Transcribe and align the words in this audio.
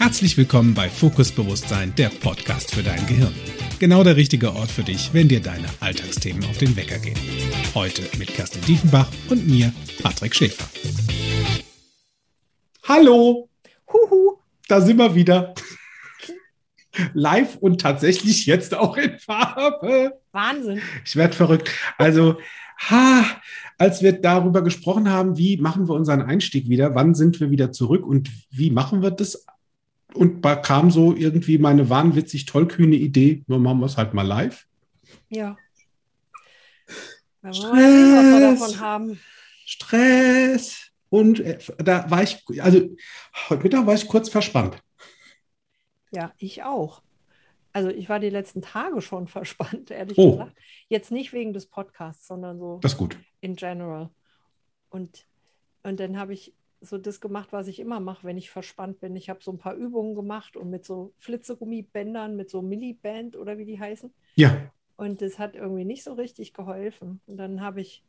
Herzlich 0.00 0.38
willkommen 0.38 0.72
bei 0.72 0.88
Fokus 0.88 1.30
Bewusstsein, 1.30 1.94
der 1.94 2.08
Podcast 2.08 2.74
für 2.74 2.82
dein 2.82 3.06
Gehirn. 3.06 3.34
Genau 3.80 4.02
der 4.02 4.16
richtige 4.16 4.54
Ort 4.54 4.70
für 4.70 4.82
dich, 4.82 5.12
wenn 5.12 5.28
dir 5.28 5.42
deine 5.42 5.66
Alltagsthemen 5.80 6.42
auf 6.44 6.56
den 6.56 6.74
Wecker 6.74 6.98
gehen. 6.98 7.18
Heute 7.74 8.04
mit 8.16 8.28
Kerstin 8.28 8.62
Diefenbach 8.62 9.10
und 9.28 9.46
mir, 9.46 9.74
Patrick 10.02 10.34
Schäfer. 10.34 10.64
Hallo! 12.88 13.50
Huhu! 13.92 14.38
Da 14.68 14.80
sind 14.80 14.96
wir 14.96 15.14
wieder. 15.14 15.52
Live 17.12 17.56
und 17.56 17.78
tatsächlich 17.82 18.46
jetzt 18.46 18.74
auch 18.74 18.96
in 18.96 19.18
Farbe. 19.18 20.18
Wahnsinn. 20.32 20.80
Ich 21.04 21.14
werde 21.14 21.36
verrückt. 21.36 21.70
Also, 21.98 22.38
ha, 22.88 23.22
als 23.76 24.02
wir 24.02 24.12
darüber 24.12 24.62
gesprochen 24.62 25.10
haben, 25.10 25.36
wie 25.36 25.58
machen 25.58 25.88
wir 25.88 25.94
unseren 25.94 26.22
Einstieg 26.22 26.70
wieder, 26.70 26.94
wann 26.94 27.14
sind 27.14 27.38
wir 27.38 27.50
wieder 27.50 27.70
zurück 27.70 28.06
und 28.06 28.30
wie 28.50 28.70
machen 28.70 29.02
wir 29.02 29.10
das? 29.10 29.44
Und 30.14 30.44
da 30.44 30.56
kam 30.56 30.90
so 30.90 31.14
irgendwie 31.14 31.58
meine 31.58 31.88
wahnwitzig 31.88 32.46
tollkühne 32.46 32.96
Idee, 32.96 33.44
nur 33.46 33.58
machen 33.58 33.80
wir 33.80 33.86
es 33.86 33.96
halt 33.96 34.14
mal 34.14 34.26
live. 34.26 34.66
Ja. 35.28 35.56
Wenn 37.42 37.52
wir 37.52 37.54
Stress, 37.54 37.72
wir 37.74 38.40
davon 38.40 38.80
haben. 38.80 39.20
Stress. 39.64 40.90
Und 41.08 41.40
äh, 41.40 41.58
da 41.78 42.10
war 42.10 42.22
ich, 42.22 42.42
also 42.60 42.88
heute 43.48 43.62
Mittag 43.62 43.86
war 43.86 43.94
ich 43.94 44.06
kurz 44.06 44.28
verspannt. 44.28 44.76
Ja, 46.12 46.32
ich 46.38 46.62
auch. 46.62 47.02
Also 47.72 47.88
ich 47.88 48.08
war 48.08 48.18
die 48.18 48.30
letzten 48.30 48.62
Tage 48.62 49.00
schon 49.00 49.26
verspannt, 49.28 49.90
ehrlich 49.90 50.18
oh. 50.18 50.32
gesagt. 50.32 50.56
Jetzt 50.88 51.10
nicht 51.10 51.32
wegen 51.32 51.52
des 51.52 51.66
Podcasts, 51.66 52.26
sondern 52.26 52.58
so 52.58 52.78
das 52.82 52.96
gut. 52.96 53.16
in 53.40 53.56
general. 53.56 54.10
Und, 54.88 55.26
und 55.82 56.00
dann 56.00 56.18
habe 56.18 56.34
ich 56.34 56.54
so 56.80 56.98
das 56.98 57.20
gemacht, 57.20 57.48
was 57.52 57.68
ich 57.68 57.78
immer 57.78 58.00
mache, 58.00 58.26
wenn 58.26 58.38
ich 58.38 58.50
verspannt 58.50 59.00
bin. 59.00 59.16
Ich 59.16 59.28
habe 59.28 59.42
so 59.42 59.52
ein 59.52 59.58
paar 59.58 59.74
Übungen 59.74 60.14
gemacht 60.14 60.56
und 60.56 60.70
mit 60.70 60.84
so 60.84 61.12
Flitzegummibändern, 61.18 62.36
mit 62.36 62.50
so 62.50 62.62
Milliband 62.62 63.36
oder 63.36 63.58
wie 63.58 63.64
die 63.64 63.78
heißen. 63.78 64.12
Ja. 64.36 64.70
Und 64.96 65.22
das 65.22 65.38
hat 65.38 65.56
irgendwie 65.56 65.84
nicht 65.84 66.04
so 66.04 66.12
richtig 66.14 66.52
geholfen. 66.52 67.20
Und 67.26 67.36
dann 67.36 67.60
habe 67.60 67.80
ich 67.80 68.02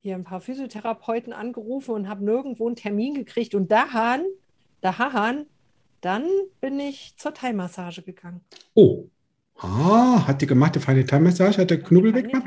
hier 0.00 0.14
ein 0.14 0.24
paar 0.24 0.40
Physiotherapeuten 0.40 1.32
angerufen 1.32 1.94
und 1.94 2.08
habe 2.08 2.24
nirgendwo 2.24 2.66
einen 2.66 2.76
Termin 2.76 3.14
gekriegt. 3.14 3.54
Und 3.54 3.70
dahan, 3.72 4.22
dahan 4.80 5.46
dann 6.00 6.24
bin 6.60 6.78
ich 6.78 7.14
zur 7.16 7.34
Thai-Massage 7.34 8.02
gegangen. 8.02 8.40
Oh. 8.74 9.06
Ah, 9.58 10.26
hat 10.26 10.42
die 10.42 10.46
gemacht, 10.46 10.74
die 10.74 10.80
feine 10.80 11.04
Thai-Massage? 11.04 11.62
Hat 11.62 11.70
der 11.70 11.82
Knubbel 11.82 12.14
weggemacht? 12.14 12.44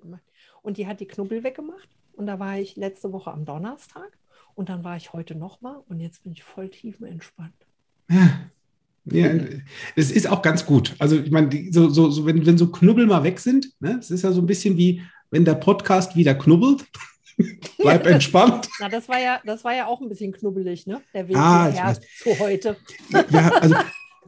gemacht. 0.00 0.22
Und 0.62 0.78
die 0.78 0.86
hat 0.86 1.00
die 1.00 1.06
Knubbel 1.06 1.44
weggemacht. 1.44 1.88
Und 2.14 2.26
da 2.26 2.38
war 2.38 2.58
ich 2.58 2.76
letzte 2.76 3.12
Woche 3.12 3.30
am 3.30 3.44
Donnerstag. 3.44 4.18
Und 4.56 4.70
dann 4.70 4.82
war 4.82 4.96
ich 4.96 5.12
heute 5.12 5.34
nochmal. 5.34 5.76
Und 5.88 6.00
jetzt 6.00 6.24
bin 6.24 6.32
ich 6.32 6.42
voll 6.42 6.70
tiefenentspannt. 6.70 7.54
Ja. 8.10 8.50
Ja, 9.08 9.30
es 9.94 10.10
ist 10.10 10.28
auch 10.28 10.42
ganz 10.42 10.66
gut. 10.66 10.96
Also, 10.98 11.16
ich 11.16 11.30
meine, 11.30 11.48
so, 11.70 11.88
so, 11.88 12.10
so, 12.10 12.26
wenn, 12.26 12.44
wenn 12.44 12.58
so 12.58 12.72
Knubbel 12.72 13.06
mal 13.06 13.22
weg 13.22 13.38
sind, 13.38 13.70
ne, 13.78 13.98
es 14.00 14.10
ist 14.10 14.24
ja 14.24 14.32
so 14.32 14.40
ein 14.40 14.46
bisschen 14.46 14.76
wie, 14.76 15.00
wenn 15.30 15.44
der 15.44 15.54
Podcast 15.54 16.16
wieder 16.16 16.34
knubbelt. 16.34 16.84
Bleib 17.78 18.04
entspannt. 18.06 18.68
Na, 18.80 18.88
das 18.88 19.08
war 19.08 19.20
ja, 19.20 19.40
das 19.44 19.62
war 19.62 19.76
ja 19.76 19.86
auch 19.86 20.00
ein 20.00 20.08
bisschen 20.08 20.32
knubbelig, 20.32 20.88
ne? 20.88 21.02
Der 21.14 21.28
Weg 21.28 21.36
ah, 21.36 21.70
hierher 21.70 21.96
zu 22.18 22.38
heute. 22.40 22.76
Ja, 23.30 23.50
also 23.60 23.76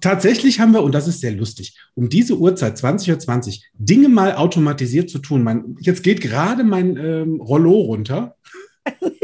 tatsächlich 0.01 0.61
haben 0.61 0.73
wir, 0.73 0.83
und 0.83 0.93
das 0.95 1.09
ist 1.09 1.21
sehr 1.21 1.33
lustig, 1.33 1.77
um 1.95 2.09
diese 2.09 2.39
Uhrzeit, 2.39 2.77
20.20 2.77 3.49
Uhr, 3.49 3.55
Dinge 3.75 4.09
mal 4.09 4.37
automatisiert 4.37 5.11
zu 5.11 5.19
tun. 5.19 5.43
Mein, 5.43 5.77
jetzt 5.81 6.05
geht 6.05 6.21
gerade 6.21 6.63
mein 6.63 6.97
ähm, 6.99 7.41
Rollo 7.41 7.73
runter. 7.81 8.37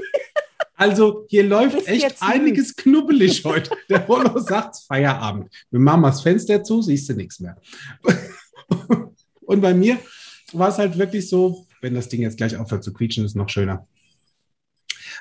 Also 0.85 1.25
hier 1.31 1.45
läuft 1.45 1.89
echt 1.89 2.17
einiges 2.21 2.77
knubbelig 2.77 3.43
heute. 3.47 3.71
Der 3.89 4.07
Rollo 4.07 4.39
sagt 4.39 4.77
Feierabend. 4.87 5.49
Wir 5.71 5.81
machen 5.81 6.03
mal 6.03 6.11
das 6.11 6.21
Fenster 6.21 6.63
zu, 6.63 6.83
siehst 6.83 7.09
du 7.09 7.15
nichts 7.15 7.41
mehr. 7.41 7.57
Und 9.41 9.63
bei 9.63 9.73
mir 9.73 9.99
war 10.53 10.69
es 10.69 10.77
halt 10.77 10.99
wirklich 10.99 11.27
so, 11.27 11.67
wenn 11.81 11.95
das 11.95 12.11
Ding 12.11 12.21
jetzt 12.21 12.37
gleich 12.37 12.55
aufhört 12.59 12.85
zu 12.85 12.93
quietschen, 12.93 13.25
ist 13.25 13.35
noch 13.35 13.49
schöner. 13.49 13.89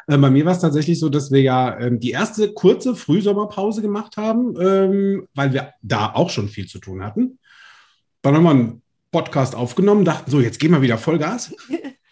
Äh, 0.08 0.18
bei 0.18 0.30
mir 0.30 0.44
war 0.44 0.52
es 0.52 0.60
tatsächlich 0.60 1.00
so, 1.00 1.08
dass 1.08 1.32
wir 1.32 1.42
ja 1.42 1.80
ähm, 1.80 1.98
die 1.98 2.12
erste 2.12 2.52
kurze 2.52 2.94
Frühsommerpause 2.94 3.82
gemacht 3.82 4.18
haben, 4.18 4.56
ähm, 4.60 5.30
weil 5.34 5.54
wir 5.54 5.72
da 5.82 6.12
auch 6.12 6.30
schon 6.30 6.50
viel 6.50 6.68
zu 6.68 6.80
tun 6.80 7.06
hatten. 7.06 7.40
Dann 8.22 8.36
haben 8.36 8.44
wir 8.44 8.50
einen 8.50 8.82
Podcast 9.14 9.56
aufgenommen, 9.56 10.04
dachten 10.04 10.30
so, 10.30 10.42
jetzt 10.42 10.60
gehen 10.60 10.72
wir 10.72 10.82
wieder 10.82 10.98
Vollgas. 10.98 11.56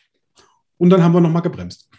Und 0.78 0.90
dann 0.90 1.04
haben 1.04 1.14
wir 1.14 1.20
nochmal 1.20 1.42
gebremst. 1.42 1.90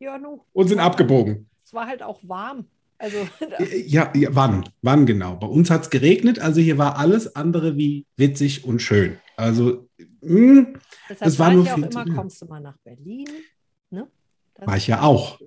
Ja, 0.00 0.18
nu. 0.18 0.40
Und 0.52 0.68
sind 0.68 0.80
abgebogen. 0.80 1.48
Es 1.62 1.72
war 1.74 1.86
halt 1.86 2.02
auch 2.02 2.20
warm. 2.22 2.64
Also, 2.98 3.18
ja, 3.86 4.12
ja, 4.14 4.28
wann? 4.32 4.68
Wann 4.82 5.06
genau? 5.06 5.36
Bei 5.36 5.46
uns 5.46 5.70
hat 5.70 5.82
es 5.82 5.90
geregnet, 5.90 6.38
also 6.38 6.60
hier 6.60 6.78
war 6.78 6.98
alles 6.98 7.36
andere 7.36 7.76
wie 7.76 8.06
witzig 8.16 8.64
und 8.64 8.80
schön. 8.80 9.18
Also, 9.36 9.88
mh, 9.98 10.06
hm, 10.22 10.76
das 11.18 11.38
war 11.38 11.52
nur 11.52 11.64
ja 11.64 11.74
auch 11.74 11.78
immer, 11.78 12.14
kommst 12.14 12.42
du 12.42 12.46
mal 12.46 12.60
nach 12.60 12.76
Berlin. 12.78 13.28
Ne? 13.90 14.08
war 14.58 14.76
ich 14.76 14.86
ja 14.86 15.02
auch. 15.02 15.38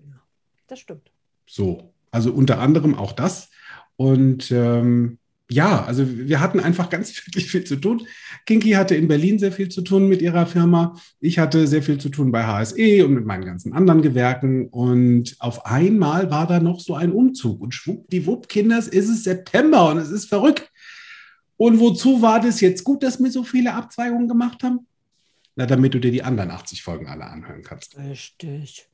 Das 0.67 0.79
stimmt. 0.79 1.11
So, 1.45 1.93
also 2.11 2.31
unter 2.31 2.59
anderem 2.59 2.95
auch 2.95 3.11
das. 3.11 3.49
Und 3.95 4.51
ähm, 4.51 5.19
ja, 5.49 5.83
also 5.83 6.05
wir 6.07 6.39
hatten 6.39 6.59
einfach 6.59 6.89
ganz 6.89 7.15
wirklich 7.27 7.49
viel 7.49 7.63
zu 7.63 7.75
tun. 7.75 8.07
Kinky 8.45 8.71
hatte 8.71 8.95
in 8.95 9.07
Berlin 9.07 9.39
sehr 9.39 9.51
viel 9.51 9.69
zu 9.69 9.81
tun 9.81 10.07
mit 10.07 10.21
ihrer 10.21 10.45
Firma. 10.45 10.99
Ich 11.19 11.39
hatte 11.39 11.67
sehr 11.67 11.83
viel 11.83 11.97
zu 11.97 12.09
tun 12.09 12.31
bei 12.31 12.45
HSE 12.45 13.05
und 13.05 13.13
mit 13.13 13.25
meinen 13.25 13.45
ganzen 13.45 13.73
anderen 13.73 14.01
Gewerken. 14.01 14.67
Und 14.67 15.35
auf 15.39 15.65
einmal 15.65 16.31
war 16.31 16.47
da 16.47 16.59
noch 16.59 16.79
so 16.79 16.95
ein 16.95 17.11
Umzug. 17.11 17.61
Und 17.61 17.73
schwuppdiwupp, 17.73 18.47
Kinders, 18.47 18.87
ist 18.87 19.09
es 19.09 19.23
September 19.23 19.89
und 19.91 19.97
es 19.97 20.09
ist 20.09 20.25
verrückt. 20.25 20.71
Und 21.57 21.79
wozu 21.79 22.21
war 22.21 22.39
das 22.39 22.61
jetzt 22.61 22.83
gut, 22.83 23.03
dass 23.03 23.19
wir 23.19 23.31
so 23.31 23.43
viele 23.43 23.73
Abzweigungen 23.73 24.27
gemacht 24.27 24.63
haben? 24.63 24.87
Na, 25.55 25.65
damit 25.67 25.93
du 25.93 25.99
dir 25.99 26.11
die 26.11 26.23
anderen 26.23 26.49
80 26.49 26.81
Folgen 26.81 27.07
alle 27.07 27.25
anhören 27.25 27.61
kannst. 27.61 27.95
Richtig. 27.97 28.89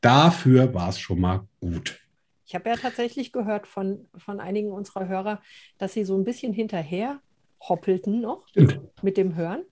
Dafür 0.00 0.72
war 0.72 0.90
es 0.90 1.00
schon 1.00 1.20
mal 1.20 1.48
gut. 1.60 1.98
Ich 2.46 2.54
habe 2.54 2.70
ja 2.70 2.76
tatsächlich 2.76 3.32
gehört 3.32 3.66
von, 3.66 4.06
von 4.16 4.38
einigen 4.38 4.70
unserer 4.70 5.08
Hörer, 5.08 5.42
dass 5.78 5.92
sie 5.92 6.04
so 6.04 6.16
ein 6.16 6.24
bisschen 6.24 6.52
hinterher 6.52 7.20
hoppelten 7.60 8.20
noch 8.20 8.46
Stimmt. 8.48 8.80
mit 9.02 9.16
dem 9.16 9.34
Hören, 9.34 9.64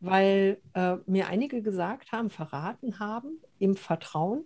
weil 0.00 0.60
äh, 0.74 0.96
mir 1.06 1.28
einige 1.28 1.62
gesagt 1.62 2.12
haben, 2.12 2.28
verraten 2.28 2.98
haben, 2.98 3.38
im 3.58 3.74
Vertrauen, 3.74 4.44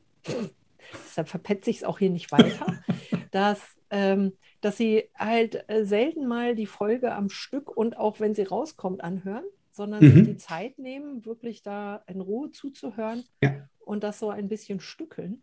deshalb 0.92 1.28
verpetze 1.28 1.70
ich 1.70 1.78
es 1.78 1.84
auch 1.84 1.98
hier 1.98 2.10
nicht 2.10 2.30
weiter, 2.30 2.80
dass, 3.32 3.60
ähm, 3.90 4.34
dass 4.60 4.76
sie 4.76 5.10
halt 5.16 5.68
äh, 5.68 5.84
selten 5.84 6.26
mal 6.26 6.54
die 6.54 6.66
Folge 6.66 7.12
am 7.12 7.28
Stück 7.28 7.76
und 7.76 7.96
auch 7.96 8.20
wenn 8.20 8.36
sie 8.36 8.44
rauskommt 8.44 9.02
anhören, 9.02 9.44
sondern 9.72 10.04
mhm. 10.04 10.24
die 10.24 10.36
Zeit 10.36 10.78
nehmen, 10.78 11.24
wirklich 11.24 11.62
da 11.62 12.04
in 12.06 12.20
Ruhe 12.20 12.52
zuzuhören 12.52 13.24
ja. 13.42 13.68
und 13.80 14.04
das 14.04 14.20
so 14.20 14.30
ein 14.30 14.48
bisschen 14.48 14.78
stückeln. 14.78 15.42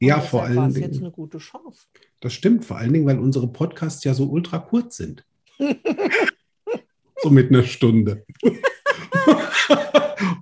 Ja, 0.00 0.20
vor 0.20 0.42
allen 0.44 0.74
Dingen. 0.74 0.90
jetzt 0.90 1.00
eine 1.00 1.10
gute 1.10 1.38
Chance. 1.38 1.86
Das 2.20 2.32
stimmt, 2.32 2.64
vor 2.64 2.76
allen 2.76 2.92
Dingen, 2.92 3.06
weil 3.06 3.18
unsere 3.18 3.48
Podcasts 3.48 4.04
ja 4.04 4.14
so 4.14 4.24
ultra 4.24 4.58
kurz 4.58 4.96
sind. 4.96 5.24
so 7.22 7.30
mit 7.30 7.50
einer 7.50 7.62
Stunde. 7.62 8.24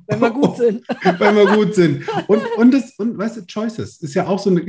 Wenn 0.07 0.21
wir 0.21 0.31
gut 0.31 0.57
sind. 0.57 0.87
Wenn 1.19 1.37
wir 1.37 1.47
gut 1.57 1.75
sind. 1.75 2.05
Und, 2.29 2.43
und, 2.57 2.71
das, 2.73 2.95
und 2.99 3.17
weißt 3.19 3.39
du, 3.39 3.47
Choices 3.47 4.01
ist 4.01 4.15
ja 4.15 4.27
auch 4.27 4.39
so 4.39 4.51
eine. 4.51 4.65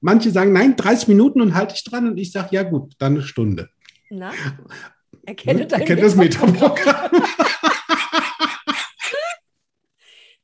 Manche 0.00 0.30
sagen, 0.30 0.52
nein, 0.52 0.76
30 0.76 1.08
Minuten 1.08 1.40
und 1.40 1.54
halte 1.54 1.74
ich 1.74 1.84
dran. 1.84 2.08
Und 2.08 2.18
ich 2.18 2.32
sage, 2.32 2.48
ja, 2.52 2.62
gut, 2.62 2.94
dann 2.98 3.14
eine 3.14 3.22
Stunde. 3.22 3.70
Na? 4.10 4.32
Erkenne 5.24 5.62
hm? 5.62 5.68
dein 5.68 5.80
Erkennt 5.80 6.02
das 6.02 6.14
Metaprogramm. 6.14 7.10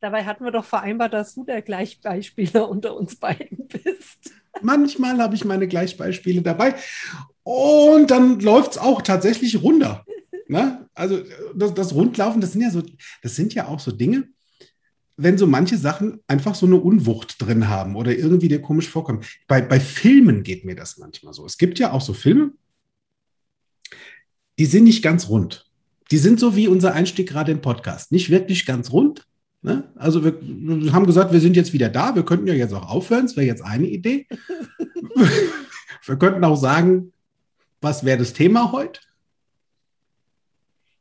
Dabei 0.02 0.24
hatten 0.24 0.44
wir 0.44 0.50
doch 0.50 0.64
vereinbart, 0.64 1.12
dass 1.12 1.36
du 1.36 1.44
der 1.44 1.62
Gleichbeispieler 1.62 2.68
unter 2.68 2.96
uns 2.96 3.14
beiden 3.14 3.68
bist. 3.68 4.32
Manchmal 4.60 5.18
habe 5.18 5.36
ich 5.36 5.44
meine 5.44 5.68
Gleichbeispiele 5.68 6.42
dabei. 6.42 6.74
Und 7.44 8.10
dann 8.10 8.40
läuft 8.40 8.72
es 8.72 8.78
auch 8.78 9.02
tatsächlich 9.02 9.62
runter. 9.62 10.04
Ne? 10.48 10.88
Also 10.94 11.22
das, 11.54 11.74
das 11.74 11.94
Rundlaufen, 11.94 12.40
das 12.40 12.50
sind 12.50 12.62
ja 12.62 12.70
so, 12.70 12.82
das 13.22 13.36
sind 13.36 13.54
ja 13.54 13.68
auch 13.68 13.78
so 13.78 13.92
Dinge, 13.92 14.28
wenn 15.16 15.38
so 15.38 15.46
manche 15.46 15.78
Sachen 15.78 16.18
einfach 16.26 16.56
so 16.56 16.66
eine 16.66 16.80
Unwucht 16.80 17.40
drin 17.40 17.68
haben 17.68 17.94
oder 17.94 18.12
irgendwie 18.12 18.48
dir 18.48 18.60
komisch 18.60 18.88
vorkommen. 18.88 19.22
Bei, 19.46 19.60
bei 19.60 19.78
Filmen 19.78 20.42
geht 20.42 20.64
mir 20.64 20.74
das 20.74 20.98
manchmal 20.98 21.32
so. 21.32 21.46
Es 21.46 21.58
gibt 21.58 21.78
ja 21.78 21.92
auch 21.92 22.00
so 22.00 22.12
Filme, 22.12 22.50
die 24.58 24.66
sind 24.66 24.82
nicht 24.82 25.04
ganz 25.04 25.28
rund. 25.28 25.70
Die 26.10 26.18
sind 26.18 26.40
so 26.40 26.56
wie 26.56 26.66
unser 26.66 26.92
Einstieg 26.92 27.28
gerade 27.28 27.52
im 27.52 27.60
Podcast. 27.60 28.10
Nicht 28.10 28.30
wirklich 28.30 28.66
ganz 28.66 28.90
rund, 28.90 29.24
Ne? 29.62 29.90
Also 29.94 30.24
wir, 30.24 30.38
wir, 30.40 30.92
haben 30.92 31.06
gesagt, 31.06 31.32
wir 31.32 31.40
sind 31.40 31.56
jetzt 31.56 31.72
wieder 31.72 31.88
da. 31.88 32.14
Wir 32.14 32.24
könnten 32.24 32.46
ja 32.48 32.54
jetzt 32.54 32.72
auch 32.74 32.88
aufhören. 32.88 33.26
Das 33.26 33.36
wäre 33.36 33.46
jetzt 33.46 33.62
eine 33.62 33.86
Idee. 33.86 34.26
wir 36.04 36.16
könnten 36.18 36.44
auch 36.44 36.56
sagen, 36.56 37.12
was 37.80 38.04
wäre 38.04 38.18
das 38.18 38.32
Thema 38.32 38.72
heute? 38.72 39.00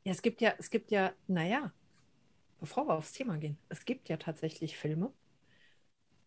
Ja, 0.04 0.12
es 0.12 0.22
gibt 0.22 0.42
ja, 0.42 0.54
es 0.58 0.70
gibt 0.70 0.92
ja, 0.92 1.12
naja, 1.28 1.72
bevor 2.60 2.88
wir 2.88 2.96
aufs 2.96 3.14
Thema 3.14 3.38
gehen, 3.38 3.58
es 3.70 3.86
gibt 3.86 4.10
ja 4.10 4.18
tatsächlich 4.18 4.78
Filme. 4.78 5.12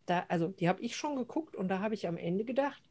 Da, 0.07 0.25
also 0.29 0.49
die 0.49 0.69
habe 0.69 0.83
ich 0.83 0.97
schon 0.97 1.17
geguckt 1.17 1.57
und 1.57 1.69
da 1.69 1.79
habe 1.81 1.95
ich 1.95 2.07
am 2.07 2.17
Ende 2.17 2.45
gedacht, 2.45 2.83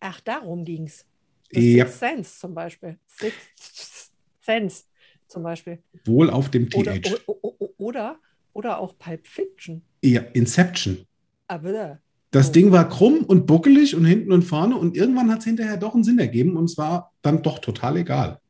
Ach, 0.00 0.20
darum 0.20 0.64
ging 0.64 0.84
es. 0.86 1.04
Ja. 1.50 1.86
Six 1.86 1.98
Sense 1.98 2.38
zum 2.38 2.54
Beispiel. 2.54 2.98
Six 3.06 4.12
Sense 4.40 4.84
zum 5.26 5.42
Beispiel. 5.42 5.82
Wohl 6.04 6.30
auf 6.30 6.50
dem 6.50 6.68
Oder, 6.74 7.00
TH. 7.00 7.22
o- 7.26 7.38
o- 7.42 7.56
o- 7.58 7.74
oder, 7.78 8.18
oder 8.58 8.78
auch 8.80 8.98
Pulp 8.98 9.24
Fiction. 9.28 9.82
Ja, 10.02 10.20
Inception. 10.32 11.06
Aber 11.46 12.00
Das 12.32 12.48
Oh. 12.48 12.52
Ding 12.52 12.72
war 12.72 12.88
krumm 12.88 13.24
und 13.24 13.46
buckelig 13.46 13.94
und 13.94 14.04
hinten 14.04 14.32
und 14.32 14.42
vorne 14.42 14.76
und 14.76 14.96
irgendwann 14.96 15.30
hat 15.30 15.38
es 15.38 15.44
hinterher 15.44 15.76
doch 15.76 15.94
einen 15.94 16.02
Sinn 16.02 16.18
ergeben 16.18 16.56
und 16.56 16.64
es 16.64 16.76
war 16.76 17.12
dann 17.22 17.40
doch 17.42 17.60
total 17.60 17.96
egal. 17.98 18.40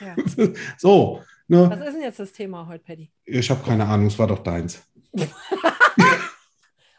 ja. 0.00 0.14
So, 0.78 1.22
ne, 1.48 1.70
Was 1.70 1.80
ist 1.80 1.94
denn 1.94 2.02
jetzt 2.02 2.18
das 2.20 2.32
Thema 2.32 2.66
heute, 2.68 2.84
Paddy? 2.84 3.10
ich 3.24 3.48
habe 3.50 3.64
keine 3.64 3.86
Ahnung, 3.86 4.08
es 4.08 4.18
war 4.18 4.26
doch 4.26 4.40
deins. 4.40 4.82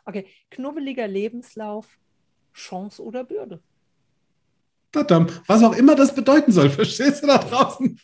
Okay, 0.06 0.26
knubbeliger 0.50 1.06
Lebenslauf, 1.08 1.86
Chance 2.54 3.04
oder 3.04 3.26
Bürde? 3.26 3.60
Verdammt, 4.94 5.42
was 5.48 5.62
auch 5.64 5.76
immer 5.76 5.96
das 5.96 6.16
bedeuten 6.16 6.52
soll, 6.54 6.70
verstehst 6.82 7.22
du 7.24 7.28
da 7.28 7.38
draußen? 7.40 8.00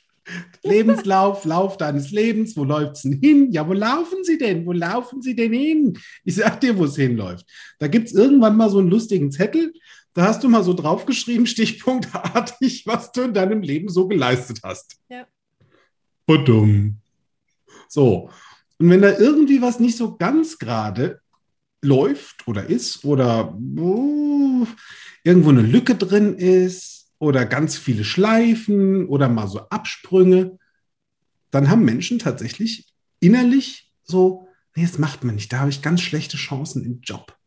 Lebenslauf, 0.63 1.45
Lauf 1.45 1.77
deines 1.77 2.11
Lebens, 2.11 2.55
wo 2.55 2.63
läuft 2.63 2.95
es 2.95 3.01
denn 3.03 3.19
hin? 3.21 3.51
Ja, 3.51 3.67
wo 3.67 3.73
laufen 3.73 4.23
sie 4.23 4.37
denn? 4.37 4.65
Wo 4.65 4.71
laufen 4.71 5.21
sie 5.21 5.35
denn 5.35 5.53
hin? 5.53 5.97
Ich 6.23 6.35
sag 6.35 6.61
dir, 6.61 6.77
wo 6.77 6.85
es 6.85 6.95
hinläuft. 6.95 7.45
Da 7.79 7.87
gibt 7.87 8.07
es 8.07 8.13
irgendwann 8.13 8.55
mal 8.55 8.69
so 8.69 8.79
einen 8.79 8.89
lustigen 8.89 9.31
Zettel, 9.31 9.73
da 10.13 10.27
hast 10.27 10.43
du 10.43 10.49
mal 10.49 10.63
so 10.63 10.73
draufgeschrieben, 10.73 11.47
stichpunktartig, 11.47 12.83
was 12.85 13.11
du 13.11 13.21
in 13.23 13.33
deinem 13.33 13.61
Leben 13.61 13.89
so 13.89 14.07
geleistet 14.07 14.59
hast. 14.63 14.97
Ja. 15.09 15.25
Badum. 16.25 16.97
So. 17.89 18.29
Und 18.77 18.89
wenn 18.89 19.01
da 19.01 19.17
irgendwie 19.17 19.61
was 19.61 19.79
nicht 19.79 19.97
so 19.97 20.15
ganz 20.15 20.59
gerade 20.59 21.19
läuft 21.81 22.47
oder 22.47 22.69
ist 22.69 23.03
oder 23.03 23.53
uh, 23.55 24.65
irgendwo 25.23 25.49
eine 25.49 25.61
Lücke 25.61 25.95
drin 25.95 26.35
ist 26.35 27.02
oder 27.23 27.45
ganz 27.45 27.77
viele 27.77 28.03
Schleifen 28.03 29.05
oder 29.07 29.29
mal 29.29 29.47
so 29.47 29.61
Absprünge, 29.69 30.59
dann 31.51 31.69
haben 31.69 31.85
Menschen 31.85 32.19
tatsächlich 32.19 32.93
innerlich 33.21 33.91
so, 34.03 34.49
nee, 34.75 34.83
das 34.83 34.99
macht 34.99 35.23
man 35.23 35.35
nicht, 35.35 35.53
da 35.53 35.59
habe 35.59 35.69
ich 35.69 35.81
ganz 35.81 36.01
schlechte 36.01 36.35
Chancen 36.35 36.83
im 36.83 36.99
Job. 37.01 37.37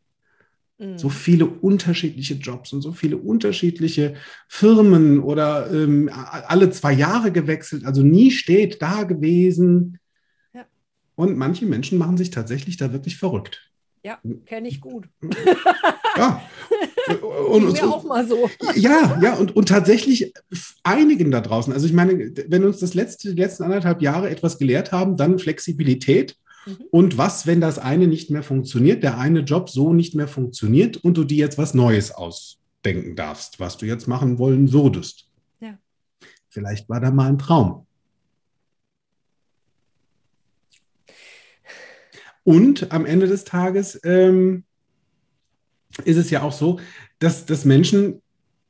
Mhm. 0.79 0.97
So 0.97 1.09
viele 1.09 1.45
unterschiedliche 1.45 2.33
Jobs 2.33 2.73
und 2.73 2.81
so 2.81 2.91
viele 2.91 3.17
unterschiedliche 3.17 4.15
Firmen 4.47 5.19
oder 5.19 5.71
ähm, 5.71 6.09
alle 6.11 6.71
zwei 6.71 6.93
Jahre 6.93 7.31
gewechselt, 7.31 7.85
also 7.85 8.01
nie 8.01 8.31
steht 8.31 8.81
da 8.81 9.03
gewesen. 9.03 9.99
Ja. 10.53 10.65
Und 11.13 11.37
manche 11.37 11.67
Menschen 11.67 11.99
machen 11.99 12.17
sich 12.17 12.31
tatsächlich 12.31 12.77
da 12.77 12.93
wirklich 12.93 13.17
verrückt. 13.17 13.71
Ja, 14.03 14.19
kenne 14.45 14.69
ich 14.69 14.81
gut. 14.81 15.07
Ja. 16.17 16.41
Und, 17.49 17.65
und, 17.65 17.83
auch 17.83 18.03
mal 18.03 18.27
so. 18.27 18.49
ja, 18.75 19.17
ja, 19.21 19.35
und, 19.35 19.55
und 19.55 19.69
tatsächlich 19.69 20.33
einigen 20.83 21.31
da 21.31 21.39
draußen. 21.39 21.71
Also 21.71 21.85
ich 21.85 21.93
meine, 21.93 22.33
wenn 22.49 22.65
uns 22.65 22.79
das 22.79 22.93
letzte, 22.93 23.33
die 23.33 23.41
letzten 23.41 23.63
anderthalb 23.63 24.01
Jahre 24.01 24.29
etwas 24.29 24.57
gelehrt 24.57 24.91
haben, 24.91 25.15
dann 25.15 25.39
Flexibilität. 25.39 26.35
Mhm. 26.65 26.77
Und 26.91 27.17
was, 27.17 27.47
wenn 27.47 27.61
das 27.61 27.79
eine 27.79 28.07
nicht 28.07 28.29
mehr 28.29 28.43
funktioniert, 28.43 29.03
der 29.03 29.17
eine 29.17 29.39
Job 29.39 29.69
so 29.69 29.93
nicht 29.93 30.15
mehr 30.15 30.27
funktioniert 30.27 30.97
und 30.97 31.15
du 31.15 31.23
dir 31.23 31.37
jetzt 31.37 31.57
was 31.57 31.73
Neues 31.73 32.11
ausdenken 32.11 33.15
darfst, 33.15 33.61
was 33.61 33.77
du 33.77 33.85
jetzt 33.85 34.07
machen 34.07 34.37
wollen 34.37 34.73
würdest? 34.73 35.29
Ja. 35.61 35.77
Vielleicht 36.49 36.89
war 36.89 36.99
da 36.99 37.11
mal 37.11 37.29
ein 37.29 37.37
Traum. 37.37 37.87
Und 42.43 42.93
am 42.93 43.05
Ende 43.05 43.27
des 43.27 43.43
Tages 43.43 43.99
ähm, 44.05 44.63
ist 46.05 46.17
es 46.17 46.29
ja 46.29 46.41
auch 46.41 46.51
so, 46.51 46.79
dass, 47.19 47.45
dass 47.45 47.65
Menschen 47.65 48.21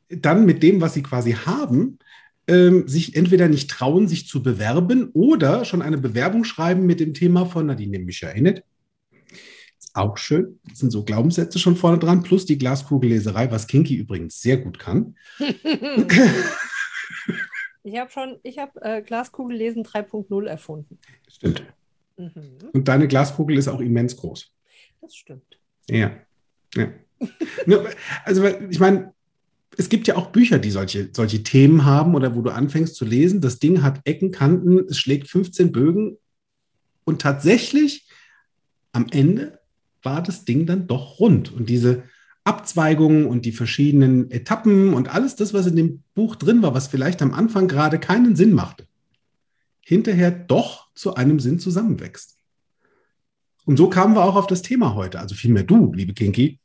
dann 0.10 0.46
mit 0.46 0.64
dem, 0.64 0.82
was 0.82 0.94
sie 0.94 1.04
quasi 1.04 1.34
haben, 1.34 2.00
ähm, 2.48 2.88
sich 2.88 3.16
entweder 3.16 3.50
nicht 3.50 3.70
trauen, 3.70 4.08
sich 4.08 4.28
zu 4.28 4.42
bewerben 4.42 5.10
oder 5.14 5.66
schon 5.66 5.82
eine 5.82 5.98
Bewerbung 5.98 6.44
schreiben 6.44 6.86
mit 6.86 7.00
dem 7.00 7.14
Thema 7.14 7.46
von 7.46 7.66
Nadine 7.66 8.00
Michaelit. 8.00 8.64
Ist 9.78 9.96
auch 9.96 10.18
schön. 10.18 10.60
Das 10.70 10.80
sind 10.80 10.92
so 10.92 11.04
Glaubenssätze 11.04 11.60
schon 11.60 11.76
vorne 11.76 12.00
dran, 12.00 12.24
plus 12.24 12.46
die 12.46 12.58
Glaskugelleserei, 12.58 13.52
was 13.52 13.68
Kinky 13.68 13.96
übrigens 13.96 14.42
sehr 14.42 14.58
gut 14.58 14.80
kann. 14.80 15.16
Ich 17.88 17.98
habe 17.98 18.12
schon, 18.12 18.38
ich 18.44 18.60
habe 18.60 18.82
äh, 18.82 19.02
Glaskugellesen 19.02 19.86
3.0 19.86 20.46
erfunden. 20.46 21.00
Stimmt. 21.30 21.64
Mhm. 22.18 22.58
Und 22.74 22.86
deine 22.90 23.08
Glaskugel 23.08 23.58
ist 23.58 23.70
auch 23.70 23.80
immens 23.80 24.18
groß. 24.18 24.52
Das 25.00 25.16
stimmt. 25.16 25.58
Ja. 25.90 26.12
ja. 26.76 26.92
Also, 28.26 28.46
ich 28.46 28.80
meine, 28.80 29.14
es 29.78 29.90
gibt 29.90 30.08
ja 30.08 30.16
auch 30.16 30.28
Bücher, 30.28 30.58
die 30.60 30.72
solche, 30.72 31.10
solche 31.14 31.44
Themen 31.44 31.86
haben 31.86 32.16
oder 32.16 32.36
wo 32.36 32.42
du 32.42 32.50
anfängst 32.50 32.96
zu 32.96 33.06
lesen. 33.06 33.42
Das 33.42 33.60
Ding 33.60 33.84
hat 33.84 34.02
Ecken, 34.06 34.32
Kanten, 34.32 34.86
es 34.90 34.98
schlägt 34.98 35.30
15 35.30 35.72
Bögen 35.72 36.18
und 37.04 37.22
tatsächlich 37.22 38.08
am 38.92 39.08
Ende 39.12 39.60
war 40.02 40.24
das 40.24 40.46
Ding 40.46 40.66
dann 40.66 40.88
doch 40.88 41.20
rund. 41.20 41.54
Und 41.54 41.70
diese 41.70 42.04
Abzweigungen 42.44 43.28
und 43.28 43.46
die 43.46 43.52
verschiedenen 43.52 44.32
Etappen 44.32 44.94
und 44.94 45.14
alles 45.14 45.36
das, 45.36 45.54
was 45.54 45.68
in 45.68 45.76
dem 45.76 46.04
Buch 46.16 46.36
drin 46.36 46.62
war, 46.62 46.74
was 46.74 46.88
vielleicht 46.88 47.22
am 47.22 47.34
Anfang 47.34 47.68
gerade 47.68 48.00
keinen 48.00 48.36
Sinn 48.36 48.54
machte, 48.54 48.88
hinterher 49.82 50.32
doch 50.32 50.88
zu 50.96 51.16
einem 51.16 51.40
Sinn 51.40 51.60
zusammenwächst. 51.60 52.38
Und 53.66 53.78
so 53.78 53.90
kamen 53.90 54.16
wir 54.16 54.24
auch 54.24 54.38
auf 54.38 54.48
das 54.48 54.62
Thema 54.62 54.96
heute, 54.96 55.20
also 55.20 55.36
vielmehr 55.36 55.64
du, 55.64 55.94
liebe 55.94 56.14
Kinky, 56.14 56.60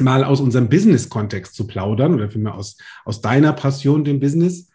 mal 0.00 0.24
aus 0.24 0.40
unserem 0.40 0.68
Business-Kontext 0.68 1.54
zu 1.54 1.66
plaudern 1.66 2.14
oder 2.14 2.30
vielmehr 2.30 2.54
aus, 2.54 2.76
aus 3.04 3.20
deiner 3.20 3.52
Passion, 3.52 4.04
dem 4.04 4.20
Business, 4.20 4.70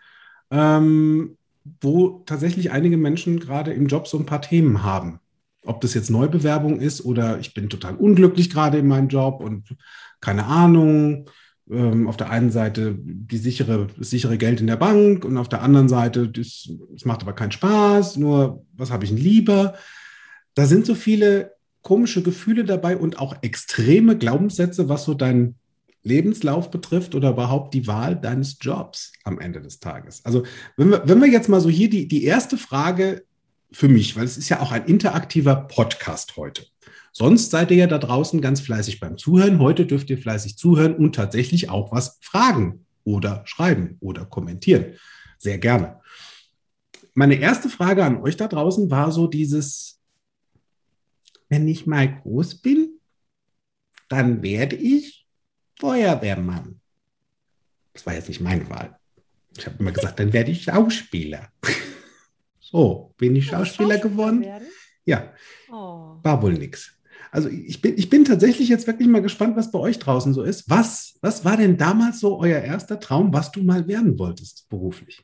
ähm, 0.52 1.38
wo 1.82 2.24
tatsächlich 2.26 2.72
einige 2.72 2.98
Menschen 2.98 3.40
gerade 3.40 3.74
im 3.74 3.88
Job 3.88 4.08
so 4.08 4.18
ein 4.18 4.26
paar 4.26 4.42
Themen 4.42 4.84
haben. 4.84 5.20
Ob 5.64 5.82
das 5.82 5.94
jetzt 5.94 6.10
Neubewerbung 6.10 6.80
ist 6.80 7.04
oder 7.04 7.40
ich 7.40 7.54
bin 7.54 7.70
total 7.70 7.96
unglücklich 7.96 8.50
gerade 8.50 8.78
in 8.78 8.88
meinem 8.88 9.10
Job 9.10 9.42
und 9.42 9.76
keine 10.22 10.46
Ahnung. 10.46 11.30
Ähm, 11.70 12.08
auf 12.08 12.16
der 12.16 12.30
einen 12.30 12.50
Seite 12.50 12.96
die 12.98 13.38
sichere, 13.38 13.88
das 13.98 14.10
sichere 14.10 14.38
Geld 14.38 14.62
in 14.62 14.68
der 14.68 14.78
Bank 14.78 15.26
und 15.26 15.38
auf 15.38 15.50
der 15.50 15.62
anderen 15.62 15.90
Seite, 15.90 16.30
das 16.30 16.70
macht 17.04 17.22
aber 17.22 17.34
keinen 17.34 17.52
Spaß, 17.52 18.16
nur 18.16 18.66
was 18.72 18.90
habe 18.90 19.04
ich 19.04 19.10
denn 19.10 19.20
lieber? 19.20 19.74
Da 20.54 20.66
sind 20.66 20.86
so 20.86 20.96
viele 20.96 21.57
komische 21.88 22.22
Gefühle 22.22 22.66
dabei 22.66 22.98
und 22.98 23.18
auch 23.18 23.38
extreme 23.44 24.18
Glaubenssätze, 24.18 24.90
was 24.90 25.06
so 25.06 25.14
deinen 25.14 25.56
Lebenslauf 26.04 26.70
betrifft 26.70 27.16
oder 27.16 27.30
überhaupt 27.30 27.74
die 27.74 27.88
Wahl 27.88 28.18
deines 28.18 28.58
Jobs 28.60 29.14
am 29.24 29.40
Ende 29.40 29.62
des 29.62 29.80
Tages. 29.80 30.20
Also 30.26 30.44
wenn 30.76 30.90
wir, 30.90 31.04
wenn 31.06 31.22
wir 31.22 31.30
jetzt 31.30 31.48
mal 31.48 31.62
so 31.62 31.70
hier 31.70 31.90
die, 31.90 32.10
die 32.10 32.26
erste 32.26 32.58
Frage 32.58 33.24
für 33.72 33.88
mich, 33.88 34.18
weil 34.18 34.26
es 34.26 34.38
ist 34.38 34.50
ja 34.50 34.60
auch 34.60 34.74
ein 34.74 34.84
interaktiver 34.84 35.56
Podcast 35.56 36.36
heute. 36.36 36.66
Sonst 37.14 37.52
seid 37.52 37.72
ihr 37.72 37.78
ja 37.78 37.88
da 37.88 38.00
draußen 38.00 38.42
ganz 38.42 38.60
fleißig 38.60 39.00
beim 39.00 39.18
Zuhören. 39.18 39.60
Heute 39.60 39.86
dürft 39.86 40.10
ihr 40.10 40.18
fleißig 40.18 40.58
zuhören 40.58 40.94
und 40.94 41.16
tatsächlich 41.16 41.70
auch 41.70 41.94
was 41.94 42.20
fragen 42.22 42.86
oder 43.06 43.44
schreiben 43.46 43.96
oder 44.02 44.26
kommentieren. 44.26 44.96
Sehr 45.38 45.58
gerne. 45.58 46.02
Meine 47.14 47.36
erste 47.36 47.70
Frage 47.70 48.04
an 48.04 48.22
euch 48.22 48.36
da 48.36 48.50
draußen 48.50 48.92
war 48.92 49.14
so 49.14 49.28
dieses, 49.28 49.97
wenn 51.50 51.68
ich 51.68 51.86
mal 51.88 52.22
groß 52.22 52.56
bin, 52.62 53.00
dann 54.10 54.42
werde 54.42 54.76
ich 54.76 55.28
Feuerwehrmann. 55.80 56.80
Das 57.94 58.06
war 58.06 58.14
jetzt 58.14 58.28
nicht 58.30 58.42
meine 58.42 58.70
Wahl. 58.70 58.98
Ich 59.58 59.66
habe 59.66 59.78
immer 59.80 59.92
gesagt, 59.92 60.20
dann 60.20 60.34
werde 60.34 60.52
ich 60.52 60.64
Schauspieler. 60.64 61.50
So, 62.70 63.14
bin 63.18 63.34
ich 63.38 63.46
Schauspieler 63.48 63.98
geworden? 63.98 64.42
werden? 64.42 64.68
Ja, 65.06 65.34
Oh. 65.72 66.18
war 66.22 66.42
wohl 66.42 66.52
nix. 66.52 66.92
Also 67.32 67.48
ich 67.48 67.82
bin, 67.82 67.98
ich 67.98 68.10
bin 68.10 68.26
tatsächlich 68.26 68.68
jetzt 68.68 68.88
wirklich 68.88 69.08
mal 69.08 69.22
gespannt, 69.22 69.56
was 69.56 69.72
bei 69.72 69.80
euch 69.80 70.00
draußen 70.00 70.34
so 70.34 70.44
ist. 70.44 70.70
Was, 70.70 71.18
was 71.22 71.46
war 71.46 71.56
denn 71.56 71.78
damals 71.78 72.20
so 72.20 72.38
euer 72.38 72.60
erster 72.60 73.00
Traum, 73.00 73.32
was 73.34 73.54
du 73.54 73.64
mal 73.64 73.88
werden 73.88 74.20
wolltest 74.20 74.68
beruflich? 74.68 75.24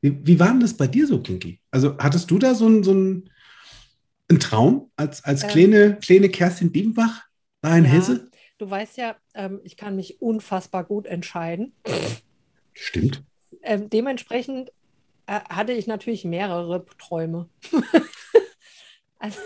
Wie, 0.00 0.26
wie 0.26 0.40
war 0.40 0.48
denn 0.48 0.60
das 0.60 0.72
bei 0.74 0.86
dir 0.86 1.06
so, 1.06 1.20
Kinky? 1.20 1.60
Also 1.70 1.98
hattest 1.98 2.30
du 2.30 2.38
da 2.38 2.54
so 2.54 2.64
einen, 2.64 2.82
so 2.82 2.92
einen, 2.92 3.28
einen 4.32 4.40
Traum 4.40 4.90
als, 4.96 5.24
als 5.24 5.44
Ähm. 5.44 5.50
kleine, 5.50 5.96
kleine 5.98 6.28
Kerstin 6.28 6.72
Diembach 6.72 7.22
da 7.60 7.76
in 7.76 7.84
Ja. 7.84 7.90
Hesse? 7.90 8.30
Du 8.58 8.68
weißt 8.70 8.96
ja, 8.96 9.16
ähm, 9.34 9.60
ich 9.64 9.76
kann 9.76 9.96
mich 9.96 10.20
unfassbar 10.20 10.84
gut 10.84 11.06
entscheiden. 11.06 11.74
Stimmt. 12.72 13.22
Ähm, 13.62 13.90
dementsprechend 13.90 14.70
äh, 15.26 15.40
hatte 15.48 15.72
ich 15.72 15.86
natürlich 15.86 16.24
mehrere 16.24 16.84
Träume. 16.98 17.48
also, 19.18 19.38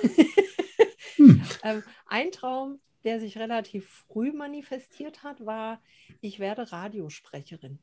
Hm. 1.16 1.42
ähm, 1.62 1.82
ein 2.06 2.30
Traum, 2.30 2.78
der 3.04 3.20
sich 3.20 3.38
relativ 3.38 4.04
früh 4.08 4.32
manifestiert 4.32 5.22
hat, 5.22 5.44
war, 5.46 5.80
ich 6.20 6.38
werde 6.38 6.70
Radiosprecherin. 6.70 7.78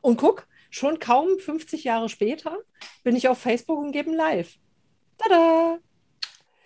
Und 0.00 0.16
guck, 0.18 0.46
schon 0.70 0.98
kaum 0.98 1.38
50 1.38 1.84
Jahre 1.84 2.08
später 2.08 2.58
bin 3.04 3.16
ich 3.16 3.28
auf 3.28 3.38
Facebook 3.38 3.78
und 3.78 3.92
gebe 3.92 4.10
ein 4.10 4.16
Live. 4.16 4.58
Tada! 5.18 5.78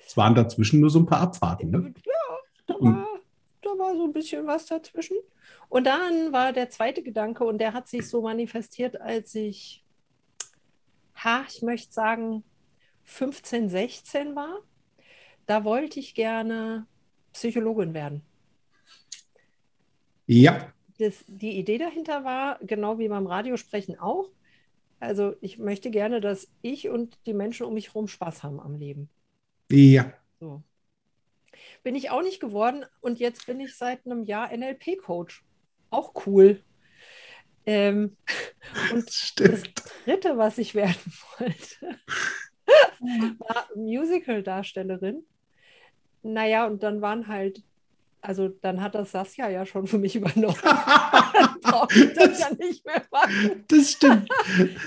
Es 0.06 0.16
waren 0.16 0.34
dazwischen 0.34 0.80
nur 0.80 0.90
so 0.90 1.00
ein 1.00 1.06
paar 1.06 1.20
Abfahrten. 1.20 1.70
Ne? 1.70 1.94
Ja, 2.04 2.38
da 2.66 2.74
war, 2.80 3.06
da 3.62 3.70
war 3.70 3.96
so 3.96 4.04
ein 4.04 4.12
bisschen 4.12 4.46
was 4.46 4.66
dazwischen. 4.66 5.16
Und 5.68 5.84
dann 5.84 6.32
war 6.32 6.52
der 6.52 6.70
zweite 6.70 7.02
Gedanke 7.02 7.44
und 7.44 7.58
der 7.58 7.72
hat 7.72 7.88
sich 7.88 8.08
so 8.08 8.22
manifestiert, 8.22 9.00
als 9.00 9.34
ich, 9.34 9.84
ha, 11.16 11.44
ich 11.48 11.62
möchte 11.62 11.92
sagen, 11.92 12.44
15, 13.04 13.68
16 13.68 14.36
war. 14.36 14.60
Da 15.46 15.64
wollte 15.64 16.00
ich 16.00 16.14
gerne 16.14 16.86
Psychologin 17.32 17.94
werden. 17.94 18.22
Ja. 20.26 20.72
Das, 20.98 21.24
die 21.26 21.58
Idee 21.58 21.78
dahinter 21.78 22.24
war, 22.24 22.58
genau 22.62 22.98
wie 22.98 23.08
beim 23.08 23.26
Radiosprechen 23.26 23.98
auch, 23.98 24.30
also 25.00 25.34
ich 25.40 25.58
möchte 25.58 25.90
gerne, 25.90 26.20
dass 26.20 26.48
ich 26.62 26.88
und 26.88 27.18
die 27.26 27.34
Menschen 27.34 27.66
um 27.66 27.74
mich 27.74 27.88
herum 27.88 28.08
Spaß 28.08 28.42
haben 28.42 28.60
am 28.60 28.76
Leben. 28.76 29.08
Ja. 29.70 30.12
So. 30.40 30.62
Bin 31.82 31.94
ich 31.94 32.10
auch 32.10 32.22
nicht 32.22 32.40
geworden 32.40 32.84
und 33.00 33.18
jetzt 33.18 33.46
bin 33.46 33.60
ich 33.60 33.76
seit 33.76 34.06
einem 34.06 34.24
Jahr 34.24 34.56
NLP-Coach. 34.56 35.44
Auch 35.90 36.26
cool. 36.26 36.62
Ähm, 37.64 38.16
und 38.92 39.10
Stimmt. 39.10 39.52
das 39.52 39.62
Dritte, 40.04 40.38
was 40.38 40.58
ich 40.58 40.74
werden 40.74 40.96
wollte, 41.38 41.98
war 43.38 43.68
Musical-Darstellerin. 43.74 45.24
Naja, 46.22 46.66
und 46.66 46.82
dann 46.82 47.00
waren 47.02 47.28
halt 47.28 47.62
also 48.26 48.48
dann 48.48 48.82
hat 48.82 48.94
das 48.94 49.12
Saskia 49.12 49.48
ja 49.48 49.64
schon 49.64 49.86
für 49.86 49.98
mich 49.98 50.16
übernommen. 50.16 50.56
das, 50.62 51.88
das 52.14 52.40
ja 52.40 52.50
nicht 52.58 52.84
mehr 52.84 53.02
machen. 53.10 53.64
Das 53.68 53.92
stimmt. 53.92 54.28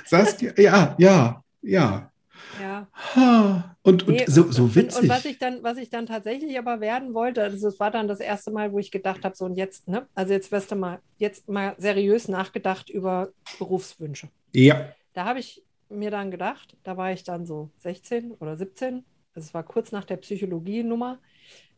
Saskia, 0.06 0.54
ja, 0.58 0.96
ja, 0.98 1.44
ja. 1.62 2.12
Ja. 2.60 3.76
Und, 3.84 4.08
und 4.08 4.16
nee, 4.16 4.26
so, 4.28 4.52
so 4.52 4.76
witzig. 4.76 4.98
Und, 4.98 5.04
und, 5.04 5.10
was, 5.10 5.26
ich 5.26 5.40
dann, 5.40 5.64
was 5.64 5.78
ich 5.78 5.90
dann 5.90 6.06
tatsächlich 6.06 6.58
aber 6.58 6.82
werden 6.82 7.14
wollte, 7.14 7.42
also 7.42 7.68
es 7.68 7.80
war 7.80 7.92
dann 7.92 8.08
das 8.08 8.20
erste 8.20 8.52
Mal, 8.52 8.74
wo 8.74 8.80
ich 8.80 8.92
gedacht 8.92 9.24
habe, 9.24 9.36
so 9.36 9.46
und 9.46 9.56
jetzt, 9.56 9.88
ne? 9.88 10.08
Also 10.14 10.34
jetzt 10.34 10.52
wirst 10.52 10.72
du 10.72 10.76
mal, 10.76 11.00
jetzt 11.18 11.48
mal 11.48 11.76
seriös 11.78 12.28
nachgedacht 12.28 12.90
über 12.90 13.30
Berufswünsche. 13.58 14.30
Ja. 14.54 14.92
Da 15.14 15.26
habe 15.26 15.40
ich 15.40 15.64
mir 15.90 16.12
dann 16.12 16.32
gedacht, 16.32 16.76
da 16.84 16.98
war 16.98 17.12
ich 17.12 17.24
dann 17.24 17.46
so 17.46 17.72
16 17.80 18.34
oder 18.34 18.58
17, 18.58 19.06
also 19.34 19.48
es 19.48 19.54
war 19.54 19.64
kurz 19.64 19.92
nach 19.92 20.06
der 20.06 20.18
Psychologie-Nummer. 20.18 21.20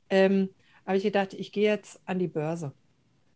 Ähm, 0.10 0.50
habe 0.92 0.98
ich 0.98 1.04
gedacht, 1.04 1.34
ich 1.34 1.54
gehe 1.54 1.70
jetzt 1.70 2.02
an 2.06 2.20
die 2.20 2.28
Börse. 2.28 2.74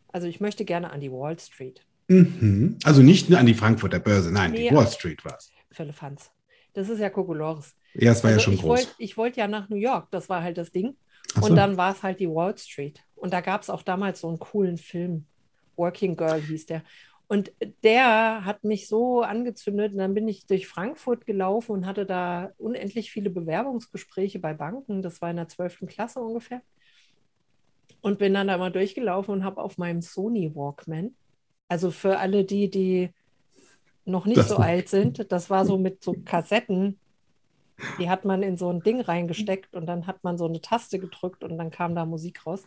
Also 0.08 0.26
ich 0.26 0.40
möchte 0.40 0.66
gerne 0.66 0.90
an 0.90 1.00
die 1.00 1.10
Wall 1.10 1.38
Street. 1.38 1.86
Mhm. 2.08 2.78
Also 2.84 3.02
nicht 3.02 3.30
nur 3.30 3.38
an 3.38 3.46
die 3.46 3.54
Frankfurter 3.54 3.98
Börse, 3.98 4.30
nein, 4.30 4.52
nee, 4.52 4.68
die 4.68 4.74
Wall 4.74 4.86
Street 4.86 5.24
war 5.24 5.36
es. 5.38 5.50
Philippans. 5.72 6.30
Das 6.74 6.90
ist 6.90 6.98
ja 6.98 7.08
Kokolores. 7.08 7.74
Ja, 7.94 8.12
es 8.12 8.22
war 8.22 8.28
also 8.28 8.40
ja 8.40 8.44
schon 8.44 8.54
ich 8.54 8.60
groß. 8.60 8.68
Wollt, 8.68 8.94
ich 8.98 9.16
wollte 9.16 9.40
ja 9.40 9.48
nach 9.48 9.70
New 9.70 9.76
York, 9.76 10.08
das 10.10 10.28
war 10.28 10.42
halt 10.42 10.58
das 10.58 10.70
Ding. 10.70 10.96
So. 11.34 11.46
Und 11.46 11.56
dann 11.56 11.78
war 11.78 11.92
es 11.92 12.02
halt 12.02 12.20
die 12.20 12.28
Wall 12.28 12.56
Street. 12.58 13.02
Und 13.14 13.32
da 13.32 13.40
gab 13.40 13.62
es 13.62 13.70
auch 13.70 13.82
damals 13.82 14.20
so 14.20 14.28
einen 14.28 14.38
coolen 14.38 14.76
Film. 14.76 15.24
Working 15.76 16.16
Girl 16.16 16.40
hieß 16.40 16.66
der. 16.66 16.82
Und 17.26 17.52
der 17.82 18.44
hat 18.44 18.64
mich 18.64 18.86
so 18.86 19.22
angezündet. 19.22 19.92
Und 19.92 19.98
dann 19.98 20.14
bin 20.14 20.28
ich 20.28 20.46
durch 20.46 20.68
Frankfurt 20.68 21.26
gelaufen 21.26 21.72
und 21.72 21.86
hatte 21.86 22.04
da 22.04 22.52
unendlich 22.58 23.10
viele 23.10 23.30
Bewerbungsgespräche 23.30 24.38
bei 24.38 24.52
Banken. 24.52 25.00
Das 25.00 25.22
war 25.22 25.30
in 25.30 25.36
der 25.36 25.48
12. 25.48 25.86
Klasse 25.86 26.20
ungefähr. 26.20 26.60
Und 28.06 28.20
bin 28.20 28.34
dann 28.34 28.46
da 28.46 28.56
mal 28.56 28.70
durchgelaufen 28.70 29.34
und 29.34 29.44
habe 29.44 29.60
auf 29.60 29.78
meinem 29.78 30.00
Sony 30.00 30.54
Walkman, 30.54 31.16
also 31.66 31.90
für 31.90 32.20
alle 32.20 32.44
die, 32.44 32.70
die 32.70 33.10
noch 34.04 34.26
nicht 34.26 34.38
das 34.38 34.48
so 34.48 34.58
alt 34.58 34.88
sind, 34.88 35.32
das 35.32 35.50
war 35.50 35.66
so 35.66 35.76
mit 35.76 36.04
so 36.04 36.14
Kassetten, 36.24 37.00
die 37.98 38.08
hat 38.08 38.24
man 38.24 38.44
in 38.44 38.56
so 38.56 38.70
ein 38.70 38.80
Ding 38.80 39.00
reingesteckt 39.00 39.74
und 39.74 39.86
dann 39.86 40.06
hat 40.06 40.22
man 40.22 40.38
so 40.38 40.46
eine 40.46 40.60
Taste 40.60 41.00
gedrückt 41.00 41.42
und 41.42 41.58
dann 41.58 41.72
kam 41.72 41.96
da 41.96 42.06
Musik 42.06 42.46
raus. 42.46 42.62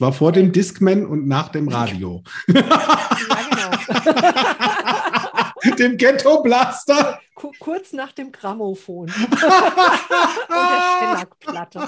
War 0.00 0.12
vor 0.12 0.32
dem 0.32 0.50
Discman 0.50 1.06
und 1.06 1.28
nach 1.28 1.50
dem 1.50 1.68
Radio. 1.68 2.24
ja, 2.48 2.64
genau. 5.62 5.76
dem 5.76 5.98
Ghetto 5.98 6.42
Blaster. 6.42 7.20
Kurz 7.60 7.92
nach 7.92 8.10
dem 8.10 8.32
Grammophon. 8.32 9.02
und 9.08 9.40
der 9.40 10.82
Schellackplatte 10.98 11.86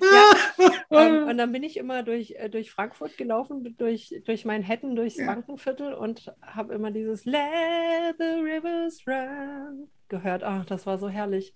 ja, 0.00 0.68
ähm, 0.90 1.24
und 1.28 1.38
dann 1.38 1.52
bin 1.52 1.62
ich 1.62 1.76
immer 1.76 2.02
durch, 2.02 2.32
äh, 2.32 2.48
durch 2.48 2.70
Frankfurt 2.70 3.16
gelaufen, 3.16 3.76
durch, 3.76 4.14
durch 4.24 4.44
Manhattan, 4.44 4.96
durchs 4.96 5.16
ja. 5.16 5.26
Bankenviertel 5.26 5.94
und 5.94 6.32
habe 6.42 6.74
immer 6.74 6.90
dieses 6.90 7.24
Let 7.24 8.16
the 8.18 8.24
rivers 8.24 9.06
run 9.06 9.88
gehört. 10.08 10.42
Ach, 10.42 10.64
das 10.64 10.86
war 10.86 10.98
so 10.98 11.08
herrlich. 11.08 11.54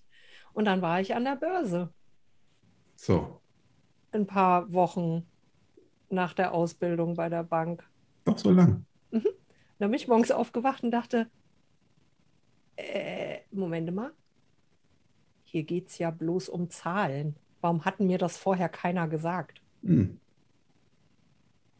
Und 0.53 0.67
dann 0.67 0.83
war 0.83 1.01
ich 1.01 1.15
an 1.15 1.25
der 1.25 1.37
Börse. 1.37 1.93
So. 2.97 3.41
Ein 4.13 4.27
paar 4.27 4.73
Wochen 4.73 5.27
nach 6.11 6.35
der 6.35 6.53
Ausbildung 6.53 7.15
bei 7.15 7.29
der 7.29 7.43
Bank. 7.43 7.89
Doch 8.25 8.39
so 8.39 8.51
lang. 8.51 8.85
Mhm. 9.11 9.29
Dann 9.79 9.91
bin 9.91 9.99
ich 9.99 10.09
morgens 10.09 10.31
aufgewacht 10.31 10.85
und 10.85 10.91
dachte, 10.91 11.31
äh, 12.77 13.39
Moment 13.51 13.93
mal, 13.95 14.13
hier 15.45 15.65
geht 15.65 15.89
es 15.89 15.99
ja 15.99 16.11
bloß 16.11 16.49
um 16.49 16.71
Zahlen. 16.71 17.37
Warum 17.63 17.85
hat 17.85 18.01
mir 18.01 18.19
das 18.19 18.37
vorher 18.37 18.69
keiner 18.69 19.07
gesagt? 19.09 19.61
Hm. 19.85 20.19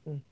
hm. 0.05 0.23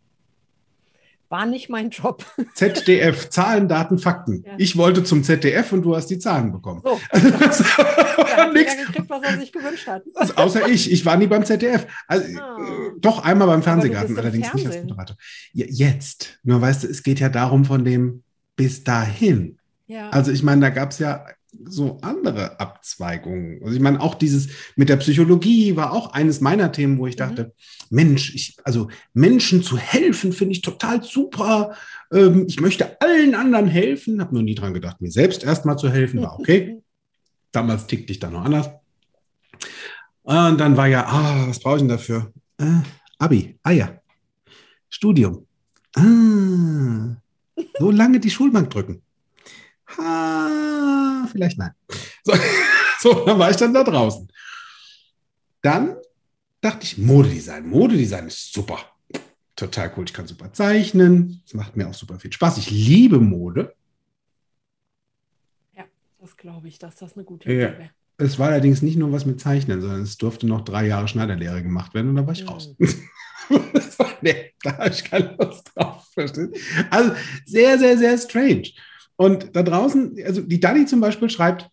War 1.28 1.44
nicht 1.44 1.68
mein 1.68 1.90
Job. 1.90 2.24
ZDF, 2.54 3.28
Zahlen, 3.30 3.66
Daten, 3.66 3.98
Fakten. 3.98 4.44
Ja. 4.46 4.52
Ich 4.58 4.76
wollte 4.76 5.02
zum 5.02 5.24
ZDF 5.24 5.72
und 5.72 5.82
du 5.82 5.96
hast 5.96 6.06
die 6.06 6.20
Zahlen 6.20 6.52
bekommen. 6.52 6.82
So. 6.84 7.00
ja, 7.12 8.52
Nix. 8.52 8.76
gekriegt, 8.76 9.10
was 9.10 9.22
er 9.24 9.38
sich 9.38 9.52
gewünscht 9.52 9.88
hat. 9.88 10.04
Also 10.14 10.34
außer 10.34 10.68
ich. 10.68 10.90
Ich 10.90 11.04
war 11.04 11.16
nie 11.16 11.26
beim 11.26 11.44
ZDF. 11.44 11.84
Also, 12.06 12.26
ah. 12.40 12.56
äh, 12.60 13.00
doch 13.00 13.24
einmal 13.24 13.48
beim 13.48 13.64
Fernsehgarten, 13.64 14.16
allerdings 14.16 14.48
Fernsehen. 14.48 14.68
nicht 14.68 14.78
als 14.78 14.88
Moderator. 14.88 15.16
Ja, 15.52 15.66
jetzt. 15.68 16.38
Nur 16.44 16.60
weißt 16.60 16.84
du, 16.84 16.86
es 16.86 17.02
geht 17.02 17.18
ja 17.18 17.28
darum 17.28 17.64
von 17.64 17.84
dem 17.84 18.22
bis 18.54 18.84
dahin. 18.84 19.58
Ja. 19.88 20.10
Also 20.10 20.30
ich 20.30 20.44
meine, 20.44 20.60
da 20.60 20.70
gab 20.70 20.92
es 20.92 21.00
ja 21.00 21.24
so 21.64 21.98
andere 22.02 22.60
Abzweigungen. 22.60 23.62
Also 23.62 23.74
ich 23.74 23.80
meine, 23.80 24.00
auch 24.00 24.14
dieses 24.14 24.48
mit 24.76 24.88
der 24.88 24.96
Psychologie 24.96 25.76
war 25.76 25.92
auch 25.92 26.12
eines 26.12 26.40
meiner 26.40 26.72
Themen, 26.72 26.98
wo 26.98 27.06
ich 27.06 27.16
mhm. 27.16 27.18
dachte, 27.18 27.54
Mensch, 27.90 28.34
ich, 28.34 28.56
also 28.64 28.88
Menschen 29.12 29.62
zu 29.62 29.76
helfen, 29.76 30.32
finde 30.32 30.52
ich 30.52 30.62
total 30.62 31.02
super. 31.02 31.74
Ähm, 32.12 32.46
ich 32.48 32.60
möchte 32.60 33.00
allen 33.00 33.34
anderen 33.34 33.66
helfen. 33.66 34.20
Habe 34.20 34.34
nur 34.34 34.42
nie 34.42 34.54
dran 34.54 34.74
gedacht, 34.74 35.00
mir 35.00 35.10
selbst 35.10 35.44
erstmal 35.44 35.76
zu 35.76 35.90
helfen, 35.90 36.22
war 36.22 36.38
okay. 36.38 36.80
Damals 37.52 37.86
tickte 37.86 38.12
ich 38.12 38.20
da 38.20 38.30
noch 38.30 38.44
anders. 38.44 38.70
Und 40.22 40.58
dann 40.58 40.76
war 40.76 40.86
ja, 40.86 41.06
ah, 41.06 41.48
was 41.48 41.58
brauche 41.58 41.76
ich 41.76 41.82
denn 41.82 41.88
dafür? 41.88 42.32
Äh, 42.58 42.82
Abi, 43.18 43.58
ah 43.62 43.72
ja, 43.72 44.00
Studium. 44.88 45.46
Ah, 45.96 47.16
so 47.78 47.90
lange 47.90 48.20
die 48.20 48.30
Schulbank 48.30 48.70
drücken. 48.70 49.02
Ha, 49.98 50.99
vielleicht 51.28 51.58
nein. 51.58 51.72
So, 52.24 52.32
so, 53.00 53.24
dann 53.24 53.38
war 53.38 53.50
ich 53.50 53.56
dann 53.56 53.74
da 53.74 53.84
draußen. 53.84 54.28
Dann 55.62 55.96
dachte 56.60 56.84
ich, 56.84 56.98
Modedesign. 56.98 57.68
Modedesign 57.68 58.26
ist 58.26 58.52
super. 58.52 58.78
Total 59.56 59.92
cool. 59.96 60.04
Ich 60.06 60.14
kann 60.14 60.26
super 60.26 60.52
zeichnen. 60.52 61.42
Es 61.44 61.54
macht 61.54 61.76
mir 61.76 61.88
auch 61.88 61.94
super 61.94 62.18
viel 62.18 62.32
Spaß. 62.32 62.58
Ich 62.58 62.70
liebe 62.70 63.20
Mode. 63.20 63.74
Ja, 65.76 65.84
das 66.18 66.36
glaube 66.36 66.68
ich, 66.68 66.78
dass 66.78 66.96
das 66.96 67.14
eine 67.14 67.24
gute 67.24 67.48
Idee 67.48 67.58
wäre. 67.58 67.90
Es 68.16 68.38
war 68.38 68.48
allerdings 68.48 68.82
nicht 68.82 68.96
nur 68.96 69.12
was 69.12 69.24
mit 69.24 69.40
Zeichnen, 69.40 69.80
sondern 69.80 70.02
es 70.02 70.18
durfte 70.18 70.46
noch 70.46 70.62
drei 70.62 70.86
Jahre 70.86 71.08
Schneiderlehre 71.08 71.62
gemacht 71.62 71.94
werden 71.94 72.10
und 72.10 72.16
dann 72.16 72.26
war 72.26 72.34
ich 72.34 72.42
mhm. 72.42 72.48
raus. 72.48 72.74
nee, 74.20 74.52
da 74.62 74.76
habe 74.76 74.90
ich 74.90 75.04
keine 75.04 75.36
Lust 75.38 75.70
drauf. 75.74 76.06
Also 76.90 77.12
sehr, 77.46 77.78
sehr, 77.78 77.98
sehr 77.98 78.18
strange. 78.18 78.68
Und 79.20 79.54
da 79.54 79.62
draußen, 79.62 80.16
also 80.24 80.40
die 80.40 80.60
Dani 80.60 80.86
zum 80.86 81.02
Beispiel 81.02 81.28
schreibt, 81.28 81.68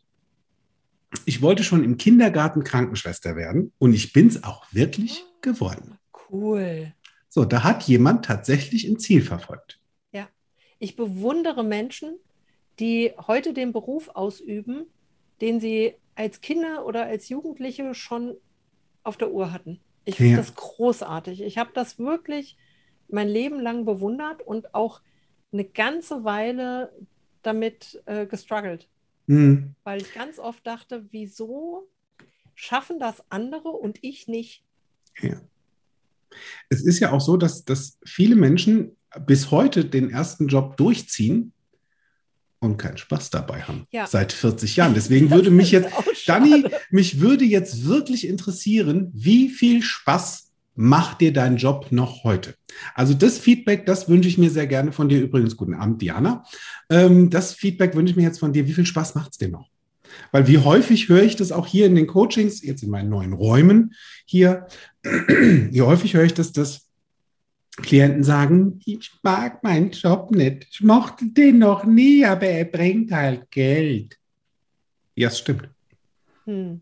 ich 1.23 1.41
wollte 1.41 1.63
schon 1.63 1.81
im 1.81 1.95
Kindergarten 1.95 2.65
Krankenschwester 2.65 3.37
werden 3.37 3.71
und 3.79 3.93
ich 3.93 4.11
bin 4.11 4.27
es 4.27 4.43
auch 4.43 4.65
wirklich 4.73 5.23
geworden. 5.39 5.97
Cool. 6.29 6.91
So, 7.29 7.45
da 7.45 7.63
hat 7.63 7.83
jemand 7.83 8.25
tatsächlich 8.25 8.85
ein 8.85 8.99
Ziel 8.99 9.21
verfolgt. 9.21 9.79
Ja, 10.11 10.27
ich 10.77 10.97
bewundere 10.97 11.63
Menschen, 11.63 12.17
die 12.81 13.13
heute 13.27 13.53
den 13.53 13.71
Beruf 13.71 14.09
ausüben, 14.09 14.83
den 15.39 15.61
sie 15.61 15.93
als 16.15 16.41
Kinder 16.41 16.85
oder 16.85 17.05
als 17.05 17.29
Jugendliche 17.29 17.93
schon 17.93 18.35
auf 19.03 19.15
der 19.15 19.31
Uhr 19.31 19.53
hatten. 19.53 19.79
Ich 20.03 20.17
finde 20.17 20.31
ja. 20.31 20.37
das 20.39 20.53
großartig. 20.53 21.43
Ich 21.43 21.57
habe 21.57 21.69
das 21.73 21.97
wirklich 21.97 22.57
mein 23.07 23.29
Leben 23.29 23.61
lang 23.61 23.85
bewundert 23.85 24.41
und 24.41 24.75
auch 24.75 24.99
eine 25.53 25.63
ganze 25.63 26.25
Weile 26.25 26.91
damit 27.43 28.01
äh, 28.05 28.25
gestruggelt. 28.25 28.87
Mhm. 29.27 29.75
Weil 29.83 30.01
ich 30.01 30.13
ganz 30.13 30.39
oft 30.39 30.65
dachte, 30.65 31.05
wieso 31.11 31.89
schaffen 32.55 32.99
das 32.99 33.23
andere 33.29 33.69
und 33.69 33.99
ich 34.01 34.27
nicht? 34.27 34.63
Ja. 35.21 35.41
Es 36.69 36.83
ist 36.83 36.99
ja 36.99 37.11
auch 37.11 37.21
so, 37.21 37.37
dass, 37.37 37.65
dass 37.65 37.97
viele 38.05 38.35
Menschen 38.35 38.95
bis 39.25 39.51
heute 39.51 39.85
den 39.85 40.09
ersten 40.09 40.47
Job 40.47 40.77
durchziehen 40.77 41.53
und 42.59 42.77
keinen 42.77 42.97
Spaß 42.97 43.29
dabei 43.29 43.61
haben. 43.61 43.85
Ja. 43.91 44.07
Seit 44.07 44.33
40 44.33 44.75
Jahren. 44.75 44.93
Deswegen 44.95 45.29
würde 45.29 45.51
mich 45.51 45.71
jetzt, 45.71 45.89
Dani, 46.25 46.65
mich 46.89 47.19
würde 47.19 47.45
jetzt 47.45 47.85
wirklich 47.85 48.27
interessieren, 48.27 49.11
wie 49.13 49.49
viel 49.49 49.81
Spaß 49.81 50.46
mach 50.77 51.15
dir 51.15 51.33
deinen 51.33 51.57
Job 51.57 51.87
noch 51.91 52.23
heute. 52.23 52.55
Also 52.93 53.13
das 53.13 53.39
Feedback, 53.39 53.85
das 53.85 54.07
wünsche 54.07 54.29
ich 54.29 54.37
mir 54.37 54.51
sehr 54.51 54.67
gerne 54.67 54.91
von 54.91 55.09
dir. 55.09 55.19
Übrigens, 55.19 55.57
guten 55.57 55.73
Abend, 55.73 56.01
Diana. 56.01 56.43
Ähm, 56.89 57.29
das 57.29 57.53
Feedback 57.53 57.95
wünsche 57.95 58.11
ich 58.11 58.17
mir 58.17 58.23
jetzt 58.23 58.39
von 58.39 58.53
dir. 58.53 58.67
Wie 58.67 58.73
viel 58.73 58.85
Spaß 58.85 59.15
macht 59.15 59.31
es 59.31 59.37
dir 59.37 59.49
noch? 59.49 59.69
Weil 60.31 60.47
wie 60.47 60.59
häufig 60.59 61.09
höre 61.09 61.23
ich 61.23 61.35
das 61.35 61.51
auch 61.51 61.67
hier 61.67 61.87
in 61.87 61.95
den 61.95 62.07
Coachings, 62.07 62.63
jetzt 62.63 62.83
in 62.83 62.89
meinen 62.89 63.09
neuen 63.09 63.33
Räumen 63.33 63.93
hier, 64.25 64.67
wie 65.03 65.81
häufig 65.81 66.13
höre 66.13 66.23
ich 66.23 66.33
das, 66.33 66.51
dass 66.51 66.87
Klienten 67.77 68.23
sagen, 68.23 68.79
ich 68.85 69.11
mag 69.21 69.63
meinen 69.63 69.91
Job 69.91 70.31
nicht. 70.31 70.67
Ich 70.71 70.81
mochte 70.81 71.27
den 71.27 71.59
noch 71.59 71.85
nie, 71.85 72.25
aber 72.25 72.47
er 72.47 72.65
bringt 72.65 73.11
halt 73.11 73.51
Geld. 73.51 74.17
Ja, 75.15 75.27
es 75.27 75.39
stimmt. 75.39 75.69
Hm. 76.45 76.81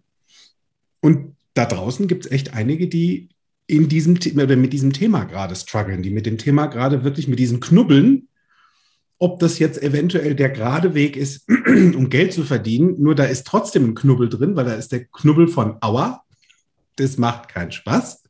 Und 1.02 1.36
da 1.54 1.66
draußen 1.66 2.08
gibt 2.08 2.26
es 2.26 2.32
echt 2.32 2.54
einige, 2.54 2.88
die 2.88 3.30
in 3.68 3.90
diesem 3.90 4.18
oder 4.36 4.56
mit 4.56 4.74
diesem 4.74 4.94
Thema 4.94 5.24
gerade 5.24 5.56
strugglen, 5.56 6.04
die 6.04 6.12
mit 6.12 6.26
dem 6.26 6.38
Thema 6.38 6.68
gerade 6.68 7.04
wirklich 7.04 7.28
mit 7.28 7.40
diesem 7.40 7.60
Knubbeln, 7.60 8.28
ob 9.18 9.40
das 9.40 9.60
jetzt 9.60 9.82
eventuell 9.82 10.36
der 10.36 10.50
gerade 10.50 10.94
Weg 10.94 11.16
ist, 11.16 11.48
um 11.68 12.10
Geld 12.10 12.34
zu 12.34 12.44
verdienen, 12.44 13.02
nur 13.02 13.16
da 13.16 13.24
ist 13.26 13.48
trotzdem 13.48 13.86
ein 13.86 13.96
Knubbel 13.96 14.30
drin, 14.30 14.56
weil 14.56 14.66
da 14.66 14.74
ist 14.74 14.92
der 14.92 15.06
Knubbel 15.06 15.48
von 15.48 15.78
Aua. 15.82 16.24
Das 16.98 17.18
macht 17.18 17.50
keinen 17.50 17.72
Spaß. 17.72 18.24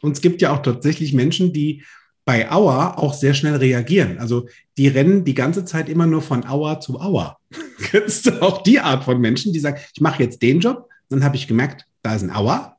Und 0.00 0.12
es 0.12 0.20
gibt 0.20 0.40
ja 0.40 0.52
auch 0.52 0.62
tatsächlich 0.62 1.12
Menschen, 1.12 1.52
die 1.52 1.84
bei 2.24 2.50
Aua 2.50 2.94
auch 2.96 3.14
sehr 3.14 3.34
schnell 3.34 3.56
reagieren. 3.56 4.18
Also 4.18 4.48
die 4.78 4.88
rennen 4.88 5.24
die 5.24 5.34
ganze 5.34 5.64
Zeit 5.64 5.88
immer 5.88 6.06
nur 6.06 6.22
von 6.22 6.44
Aua 6.46 6.80
zu 6.80 7.00
Aua. 7.00 7.38
Kennst 7.78 8.26
du 8.26 8.42
auch 8.42 8.62
die 8.62 8.80
Art 8.80 9.04
von 9.04 9.20
Menschen, 9.20 9.52
die 9.52 9.60
sagen, 9.60 9.80
ich 9.94 10.00
mache 10.00 10.22
jetzt 10.22 10.42
den 10.42 10.60
Job, 10.60 10.88
dann 11.08 11.22
habe 11.22 11.36
ich 11.36 11.46
gemerkt, 11.46 11.84
da 12.02 12.14
ist 12.14 12.22
ein 12.22 12.30
Aua, 12.30 12.78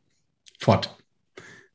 fort 0.59 0.96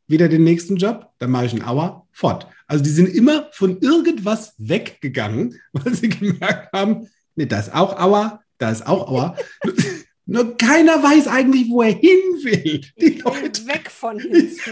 wieder 0.06 0.28
den 0.28 0.44
nächsten 0.44 0.76
Job, 0.76 1.11
dann 1.18 1.30
mache 1.30 1.47
ich 1.47 1.52
einen 1.52 1.68
Hour, 1.68 2.06
fort. 2.12 2.47
Also 2.66 2.82
die 2.82 2.90
sind 2.90 3.09
immer 3.09 3.49
von 3.52 3.80
irgendwas 3.80 4.54
weggegangen, 4.59 5.61
weil 5.73 5.94
sie 5.94 6.09
gemerkt 6.09 6.73
haben, 6.73 7.09
nee, 7.35 7.47
da 7.47 7.61
ist 7.61 7.75
auch 7.75 7.99
Auer, 7.99 8.42
da 8.59 8.71
ist 8.71 8.87
auch 8.87 9.09
Auer. 9.09 9.37
Nur 10.25 10.56
keiner 10.56 11.02
weiß 11.02 11.26
eigentlich, 11.26 11.68
wo 11.68 11.82
er 11.82 11.92
hin 11.92 12.21
will. 12.42 12.80
Die 13.00 13.04
ich 13.04 13.25
Leute. 13.25 13.66
weg 13.66 13.90
von 13.90 14.18
hinzu. 14.21 14.71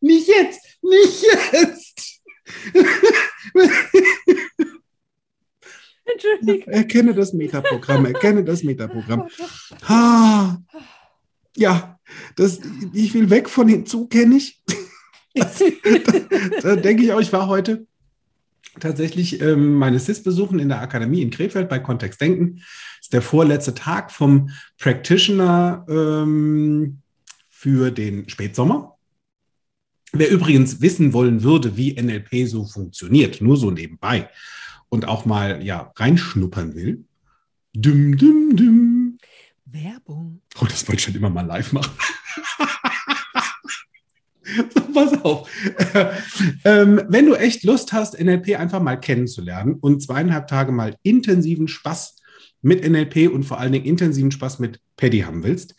nicht 0.00 0.28
jetzt, 0.28 0.60
nicht 0.82 1.24
jetzt. 1.52 2.20
Entschuldigung. 6.12 6.72
Erkenne 6.72 7.14
das 7.14 7.32
Metaprogramm, 7.32 8.06
erkenne 8.06 8.44
das 8.44 8.62
Metaprogramm. 8.62 9.28
Ah, 9.86 10.56
ja, 11.56 11.98
das, 12.36 12.60
ich 12.92 13.14
will 13.14 13.30
weg 13.30 13.48
von 13.48 13.68
hinzu, 13.68 14.06
kenne 14.06 14.36
ich. 14.36 14.62
da, 15.34 15.46
da 16.62 16.76
denke 16.76 17.04
ich 17.04 17.12
auch, 17.12 17.20
ich 17.20 17.32
war 17.32 17.48
heute 17.48 17.86
tatsächlich 18.80 19.40
ähm, 19.40 19.74
meine 19.74 19.98
SIS 19.98 20.22
besuchen 20.22 20.58
in 20.58 20.68
der 20.68 20.80
Akademie 20.80 21.22
in 21.22 21.30
Krefeld 21.30 21.68
bei 21.68 21.78
Kontext 21.78 22.20
Denken. 22.20 22.56
Das 22.56 23.06
ist 23.06 23.12
der 23.12 23.22
vorletzte 23.22 23.74
Tag 23.74 24.12
vom 24.12 24.50
Practitioner 24.78 25.84
ähm, 25.88 26.98
für 27.48 27.90
den 27.90 28.28
Spätsommer. 28.28 28.96
Wer 30.12 30.30
übrigens 30.30 30.80
wissen 30.80 31.12
wollen 31.12 31.42
würde, 31.42 31.76
wie 31.76 32.00
NLP 32.00 32.48
so 32.48 32.64
funktioniert, 32.64 33.40
nur 33.40 33.56
so 33.56 33.70
nebenbei, 33.70 34.30
und 34.88 35.06
auch 35.06 35.24
mal 35.24 35.64
ja 35.64 35.92
reinschnuppern 35.96 36.74
will, 36.74 37.04
düm, 37.74 38.16
düm, 38.16 38.56
düm. 38.56 39.18
Werbung. 39.64 40.40
Oh, 40.60 40.64
das 40.64 40.88
wollte 40.88 40.98
ich 40.98 41.02
schon 41.02 41.14
immer 41.14 41.30
mal 41.30 41.42
live 41.46 41.72
machen. 41.72 41.92
so, 44.74 44.80
pass 44.92 45.12
auf. 45.22 45.48
ähm, 46.64 47.02
wenn 47.08 47.26
du 47.26 47.34
echt 47.34 47.64
Lust 47.64 47.92
hast, 47.92 48.18
NLP 48.18 48.58
einfach 48.58 48.80
mal 48.80 48.96
kennenzulernen 48.96 49.74
und 49.74 50.02
zweieinhalb 50.02 50.46
Tage 50.46 50.72
mal 50.72 50.96
intensiven 51.02 51.68
Spaß 51.68 52.16
mit 52.62 52.88
NLP 52.88 53.30
und 53.32 53.44
vor 53.44 53.58
allen 53.60 53.72
Dingen 53.72 53.84
intensiven 53.84 54.30
Spaß 54.30 54.58
mit 54.58 54.80
Paddy 54.96 55.20
haben 55.20 55.44
willst, 55.44 55.74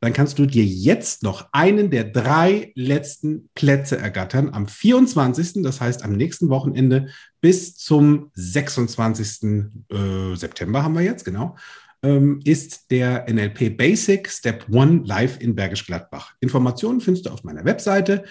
dann 0.00 0.14
kannst 0.14 0.38
du 0.38 0.46
dir 0.46 0.64
jetzt 0.64 1.22
noch 1.22 1.48
einen 1.52 1.90
der 1.90 2.04
drei 2.04 2.72
letzten 2.74 3.50
Plätze 3.54 3.98
ergattern 3.98 4.50
am 4.52 4.66
24., 4.66 5.62
das 5.62 5.80
heißt 5.80 6.02
am 6.02 6.12
nächsten 6.12 6.48
Wochenende 6.48 7.08
bis 7.40 7.76
zum 7.76 8.30
26. 8.34 9.44
Äh, 9.90 10.36
September 10.36 10.82
haben 10.82 10.94
wir 10.94 11.02
jetzt, 11.02 11.24
genau, 11.24 11.56
ähm, 12.02 12.40
ist 12.44 12.90
der 12.90 13.26
NLP 13.30 13.76
Basic 13.76 14.28
Step 14.28 14.66
One 14.70 15.02
live 15.04 15.38
in 15.38 15.54
Bergisch 15.54 15.86
Gladbach. 15.86 16.34
Informationen 16.40 17.02
findest 17.02 17.26
du 17.26 17.30
auf 17.30 17.44
meiner 17.44 17.64
Webseite. 17.66 18.24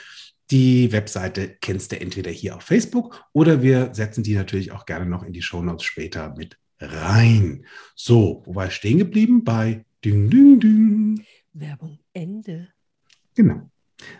Die 0.49 0.91
Webseite 0.91 1.57
kennst 1.61 1.91
du 1.91 2.01
entweder 2.01 2.31
hier 2.31 2.55
auf 2.55 2.63
Facebook 2.63 3.23
oder 3.33 3.61
wir 3.61 3.91
setzen 3.93 4.23
die 4.23 4.33
natürlich 4.33 4.71
auch 4.71 4.87
gerne 4.87 5.05
noch 5.05 5.23
in 5.23 5.33
die 5.33 5.43
Shownotes 5.43 5.83
später 5.83 6.33
mit 6.35 6.57
rein. 6.79 7.65
So, 7.95 8.41
wo 8.45 8.55
war 8.55 8.67
ich 8.67 8.73
stehen 8.73 8.97
geblieben? 8.97 9.43
Bei 9.43 9.85
Ding, 10.03 10.29
Ding, 10.31 10.59
Ding. 10.59 11.25
Werbung 11.53 11.99
Ende. 12.13 12.69
Genau. 13.35 13.69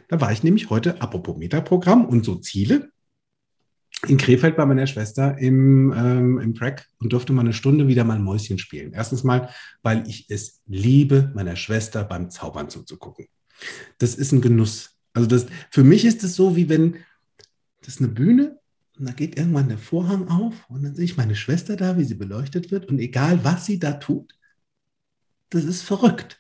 Da 0.08 0.20
war 0.20 0.32
ich 0.32 0.44
nämlich 0.44 0.70
heute, 0.70 1.02
apropos 1.02 1.38
Metaprogramm 1.38 2.06
und 2.06 2.26
so 2.26 2.36
Ziele, 2.36 2.92
in 4.08 4.18
Krefeld 4.18 4.56
bei 4.56 4.66
meiner 4.66 4.88
Schwester 4.88 5.38
im, 5.38 5.92
ähm, 5.92 6.40
im 6.40 6.54
Prack 6.54 6.88
und 7.00 7.12
durfte 7.12 7.34
mal 7.34 7.42
eine 7.42 7.54
Stunde 7.54 7.88
wieder 7.88 8.06
mal 8.06 8.20
Mäuschen 8.20 8.58
spielen. 8.58 8.94
Erstens 8.94 9.24
mal, 9.24 9.50
weil 9.82 10.08
ich 10.08 10.30
es 10.30 10.62
liebe, 10.68 11.32
meiner 11.36 11.58
Schwester 11.58 12.06
beim 12.06 12.30
Zaubern 12.30 12.70
zuzugucken. 12.70 13.28
Das 13.98 14.16
ist 14.16 14.32
ein 14.32 14.42
Genuss. 14.42 14.98
Also 15.14 15.28
das, 15.28 15.48
für 15.70 15.84
mich 15.84 16.06
ist 16.06 16.24
es 16.24 16.36
so, 16.36 16.56
wie 16.56 16.70
wenn 16.70 16.96
das 17.82 17.96
ist 17.96 18.02
eine 18.02 18.10
Bühne 18.10 18.60
und 18.98 19.08
da 19.08 19.14
geht 19.14 19.38
irgendwann 19.38 19.70
der 19.70 19.78
Vorhang 19.78 20.28
auf 20.30 20.54
und 20.70 20.84
dann 20.84 20.96
sehe 20.96 21.06
ich 21.06 21.18
meine 21.18 21.36
Schwester 21.36 21.76
da, 21.76 21.98
wie 21.98 22.04
sie 22.04 22.16
beleuchtet 22.16 22.72
wird 22.72 22.86
und 22.86 23.00
egal 23.00 23.44
was 23.44 23.66
sie 23.66 23.80
da 23.80 23.94
tut, 23.94 24.38
das 25.50 25.66
ist 25.66 25.82
verrückt 25.82 26.39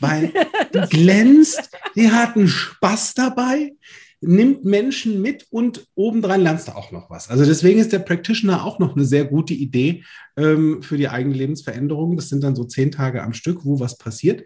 weil 0.00 0.32
die 0.74 0.88
glänzt, 0.88 1.70
die 1.94 2.10
hat 2.10 2.36
einen 2.36 2.48
Spaß 2.48 3.14
dabei, 3.14 3.74
nimmt 4.20 4.64
Menschen 4.64 5.20
mit 5.20 5.46
und 5.50 5.86
obendrein 5.94 6.40
lernst 6.40 6.68
du 6.68 6.72
auch 6.72 6.90
noch 6.90 7.10
was. 7.10 7.28
Also 7.28 7.44
deswegen 7.44 7.78
ist 7.78 7.92
der 7.92 7.98
Practitioner 8.00 8.64
auch 8.64 8.78
noch 8.78 8.96
eine 8.96 9.04
sehr 9.04 9.24
gute 9.24 9.54
Idee 9.54 10.04
ähm, 10.36 10.82
für 10.82 10.96
die 10.96 11.08
eigene 11.08 11.34
Lebensveränderung. 11.34 12.16
Das 12.16 12.28
sind 12.28 12.42
dann 12.42 12.56
so 12.56 12.64
zehn 12.64 12.90
Tage 12.90 13.22
am 13.22 13.34
Stück, 13.34 13.64
wo 13.64 13.78
was 13.78 13.98
passiert. 13.98 14.44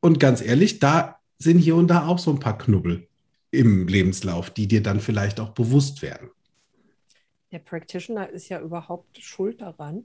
Und 0.00 0.20
ganz 0.20 0.40
ehrlich, 0.40 0.78
da 0.78 1.16
sind 1.38 1.58
hier 1.58 1.76
und 1.76 1.88
da 1.88 2.06
auch 2.06 2.18
so 2.18 2.30
ein 2.30 2.40
paar 2.40 2.58
Knubbel 2.58 3.08
im 3.50 3.88
Lebenslauf, 3.88 4.50
die 4.50 4.68
dir 4.68 4.82
dann 4.82 5.00
vielleicht 5.00 5.40
auch 5.40 5.50
bewusst 5.50 6.02
werden. 6.02 6.30
Der 7.50 7.60
Practitioner 7.60 8.28
ist 8.28 8.48
ja 8.48 8.60
überhaupt 8.60 9.18
schuld 9.22 9.62
daran. 9.62 10.04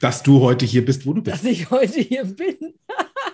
Dass 0.00 0.22
du 0.22 0.40
heute 0.40 0.66
hier 0.66 0.84
bist, 0.84 1.06
wo 1.06 1.14
du 1.14 1.22
bist. 1.22 1.38
Dass 1.38 1.44
ich 1.44 1.70
heute 1.70 2.00
hier 2.00 2.24
bin. 2.24 2.74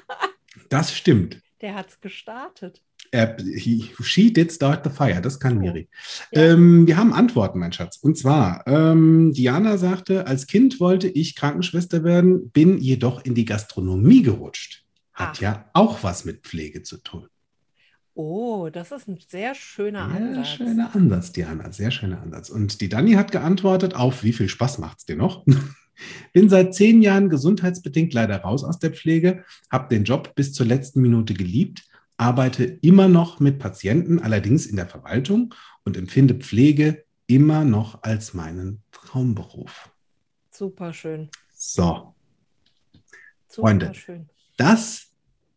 Das 0.68 0.92
stimmt. 0.94 1.40
Der 1.60 1.74
hat 1.74 1.88
es 1.90 2.00
gestartet. 2.00 2.82
Er, 3.10 3.36
he, 3.38 3.90
she 4.02 4.32
did 4.32 4.52
start 4.52 4.84
the 4.84 4.90
fire, 4.90 5.20
das 5.20 5.40
kann 5.40 5.58
Miri. 5.58 5.88
Ja. 6.30 6.42
Ähm, 6.42 6.86
wir 6.86 6.96
haben 6.96 7.12
Antworten, 7.12 7.58
mein 7.58 7.72
Schatz. 7.72 7.96
Und 7.96 8.18
zwar, 8.18 8.66
ähm, 8.66 9.32
Diana 9.32 9.78
sagte, 9.78 10.26
als 10.26 10.46
Kind 10.46 10.78
wollte 10.78 11.08
ich 11.08 11.34
Krankenschwester 11.34 12.04
werden, 12.04 12.50
bin 12.50 12.78
jedoch 12.78 13.24
in 13.24 13.34
die 13.34 13.46
Gastronomie 13.46 14.22
gerutscht. 14.22 14.84
Hat 15.14 15.36
Ach. 15.36 15.40
ja 15.40 15.70
auch 15.72 16.02
was 16.02 16.24
mit 16.24 16.42
Pflege 16.42 16.82
zu 16.82 16.98
tun. 16.98 17.28
Oh, 18.14 18.68
das 18.70 18.90
ist 18.92 19.08
ein 19.08 19.18
sehr 19.28 19.54
schöner 19.54 20.08
sehr 20.08 20.16
Ansatz. 20.16 20.34
Sehr 20.34 20.56
schöner 20.56 20.94
Ansatz, 20.94 21.32
Diana, 21.32 21.72
sehr 21.72 21.90
schöner 21.90 22.20
Ansatz. 22.20 22.50
Und 22.50 22.80
die 22.80 22.88
Dani 22.88 23.12
hat 23.12 23.32
geantwortet 23.32 23.94
auf, 23.94 24.22
wie 24.22 24.32
viel 24.32 24.48
Spaß 24.48 24.78
macht 24.78 24.98
es 24.98 25.06
dir 25.06 25.16
noch? 25.16 25.46
Bin 26.32 26.48
seit 26.48 26.74
zehn 26.74 27.02
Jahren 27.02 27.28
gesundheitsbedingt 27.28 28.14
leider 28.14 28.38
raus 28.38 28.64
aus 28.64 28.78
der 28.78 28.92
Pflege, 28.92 29.44
habe 29.70 29.88
den 29.88 30.04
Job 30.04 30.34
bis 30.34 30.52
zur 30.52 30.66
letzten 30.66 31.00
Minute 31.00 31.34
geliebt, 31.34 31.84
arbeite 32.16 32.64
immer 32.64 33.08
noch 33.08 33.40
mit 33.40 33.58
Patienten, 33.58 34.18
allerdings 34.20 34.66
in 34.66 34.76
der 34.76 34.88
Verwaltung 34.88 35.54
und 35.84 35.96
empfinde 35.96 36.34
Pflege 36.34 37.04
immer 37.26 37.64
noch 37.64 38.02
als 38.02 38.34
meinen 38.34 38.82
Traumberuf. 38.90 39.90
Super 40.50 40.92
schön. 40.92 41.30
So. 41.54 42.14
Super 43.46 43.68
Freunde, 43.68 43.94
schön. 43.94 44.28
das 44.56 45.08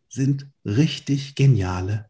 sind 0.08 0.47
richtig 0.65 1.36
geniale 1.36 2.10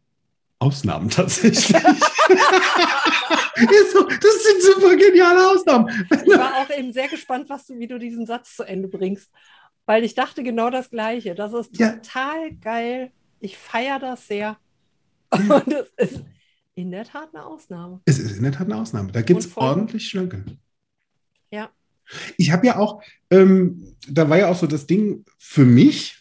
Ausnahmen 0.58 1.10
tatsächlich. 1.10 1.74
so, 3.92 4.04
das 4.04 4.44
sind 4.44 4.62
super 4.62 4.96
geniale 4.96 5.48
Ausnahmen. 5.50 5.88
Ich 6.10 6.36
war 6.36 6.58
auch 6.58 6.70
eben 6.70 6.92
sehr 6.92 7.08
gespannt, 7.08 7.48
was 7.48 7.66
du, 7.66 7.78
wie 7.78 7.86
du 7.86 7.98
diesen 7.98 8.26
Satz 8.26 8.56
zu 8.56 8.64
Ende 8.64 8.88
bringst. 8.88 9.30
Weil 9.86 10.04
ich 10.04 10.14
dachte 10.14 10.42
genau 10.42 10.70
das 10.70 10.90
Gleiche. 10.90 11.34
Das 11.34 11.52
ist 11.52 11.76
ja. 11.78 11.92
total 11.92 12.52
geil. 12.60 13.12
Ich 13.40 13.58
feiere 13.58 13.98
das 13.98 14.26
sehr. 14.28 14.56
Und 15.30 15.74
es 15.96 16.10
ist 16.10 16.24
in 16.74 16.90
der 16.90 17.04
Tat 17.04 17.30
eine 17.34 17.44
Ausnahme. 17.44 18.00
Es 18.04 18.18
ist 18.18 18.36
in 18.36 18.42
der 18.42 18.52
Tat 18.52 18.66
eine 18.66 18.76
Ausnahme. 18.76 19.12
Da 19.12 19.22
gibt 19.22 19.40
es 19.40 19.56
ordentlich 19.56 20.08
Schlönke. 20.08 20.44
Ja. 21.50 21.70
Ich 22.36 22.50
habe 22.52 22.66
ja 22.66 22.78
auch, 22.78 23.02
ähm, 23.30 23.96
da 24.08 24.28
war 24.28 24.38
ja 24.38 24.48
auch 24.48 24.56
so 24.56 24.66
das 24.66 24.86
Ding 24.86 25.24
für 25.38 25.64
mich, 25.64 26.18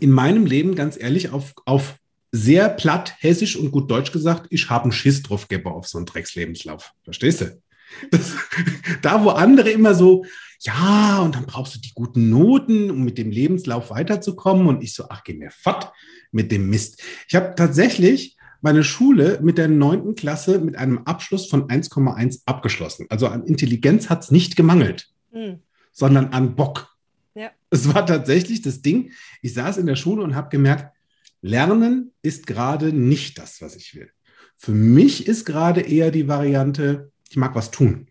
in 0.00 0.10
meinem 0.10 0.46
Leben, 0.46 0.74
ganz 0.74 0.98
ehrlich, 0.98 1.30
auf, 1.30 1.52
auf 1.66 1.98
sehr 2.32 2.70
platt, 2.70 3.14
hessisch 3.20 3.56
und 3.56 3.70
gut 3.70 3.90
deutsch 3.90 4.10
gesagt, 4.10 4.46
ich 4.50 4.70
habe 4.70 4.84
einen 4.84 4.92
Schiss 4.92 5.22
drauf 5.22 5.48
gegeben 5.48 5.70
auf 5.70 5.86
so 5.86 5.98
einen 5.98 6.06
Dreckslebenslauf. 6.06 6.92
Verstehst 7.04 7.42
du? 7.42 7.62
Das, 8.10 8.32
da, 9.02 9.22
wo 9.22 9.30
andere 9.30 9.70
immer 9.70 9.94
so, 9.94 10.24
ja, 10.60 11.20
und 11.20 11.34
dann 11.34 11.44
brauchst 11.44 11.74
du 11.74 11.80
die 11.80 11.92
guten 11.94 12.30
Noten, 12.30 12.90
um 12.90 13.04
mit 13.04 13.18
dem 13.18 13.30
Lebenslauf 13.30 13.90
weiterzukommen. 13.90 14.66
Und 14.66 14.82
ich 14.82 14.94
so, 14.94 15.04
ach, 15.10 15.24
geh 15.24 15.34
mir 15.34 15.50
fort 15.50 15.92
mit 16.30 16.50
dem 16.50 16.70
Mist. 16.70 17.02
Ich 17.28 17.34
habe 17.34 17.54
tatsächlich 17.54 18.36
meine 18.62 18.84
Schule 18.84 19.40
mit 19.42 19.58
der 19.58 19.68
neunten 19.68 20.14
Klasse 20.14 20.58
mit 20.60 20.76
einem 20.76 20.98
Abschluss 20.98 21.46
von 21.46 21.68
1,1 21.68 22.42
abgeschlossen. 22.46 23.06
Also 23.10 23.26
an 23.26 23.44
Intelligenz 23.44 24.08
hat 24.08 24.22
es 24.22 24.30
nicht 24.30 24.56
gemangelt, 24.56 25.08
mhm. 25.32 25.58
sondern 25.92 26.28
an 26.28 26.54
Bock. 26.54 26.96
Ja. 27.34 27.50
Es 27.70 27.92
war 27.92 28.06
tatsächlich 28.06 28.62
das 28.62 28.80
Ding. 28.80 29.10
Ich 29.42 29.54
saß 29.54 29.78
in 29.78 29.86
der 29.86 29.96
Schule 29.96 30.22
und 30.22 30.36
habe 30.36 30.48
gemerkt, 30.48 30.96
Lernen 31.42 32.12
ist 32.22 32.46
gerade 32.46 32.92
nicht 32.92 33.38
das, 33.38 33.60
was 33.60 33.76
ich 33.76 33.94
will. 33.94 34.10
Für 34.56 34.72
mich 34.72 35.26
ist 35.26 35.44
gerade 35.44 35.82
eher 35.82 36.10
die 36.10 36.28
Variante, 36.28 37.12
ich 37.28 37.36
mag 37.36 37.54
was 37.54 37.70
tun. 37.70 38.08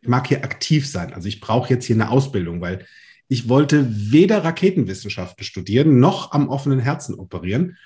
Ich 0.00 0.08
mag 0.08 0.26
hier 0.26 0.42
aktiv 0.42 0.88
sein. 0.88 1.12
Also 1.12 1.28
ich 1.28 1.40
brauche 1.40 1.72
jetzt 1.72 1.84
hier 1.84 1.94
eine 1.94 2.10
Ausbildung, 2.10 2.60
weil 2.60 2.86
ich 3.28 3.48
wollte 3.48 3.86
weder 3.88 4.42
Raketenwissenschaften 4.42 5.44
studieren 5.44 6.00
noch 6.00 6.32
am 6.32 6.48
offenen 6.48 6.80
Herzen 6.80 7.14
operieren 7.14 7.76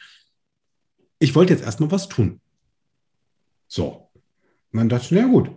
ich 1.19 1.35
wollte 1.35 1.53
jetzt 1.53 1.65
erstmal 1.65 1.91
was 1.91 2.09
tun. 2.09 2.41
So. 3.69 4.11
Und 4.73 4.79
dann 4.79 4.89
dachte 4.89 5.07
ich, 5.07 5.11
na 5.13 5.27
gut. 5.27 5.51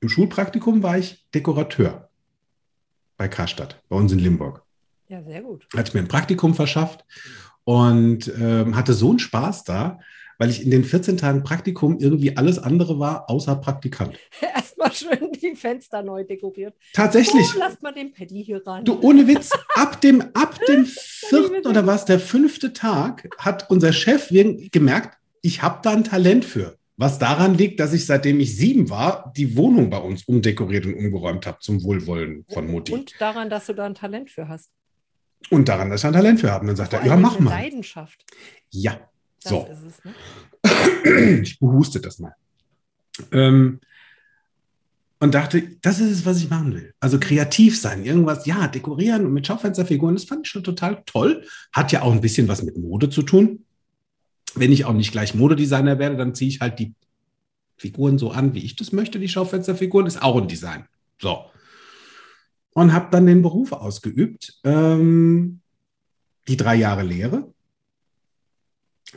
Im 0.00 0.08
Schulpraktikum 0.08 0.82
war 0.82 0.98
ich 0.98 1.26
Dekorateur 1.32 2.10
bei 3.16 3.28
Karstadt, 3.28 3.82
bei 3.88 3.96
uns 3.96 4.12
in 4.12 4.18
Limburg. 4.18 4.63
Ja, 5.14 5.22
sehr 5.22 5.42
gut. 5.42 5.68
Hatte 5.76 5.96
mir 5.96 6.02
ein 6.02 6.08
Praktikum 6.08 6.54
verschafft 6.56 7.04
und 7.62 8.32
ähm, 8.36 8.74
hatte 8.74 8.94
so 8.94 9.10
einen 9.10 9.20
Spaß 9.20 9.62
da, 9.62 10.00
weil 10.38 10.50
ich 10.50 10.64
in 10.64 10.72
den 10.72 10.82
14 10.82 11.18
Tagen 11.18 11.44
Praktikum 11.44 12.00
irgendwie 12.00 12.36
alles 12.36 12.58
andere 12.58 12.98
war, 12.98 13.30
außer 13.30 13.54
Praktikant. 13.54 14.18
Erstmal 14.40 14.92
schön 14.92 15.30
die 15.40 15.54
Fenster 15.54 16.02
neu 16.02 16.24
dekoriert. 16.24 16.74
Tatsächlich. 16.94 17.46
Oh, 17.54 17.58
lasst 17.60 17.80
mal 17.80 17.92
den 17.92 18.12
Paddy 18.12 18.42
hier 18.44 18.66
ran. 18.66 18.84
Du, 18.84 18.98
ohne 19.02 19.28
Witz, 19.28 19.52
ab 19.76 20.00
dem, 20.00 20.20
ab 20.34 20.58
dem 20.66 20.84
vierten 20.84 21.64
oder 21.68 21.86
was, 21.86 22.06
der 22.06 22.18
fünfte 22.18 22.72
Tag, 22.72 23.28
hat 23.38 23.70
unser 23.70 23.92
Chef 23.92 24.30
gemerkt, 24.30 25.16
ich 25.42 25.62
habe 25.62 25.78
da 25.84 25.92
ein 25.92 26.02
Talent 26.02 26.44
für. 26.44 26.76
Was 26.96 27.20
daran 27.20 27.56
liegt, 27.56 27.78
dass 27.78 27.92
ich 27.92 28.04
seitdem 28.04 28.40
ich 28.40 28.56
sieben 28.56 28.90
war, 28.90 29.32
die 29.36 29.56
Wohnung 29.56 29.90
bei 29.90 29.98
uns 29.98 30.24
umdekoriert 30.24 30.86
und 30.86 30.94
umgeräumt 30.94 31.46
habe 31.46 31.58
zum 31.60 31.84
Wohlwollen 31.84 32.44
von 32.52 32.68
Mutti. 32.68 32.92
Und 32.92 33.14
daran, 33.20 33.48
dass 33.48 33.66
du 33.66 33.74
da 33.74 33.84
ein 33.84 33.94
Talent 33.94 34.30
für 34.30 34.48
hast. 34.48 34.70
Und 35.50 35.68
daran, 35.68 35.90
dass 35.90 36.00
ich 36.00 36.06
ein 36.06 36.12
Talent 36.12 36.40
für 36.40 36.50
habe. 36.50 36.62
Und 36.62 36.68
dann 36.68 36.76
sagt 36.76 36.90
Vor 36.90 37.00
er, 37.00 37.06
ja, 37.06 37.16
mach 37.16 37.38
mal. 37.38 37.50
Leidenschaft. 37.50 38.24
Ja, 38.70 38.98
das 39.42 39.50
so. 39.50 39.68
Es, 39.70 40.04
ne? 40.04 40.14
Ich 41.42 41.58
behuste 41.58 42.00
das 42.00 42.18
mal. 42.18 42.34
Ähm, 43.30 43.80
und 45.20 45.34
dachte, 45.34 45.62
das 45.80 46.00
ist 46.00 46.10
es, 46.10 46.26
was 46.26 46.38
ich 46.38 46.50
machen 46.50 46.74
will. 46.74 46.92
Also 47.00 47.18
kreativ 47.18 47.80
sein, 47.80 48.04
irgendwas, 48.04 48.46
ja, 48.46 48.68
dekorieren 48.68 49.24
und 49.24 49.32
mit 49.32 49.46
Schaufensterfiguren, 49.46 50.16
das 50.16 50.24
fand 50.24 50.46
ich 50.46 50.50
schon 50.50 50.64
total 50.64 51.02
toll. 51.06 51.44
Hat 51.72 51.92
ja 51.92 52.02
auch 52.02 52.12
ein 52.12 52.20
bisschen 52.20 52.48
was 52.48 52.62
mit 52.62 52.76
Mode 52.76 53.08
zu 53.08 53.22
tun. 53.22 53.64
Wenn 54.54 54.72
ich 54.72 54.84
auch 54.84 54.92
nicht 54.92 55.12
gleich 55.12 55.34
Modedesigner 55.34 55.98
werde, 55.98 56.16
dann 56.16 56.34
ziehe 56.34 56.50
ich 56.50 56.60
halt 56.60 56.78
die 56.78 56.94
Figuren 57.76 58.18
so 58.18 58.30
an, 58.30 58.54
wie 58.54 58.64
ich 58.64 58.76
das 58.76 58.92
möchte. 58.92 59.18
Die 59.18 59.28
Schaufensterfiguren 59.28 60.06
ist 60.06 60.22
auch 60.22 60.36
ein 60.36 60.48
Design. 60.48 60.84
So. 61.20 61.46
Und 62.74 62.92
habe 62.92 63.08
dann 63.10 63.26
den 63.26 63.42
Beruf 63.42 63.72
ausgeübt. 63.72 64.60
Ähm, 64.64 65.60
die 66.48 66.56
drei 66.56 66.74
Jahre 66.74 67.02
Lehre 67.02 67.54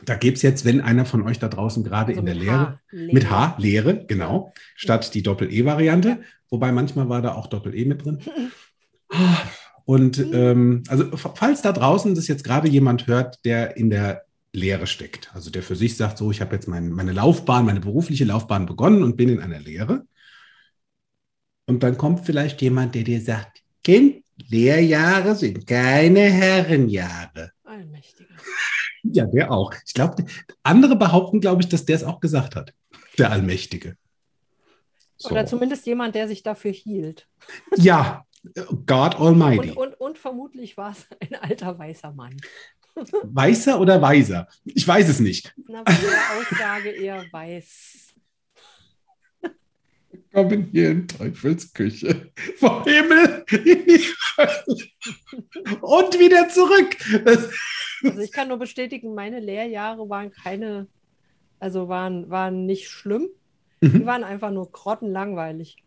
da 0.04 0.14
gibt 0.14 0.36
es 0.36 0.42
jetzt, 0.42 0.64
wenn 0.64 0.80
einer 0.80 1.04
von 1.04 1.22
euch 1.22 1.38
da 1.38 1.48
draußen 1.48 1.84
gerade 1.84 2.10
also 2.10 2.20
in 2.20 2.26
der 2.26 2.34
Lehre, 2.34 2.80
mit 2.92 3.30
H, 3.30 3.56
Lehre, 3.58 4.04
genau, 4.06 4.52
statt 4.74 5.14
die 5.14 5.22
Doppel-E-Variante, 5.22 6.20
wobei 6.50 6.72
manchmal 6.72 7.08
war 7.08 7.22
da 7.22 7.34
auch 7.34 7.46
Doppel-E 7.46 7.84
mit 7.84 8.04
drin. 8.04 8.18
Und 9.84 10.18
mhm. 10.18 10.34
ähm, 10.34 10.82
also 10.88 11.16
falls 11.16 11.62
da 11.62 11.72
draußen 11.72 12.14
das 12.14 12.28
jetzt 12.28 12.44
gerade 12.44 12.68
jemand 12.68 13.06
hört, 13.06 13.44
der 13.44 13.76
in 13.76 13.88
der 13.88 14.24
Lehre 14.52 14.86
steckt, 14.86 15.30
also 15.34 15.50
der 15.50 15.62
für 15.62 15.76
sich 15.76 15.96
sagt, 15.96 16.18
so, 16.18 16.30
ich 16.30 16.40
habe 16.40 16.54
jetzt 16.54 16.68
mein, 16.68 16.90
meine 16.90 17.12
Laufbahn, 17.12 17.64
meine 17.64 17.80
berufliche 17.80 18.24
Laufbahn 18.24 18.66
begonnen 18.66 19.02
und 19.02 19.16
bin 19.16 19.28
in 19.30 19.40
einer 19.40 19.60
Lehre. 19.60 20.04
Und 21.68 21.82
dann 21.82 21.98
kommt 21.98 22.24
vielleicht 22.24 22.62
jemand, 22.62 22.94
der 22.94 23.04
dir 23.04 23.20
sagt, 23.20 23.62
Kind, 23.84 24.24
Lehrjahre 24.48 25.34
sind 25.34 25.66
keine 25.66 26.20
Herrenjahre. 26.20 27.52
Allmächtiger. 27.64 28.34
Ja, 29.04 29.24
der 29.26 29.52
auch. 29.52 29.72
Ich 29.86 29.94
glaube, 29.94 30.24
andere 30.64 30.96
behaupten, 30.96 31.40
glaube 31.40 31.62
ich, 31.62 31.68
dass 31.68 31.86
der 31.86 31.94
es 31.96 32.02
auch 32.02 32.18
gesagt 32.20 32.56
hat. 32.56 32.74
Der 33.16 33.30
Allmächtige. 33.30 33.96
So. 35.16 35.30
Oder 35.30 35.46
zumindest 35.46 35.86
jemand, 35.86 36.16
der 36.16 36.26
sich 36.26 36.42
dafür 36.42 36.72
hielt. 36.72 37.28
Ja, 37.76 38.26
God 38.86 39.14
Almighty. 39.18 39.70
Und, 39.70 39.76
und, 39.76 39.94
und 39.94 40.18
vermutlich 40.18 40.76
war 40.76 40.90
es 40.90 41.06
ein 41.20 41.36
alter 41.36 41.78
weißer 41.78 42.12
Mann. 42.12 42.36
Weißer 43.22 43.80
oder 43.80 44.02
weiser? 44.02 44.48
Ich 44.64 44.86
weiß 44.86 45.08
es 45.08 45.20
nicht. 45.20 45.54
Na, 45.68 45.84
der 45.84 45.94
Aussage 46.38 46.90
eher 46.90 47.24
weiß. 47.30 48.07
Kommen 50.38 50.68
hier 50.70 50.90
in 50.90 51.08
Teufelsküche. 51.08 52.30
Vom 52.58 52.84
Himmel 52.84 53.44
in 53.50 53.86
die. 53.86 54.04
Und 55.80 56.16
wieder 56.20 56.48
zurück. 56.48 56.96
Also 58.04 58.20
ich 58.20 58.30
kann 58.30 58.46
nur 58.46 58.58
bestätigen, 58.58 59.14
meine 59.14 59.40
Lehrjahre 59.40 60.08
waren 60.08 60.30
keine, 60.30 60.86
also 61.58 61.88
waren, 61.88 62.30
waren 62.30 62.66
nicht 62.66 62.88
schlimm. 62.88 63.28
Mhm. 63.80 63.92
Die 63.92 64.06
waren 64.06 64.22
einfach 64.22 64.52
nur 64.52 64.70
grottenlangweilig. 64.70 65.78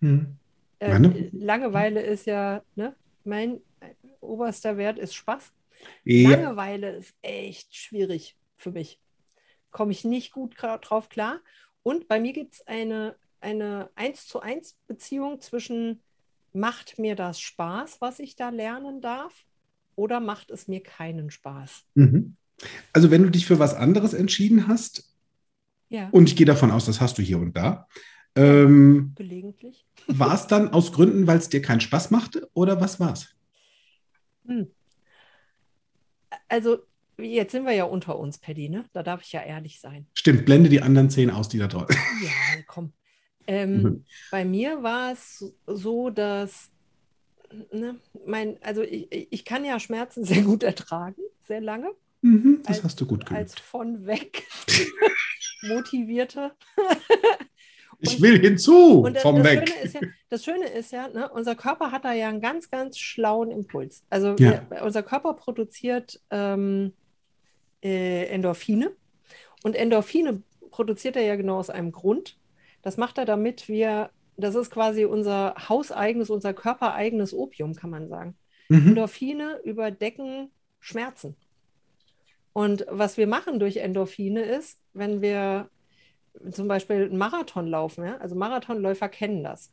Mhm. 0.00 0.36
Äh, 0.78 1.28
Langeweile 1.32 2.00
ist 2.00 2.26
ja, 2.26 2.62
ne, 2.76 2.94
mein 3.24 3.60
oberster 4.22 4.78
Wert 4.78 4.98
ist 4.98 5.14
Spaß. 5.14 5.52
Ja. 6.04 6.30
Langeweile 6.30 6.96
ist 6.96 7.14
echt 7.20 7.76
schwierig 7.76 8.34
für 8.56 8.70
mich. 8.70 8.98
Komme 9.70 9.92
ich 9.92 10.04
nicht 10.04 10.32
gut 10.32 10.54
drauf 10.58 11.10
klar. 11.10 11.40
Und 11.82 12.08
bei 12.08 12.18
mir 12.18 12.32
gibt 12.32 12.54
es 12.54 12.66
eine, 12.66 13.14
eine 13.40 13.90
1 13.94 14.26
zu 14.26 14.40
1 14.40 14.76
Beziehung 14.86 15.40
zwischen 15.40 16.00
macht 16.52 16.98
mir 16.98 17.14
das 17.14 17.40
Spaß, 17.40 18.00
was 18.00 18.18
ich 18.18 18.36
da 18.36 18.50
lernen 18.50 19.00
darf, 19.00 19.44
oder 19.96 20.20
macht 20.20 20.50
es 20.50 20.68
mir 20.68 20.82
keinen 20.82 21.30
Spaß? 21.30 21.84
Mhm. 21.94 22.36
Also 22.92 23.10
wenn 23.10 23.22
du 23.22 23.30
dich 23.30 23.46
für 23.46 23.58
was 23.58 23.74
anderes 23.74 24.14
entschieden 24.14 24.66
hast, 24.68 25.14
ja. 25.88 26.08
und 26.10 26.28
ich 26.28 26.36
gehe 26.36 26.46
davon 26.46 26.70
aus, 26.70 26.86
das 26.86 27.00
hast 27.00 27.18
du 27.18 27.22
hier 27.22 27.38
und 27.38 27.56
da, 27.56 27.86
ähm, 28.36 29.12
gelegentlich. 29.16 29.86
War 30.06 30.34
es 30.34 30.46
dann 30.46 30.72
aus 30.72 30.92
Gründen, 30.92 31.26
weil 31.26 31.38
es 31.38 31.48
dir 31.48 31.62
keinen 31.62 31.80
Spaß 31.80 32.10
machte 32.10 32.48
oder 32.54 32.80
was 32.80 33.00
war 33.00 33.12
es? 33.12 33.34
Hm. 34.46 34.70
Also 36.48 36.78
jetzt 37.18 37.52
sind 37.52 37.64
wir 37.64 37.72
ja 37.72 37.84
unter 37.84 38.18
uns, 38.18 38.38
Paddy, 38.38 38.68
ne? 38.68 38.84
Da 38.92 39.02
darf 39.02 39.22
ich 39.22 39.32
ja 39.32 39.42
ehrlich 39.42 39.80
sein. 39.80 40.06
Stimmt, 40.14 40.44
blende 40.44 40.68
die 40.68 40.80
anderen 40.80 41.10
zehn 41.10 41.30
aus, 41.30 41.48
die 41.48 41.58
da 41.58 41.66
drauf. 41.66 41.88
Ja, 42.22 42.62
komm. 42.66 42.92
Ähm, 43.46 43.82
mhm. 43.82 44.04
Bei 44.30 44.44
mir 44.44 44.82
war 44.82 45.12
es 45.12 45.52
so, 45.66 46.10
dass 46.10 46.70
ne, 47.72 47.98
mein, 48.26 48.58
also 48.62 48.82
ich, 48.82 49.28
ich 49.30 49.44
kann 49.44 49.64
ja 49.64 49.80
Schmerzen 49.80 50.24
sehr 50.24 50.42
gut 50.42 50.62
ertragen, 50.62 51.22
sehr 51.42 51.60
lange. 51.60 51.90
Mhm, 52.22 52.60
das 52.62 52.76
als, 52.76 52.84
hast 52.84 53.00
du 53.00 53.06
gut 53.06 53.24
gemacht. 53.26 53.40
Als 53.40 53.54
von 53.58 54.06
weg 54.06 54.46
motivierte. 55.62 56.52
ich 57.98 58.20
will 58.20 58.38
hinzu 58.38 59.00
und 59.02 59.18
vom 59.18 59.42
das 59.42 59.44
Weg. 59.44 59.68
Schöne 59.68 59.82
ist 59.82 59.94
ja, 59.94 60.00
das 60.28 60.44
Schöne 60.44 60.66
ist 60.66 60.92
ja, 60.92 61.08
ne, 61.08 61.30
unser 61.30 61.54
Körper 61.54 61.92
hat 61.92 62.04
da 62.04 62.12
ja 62.12 62.28
einen 62.28 62.42
ganz, 62.42 62.70
ganz 62.70 62.98
schlauen 62.98 63.50
Impuls. 63.50 64.04
Also 64.10 64.36
ja. 64.38 64.62
wir, 64.68 64.82
unser 64.82 65.02
Körper 65.02 65.32
produziert 65.34 66.20
ähm, 66.30 66.92
äh, 67.82 68.26
Endorphine 68.26 68.92
und 69.62 69.74
Endorphine 69.74 70.42
produziert 70.70 71.16
er 71.16 71.22
ja 71.22 71.36
genau 71.36 71.58
aus 71.58 71.70
einem 71.70 71.92
Grund. 71.92 72.36
Das 72.82 72.96
macht 72.96 73.18
er, 73.18 73.24
damit 73.24 73.68
wir 73.68 74.10
das 74.40 74.54
ist 74.54 74.70
quasi 74.70 75.04
unser 75.04 75.54
hauseigenes, 75.68 76.30
unser 76.30 76.54
körpereigenes 76.54 77.34
Opium, 77.34 77.74
kann 77.74 77.90
man 77.90 78.08
sagen. 78.08 78.36
Mhm. 78.68 78.88
Endorphine 78.88 79.60
überdecken 79.64 80.50
Schmerzen. 80.78 81.36
Und 82.52 82.86
was 82.88 83.16
wir 83.16 83.26
machen 83.26 83.60
durch 83.60 83.76
Endorphine 83.76 84.42
ist, 84.42 84.80
wenn 84.92 85.22
wir 85.22 85.68
zum 86.50 86.68
Beispiel 86.68 87.04
einen 87.04 87.18
Marathon 87.18 87.66
laufen, 87.66 88.04
ja? 88.04 88.16
also 88.16 88.34
Marathonläufer 88.34 89.08
kennen 89.08 89.44
das. 89.44 89.72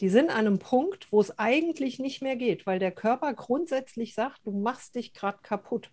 Die 0.00 0.08
sind 0.08 0.30
an 0.30 0.46
einem 0.46 0.58
Punkt, 0.58 1.10
wo 1.10 1.20
es 1.20 1.38
eigentlich 1.38 1.98
nicht 1.98 2.22
mehr 2.22 2.36
geht, 2.36 2.66
weil 2.66 2.78
der 2.78 2.92
Körper 2.92 3.34
grundsätzlich 3.34 4.14
sagt, 4.14 4.40
du 4.44 4.52
machst 4.52 4.94
dich 4.94 5.12
gerade 5.12 5.38
kaputt. 5.42 5.90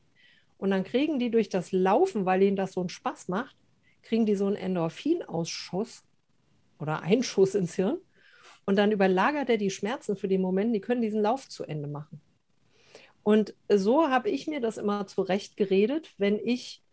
Und 0.57 0.69
dann 0.69 0.83
kriegen 0.83 1.17
die 1.17 1.31
durch 1.31 1.49
das 1.49 1.71
Laufen, 1.71 2.25
weil 2.25 2.43
ihnen 2.43 2.55
das 2.55 2.73
so 2.73 2.81
einen 2.81 2.89
Spaß 2.89 3.29
macht, 3.29 3.55
kriegen 4.03 4.25
die 4.25 4.35
so 4.35 4.45
einen 4.45 4.55
Endorphinausschuss 4.55 6.03
oder 6.79 7.01
ein 7.01 7.23
Schuss 7.23 7.55
ins 7.55 7.75
Hirn. 7.75 7.97
Und 8.65 8.77
dann 8.77 8.91
überlagert 8.91 9.49
er 9.49 9.57
die 9.57 9.69
Schmerzen 9.69 10.15
für 10.15 10.27
den 10.27 10.41
Moment, 10.41 10.73
die 10.73 10.81
können 10.81 11.01
diesen 11.01 11.21
Lauf 11.21 11.47
zu 11.47 11.63
Ende 11.63 11.87
machen. 11.87 12.19
Und 13.23 13.55
so 13.69 14.09
habe 14.09 14.29
ich 14.29 14.47
mir 14.47 14.59
das 14.59 14.77
immer 14.77 15.07
zurecht 15.07 15.57
geredet, 15.57 16.13
wenn 16.17 16.39
ich 16.39 16.83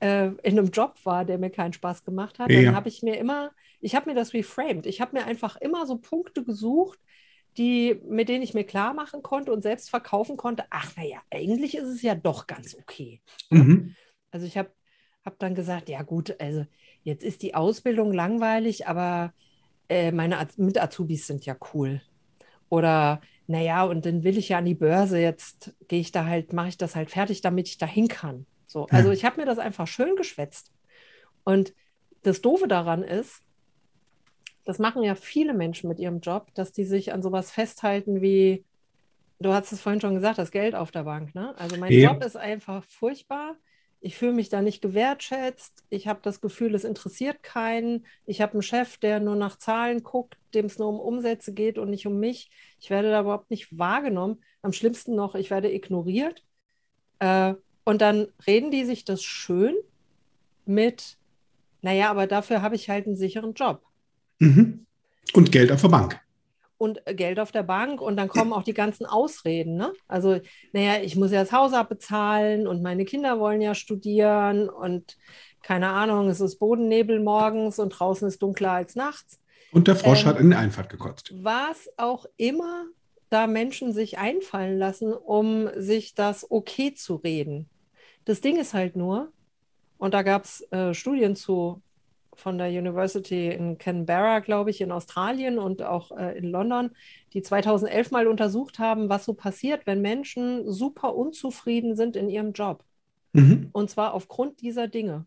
äh, 0.00 0.26
in 0.42 0.58
einem 0.58 0.70
Job 0.70 0.96
war, 1.04 1.24
der 1.24 1.38
mir 1.38 1.50
keinen 1.50 1.72
Spaß 1.72 2.04
gemacht 2.04 2.38
hat, 2.38 2.50
ja. 2.50 2.62
dann 2.62 2.76
habe 2.76 2.88
ich 2.88 3.02
mir 3.02 3.16
immer, 3.18 3.52
ich 3.80 3.94
habe 3.94 4.10
mir 4.10 4.16
das 4.16 4.34
reframed. 4.34 4.86
Ich 4.86 5.00
habe 5.00 5.16
mir 5.16 5.24
einfach 5.24 5.56
immer 5.56 5.86
so 5.86 5.98
Punkte 5.98 6.44
gesucht, 6.44 6.98
die, 7.56 8.00
mit 8.06 8.28
denen 8.28 8.42
ich 8.42 8.54
mir 8.54 8.64
klar 8.64 8.94
machen 8.94 9.22
konnte 9.22 9.52
und 9.52 9.62
selbst 9.62 9.88
verkaufen 9.88 10.36
konnte, 10.36 10.64
ach 10.70 10.94
naja, 10.96 11.22
eigentlich 11.30 11.76
ist 11.76 11.88
es 11.88 12.02
ja 12.02 12.14
doch 12.14 12.46
ganz 12.46 12.74
okay. 12.74 13.20
Mhm. 13.50 13.94
Also 14.30 14.46
ich 14.46 14.58
habe 14.58 14.70
hab 15.24 15.38
dann 15.38 15.54
gesagt, 15.54 15.88
ja 15.88 16.02
gut, 16.02 16.38
also 16.40 16.66
jetzt 17.06 17.22
ist 17.22 17.42
die 17.42 17.54
Ausbildung 17.54 18.12
langweilig, 18.12 18.88
aber 18.88 19.32
äh, 19.88 20.10
meine 20.10 20.44
Mit-Azubis 20.56 21.28
sind 21.28 21.46
ja 21.46 21.56
cool. 21.72 22.02
Oder 22.68 23.20
naja, 23.46 23.84
und 23.84 24.04
dann 24.04 24.24
will 24.24 24.36
ich 24.36 24.48
ja 24.48 24.58
an 24.58 24.64
die 24.64 24.74
Börse, 24.74 25.20
jetzt 25.20 25.72
gehe 25.86 26.00
ich 26.00 26.10
da 26.10 26.26
halt, 26.26 26.52
mache 26.52 26.68
ich 26.68 26.78
das 26.78 26.96
halt 26.96 27.12
fertig, 27.12 27.42
damit 27.42 27.68
ich 27.68 27.78
da 27.78 27.86
hin 27.86 28.08
kann. 28.08 28.44
So, 28.66 28.86
also 28.86 29.12
ich 29.12 29.24
habe 29.24 29.40
mir 29.40 29.46
das 29.46 29.58
einfach 29.60 29.86
schön 29.86 30.16
geschwätzt. 30.16 30.72
Und 31.44 31.72
das 32.24 32.42
Doofe 32.42 32.66
daran 32.66 33.04
ist, 33.04 33.40
das 34.64 34.80
machen 34.80 35.04
ja 35.04 35.14
viele 35.14 35.54
Menschen 35.54 35.88
mit 35.88 36.00
ihrem 36.00 36.18
Job, 36.18 36.52
dass 36.54 36.72
die 36.72 36.84
sich 36.84 37.12
an 37.12 37.22
sowas 37.22 37.52
festhalten 37.52 38.20
wie, 38.20 38.64
du 39.38 39.52
hast 39.52 39.70
es 39.70 39.80
vorhin 39.80 40.00
schon 40.00 40.16
gesagt, 40.16 40.38
das 40.38 40.50
Geld 40.50 40.74
auf 40.74 40.90
der 40.90 41.04
Bank. 41.04 41.36
Ne? 41.36 41.54
Also 41.56 41.76
mein 41.76 41.92
ja. 41.92 42.10
Job 42.10 42.24
ist 42.24 42.36
einfach 42.36 42.82
furchtbar. 42.82 43.54
Ich 44.00 44.16
fühle 44.16 44.32
mich 44.32 44.48
da 44.48 44.62
nicht 44.62 44.82
gewertschätzt. 44.82 45.84
Ich 45.88 46.06
habe 46.06 46.20
das 46.22 46.40
Gefühl, 46.40 46.74
es 46.74 46.84
interessiert 46.84 47.42
keinen. 47.42 48.06
Ich 48.24 48.40
habe 48.40 48.52
einen 48.52 48.62
Chef, 48.62 48.98
der 48.98 49.20
nur 49.20 49.36
nach 49.36 49.56
Zahlen 49.56 50.02
guckt, 50.02 50.36
dem 50.54 50.66
es 50.66 50.78
nur 50.78 50.88
um 50.88 51.00
Umsätze 51.00 51.52
geht 51.52 51.78
und 51.78 51.90
nicht 51.90 52.06
um 52.06 52.18
mich. 52.18 52.50
Ich 52.80 52.90
werde 52.90 53.10
da 53.10 53.20
überhaupt 53.20 53.50
nicht 53.50 53.76
wahrgenommen. 53.76 54.42
Am 54.62 54.72
schlimmsten 54.72 55.14
noch, 55.14 55.34
ich 55.34 55.50
werde 55.50 55.72
ignoriert. 55.72 56.44
Äh, 57.18 57.54
und 57.84 58.02
dann 58.02 58.28
reden 58.46 58.70
die 58.70 58.84
sich 58.84 59.04
das 59.04 59.22
schön 59.22 59.74
mit, 60.66 61.16
naja, 61.82 62.10
aber 62.10 62.26
dafür 62.26 62.62
habe 62.62 62.74
ich 62.74 62.90
halt 62.90 63.06
einen 63.06 63.16
sicheren 63.16 63.54
Job. 63.54 63.82
Mhm. 64.38 64.86
Und 65.32 65.52
Geld 65.52 65.70
auf 65.72 65.82
der 65.82 65.88
Bank. 65.88 66.20
Und 66.78 67.06
äh, 67.06 67.14
Geld 67.14 67.40
auf 67.40 67.52
der 67.52 67.62
Bank 67.62 68.00
und 68.00 68.16
dann 68.16 68.28
kommen 68.28 68.52
auch 68.52 68.62
die 68.62 68.74
ganzen 68.74 69.06
Ausreden. 69.06 69.76
Ne? 69.76 69.92
Also, 70.08 70.40
naja, 70.72 71.02
ich 71.02 71.16
muss 71.16 71.32
ja 71.32 71.40
das 71.40 71.52
Haus 71.52 71.72
abbezahlen 71.72 72.66
und 72.66 72.82
meine 72.82 73.04
Kinder 73.04 73.40
wollen 73.40 73.60
ja 73.60 73.74
studieren 73.74 74.68
und 74.68 75.16
keine 75.62 75.88
Ahnung, 75.88 76.28
es 76.28 76.40
ist 76.40 76.58
Bodennebel 76.58 77.18
morgens 77.20 77.78
und 77.78 77.90
draußen 77.90 78.28
ist 78.28 78.42
dunkler 78.42 78.72
als 78.72 78.94
nachts. 78.94 79.40
Und 79.72 79.88
der 79.88 79.96
Frosch 79.96 80.22
ähm, 80.22 80.28
hat 80.28 80.38
in 80.38 80.50
die 80.50 80.56
Einfahrt 80.56 80.90
gekotzt. 80.90 81.32
Was 81.42 81.88
auch 81.96 82.26
immer 82.36 82.86
da 83.30 83.46
Menschen 83.46 83.92
sich 83.92 84.18
einfallen 84.18 84.78
lassen, 84.78 85.12
um 85.12 85.68
sich 85.76 86.14
das 86.14 86.48
okay 86.50 86.94
zu 86.94 87.16
reden. 87.16 87.68
Das 88.24 88.40
Ding 88.40 88.56
ist 88.56 88.74
halt 88.74 88.96
nur, 88.96 89.32
und 89.98 90.14
da 90.14 90.22
gab 90.22 90.44
es 90.44 90.60
äh, 90.70 90.94
Studien 90.94 91.36
zu 91.36 91.82
von 92.36 92.58
der 92.58 92.68
University 92.68 93.48
in 93.48 93.78
Canberra, 93.78 94.40
glaube 94.40 94.70
ich, 94.70 94.80
in 94.80 94.92
Australien 94.92 95.58
und 95.58 95.82
auch 95.82 96.16
äh, 96.16 96.36
in 96.38 96.50
London, 96.50 96.90
die 97.32 97.42
2011 97.42 98.10
mal 98.10 98.26
untersucht 98.26 98.78
haben, 98.78 99.08
was 99.08 99.24
so 99.24 99.34
passiert, 99.34 99.86
wenn 99.86 100.00
Menschen 100.00 100.70
super 100.70 101.14
unzufrieden 101.14 101.96
sind 101.96 102.16
in 102.16 102.28
ihrem 102.28 102.52
Job. 102.52 102.84
Mhm. 103.32 103.70
Und 103.72 103.90
zwar 103.90 104.14
aufgrund 104.14 104.60
dieser 104.60 104.88
Dinge. 104.88 105.26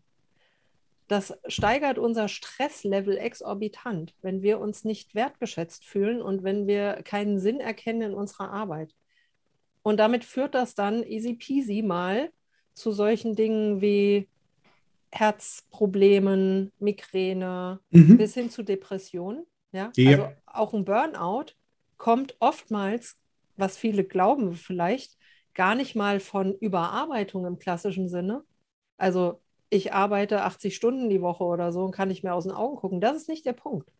Das 1.08 1.36
steigert 1.48 1.98
unser 1.98 2.28
Stresslevel 2.28 3.18
exorbitant, 3.18 4.14
wenn 4.22 4.42
wir 4.42 4.60
uns 4.60 4.84
nicht 4.84 5.14
wertgeschätzt 5.14 5.84
fühlen 5.84 6.22
und 6.22 6.44
wenn 6.44 6.68
wir 6.68 7.02
keinen 7.02 7.40
Sinn 7.40 7.58
erkennen 7.58 8.02
in 8.02 8.14
unserer 8.14 8.52
Arbeit. 8.52 8.94
Und 9.82 9.98
damit 9.98 10.24
führt 10.24 10.54
das 10.54 10.74
dann 10.74 11.02
easy 11.02 11.34
peasy 11.34 11.82
mal 11.82 12.30
zu 12.74 12.92
solchen 12.92 13.34
Dingen 13.34 13.80
wie 13.80 14.28
Herzproblemen, 15.12 16.72
Migräne 16.78 17.80
mhm. 17.90 18.16
bis 18.16 18.34
hin 18.34 18.50
zu 18.50 18.62
Depressionen. 18.62 19.44
Ja? 19.72 19.92
ja? 19.96 20.10
Also 20.10 20.28
auch 20.46 20.74
ein 20.74 20.84
Burnout 20.84 21.52
kommt 21.96 22.36
oftmals, 22.40 23.18
was 23.56 23.76
viele 23.76 24.04
glauben 24.04 24.54
vielleicht, 24.54 25.18
gar 25.54 25.74
nicht 25.74 25.94
mal 25.94 26.20
von 26.20 26.54
Überarbeitung 26.54 27.44
im 27.44 27.58
klassischen 27.58 28.08
Sinne. 28.08 28.44
Also 28.96 29.40
ich 29.68 29.92
arbeite 29.92 30.42
80 30.42 30.74
Stunden 30.74 31.10
die 31.10 31.22
Woche 31.22 31.44
oder 31.44 31.72
so 31.72 31.84
und 31.84 31.92
kann 31.92 32.08
nicht 32.08 32.24
mehr 32.24 32.34
aus 32.34 32.44
den 32.44 32.52
Augen 32.52 32.76
gucken. 32.76 33.00
Das 33.00 33.16
ist 33.16 33.28
nicht 33.28 33.46
der 33.46 33.52
Punkt. 33.52 33.92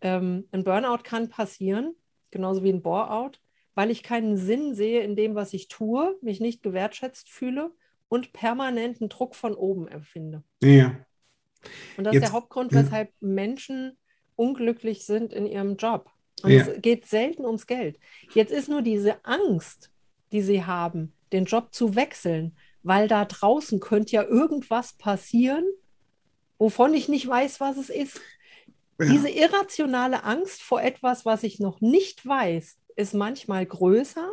Ähm, 0.00 0.48
ein 0.52 0.64
Burnout 0.64 1.02
kann 1.02 1.28
passieren, 1.28 1.94
genauso 2.30 2.62
wie 2.62 2.70
ein 2.70 2.82
Boreout, 2.82 3.38
weil 3.74 3.90
ich 3.90 4.02
keinen 4.02 4.36
Sinn 4.36 4.74
sehe 4.74 5.02
in 5.02 5.16
dem, 5.16 5.34
was 5.34 5.52
ich 5.52 5.68
tue, 5.68 6.16
mich 6.22 6.40
nicht 6.40 6.62
gewertschätzt 6.62 7.30
fühle 7.30 7.72
und 8.08 8.32
permanenten 8.32 9.08
Druck 9.08 9.34
von 9.34 9.54
oben 9.54 9.88
empfinde. 9.88 10.42
Ja. 10.62 10.96
Und 11.96 12.04
das 12.04 12.14
Jetzt, 12.14 12.24
ist 12.24 12.30
der 12.30 12.36
Hauptgrund, 12.36 12.72
weshalb 12.72 13.08
ja. 13.08 13.28
Menschen 13.28 13.96
unglücklich 14.36 15.04
sind 15.04 15.32
in 15.32 15.46
ihrem 15.46 15.76
Job. 15.76 16.10
Und 16.42 16.50
ja. 16.50 16.66
es 16.66 16.82
geht 16.82 17.06
selten 17.06 17.44
ums 17.44 17.66
Geld. 17.66 17.98
Jetzt 18.34 18.52
ist 18.52 18.68
nur 18.68 18.82
diese 18.82 19.24
Angst, 19.24 19.90
die 20.32 20.42
sie 20.42 20.64
haben, 20.64 21.12
den 21.32 21.46
Job 21.46 21.72
zu 21.72 21.96
wechseln, 21.96 22.56
weil 22.82 23.08
da 23.08 23.24
draußen 23.24 23.80
könnte 23.80 24.12
ja 24.12 24.22
irgendwas 24.22 24.92
passieren, 24.92 25.64
wovon 26.58 26.94
ich 26.94 27.08
nicht 27.08 27.26
weiß, 27.26 27.60
was 27.60 27.76
es 27.76 27.90
ist. 27.90 28.20
Ja. 29.00 29.06
Diese 29.06 29.28
irrationale 29.28 30.24
Angst 30.24 30.62
vor 30.62 30.82
etwas, 30.82 31.24
was 31.24 31.42
ich 31.42 31.58
noch 31.58 31.80
nicht 31.80 32.26
weiß, 32.26 32.78
ist 32.96 33.14
manchmal 33.14 33.66
größer 33.66 34.32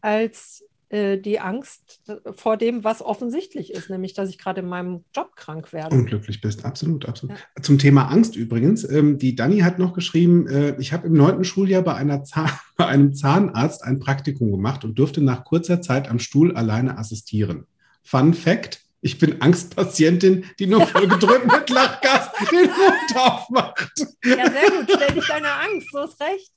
als 0.00 0.64
äh, 0.88 1.18
die 1.18 1.40
Angst 1.40 2.02
vor 2.36 2.56
dem, 2.56 2.84
was 2.84 3.02
offensichtlich 3.02 3.72
ist, 3.72 3.90
nämlich 3.90 4.14
dass 4.14 4.28
ich 4.28 4.38
gerade 4.38 4.60
in 4.60 4.68
meinem 4.68 5.04
Job 5.14 5.36
krank 5.36 5.72
werde. 5.72 5.96
Unglücklich 5.96 6.40
bist, 6.40 6.64
absolut, 6.64 7.08
absolut. 7.08 7.36
Ja. 7.36 7.62
Zum 7.62 7.78
Thema 7.78 8.10
Angst 8.10 8.36
übrigens, 8.36 8.88
ähm, 8.88 9.18
die 9.18 9.34
Dani 9.34 9.60
hat 9.60 9.78
noch 9.78 9.94
geschrieben, 9.94 10.46
äh, 10.46 10.76
ich 10.78 10.92
habe 10.92 11.06
im 11.06 11.14
neunten 11.14 11.44
Schuljahr 11.44 11.82
bei, 11.82 11.94
einer 11.94 12.22
bei 12.76 12.86
einem 12.86 13.14
Zahnarzt 13.14 13.82
ein 13.82 13.98
Praktikum 13.98 14.50
gemacht 14.50 14.84
und 14.84 14.98
durfte 14.98 15.20
nach 15.20 15.44
kurzer 15.44 15.80
Zeit 15.80 16.08
am 16.08 16.18
Stuhl 16.18 16.54
alleine 16.54 16.98
assistieren. 16.98 17.66
Fun 18.02 18.34
Fact, 18.34 18.83
ich 19.04 19.18
bin 19.18 19.42
Angstpatientin, 19.42 20.46
die 20.58 20.66
nur 20.66 20.86
vollgedrückt 20.86 21.44
mit 21.44 21.68
Lachgas 21.68 22.30
den 22.50 22.70
Mund 22.70 23.16
aufmacht. 23.16 23.92
Ja, 24.24 24.50
sehr 24.50 24.70
gut. 24.70 24.90
Stell 24.96 25.14
dich 25.14 25.26
deiner 25.26 25.60
Angst, 25.60 25.88
so 25.92 26.04
ist 26.04 26.18
recht. 26.20 26.50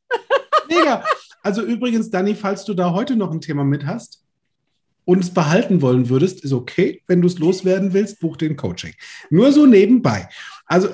Mega. 0.70 1.04
Also 1.44 1.62
übrigens, 1.62 2.10
Dani, 2.10 2.36
falls 2.36 2.64
du 2.64 2.74
da 2.74 2.94
heute 2.94 3.18
noch 3.18 3.32
ein 3.32 3.42
Thema 3.42 3.66
mit 3.66 3.86
hast, 3.86 4.24
und 5.04 5.24
es 5.24 5.34
behalten 5.34 5.82
wollen 5.82 6.10
würdest, 6.10 6.44
ist 6.44 6.52
okay. 6.52 7.02
Wenn 7.08 7.22
du 7.22 7.28
es 7.28 7.40
loswerden 7.40 7.94
willst, 7.94 8.20
buch 8.20 8.36
den 8.36 8.58
Coaching. 8.58 8.94
Nur 9.30 9.54
so 9.54 9.66
nebenbei. 9.66 10.28
Also 10.66 10.90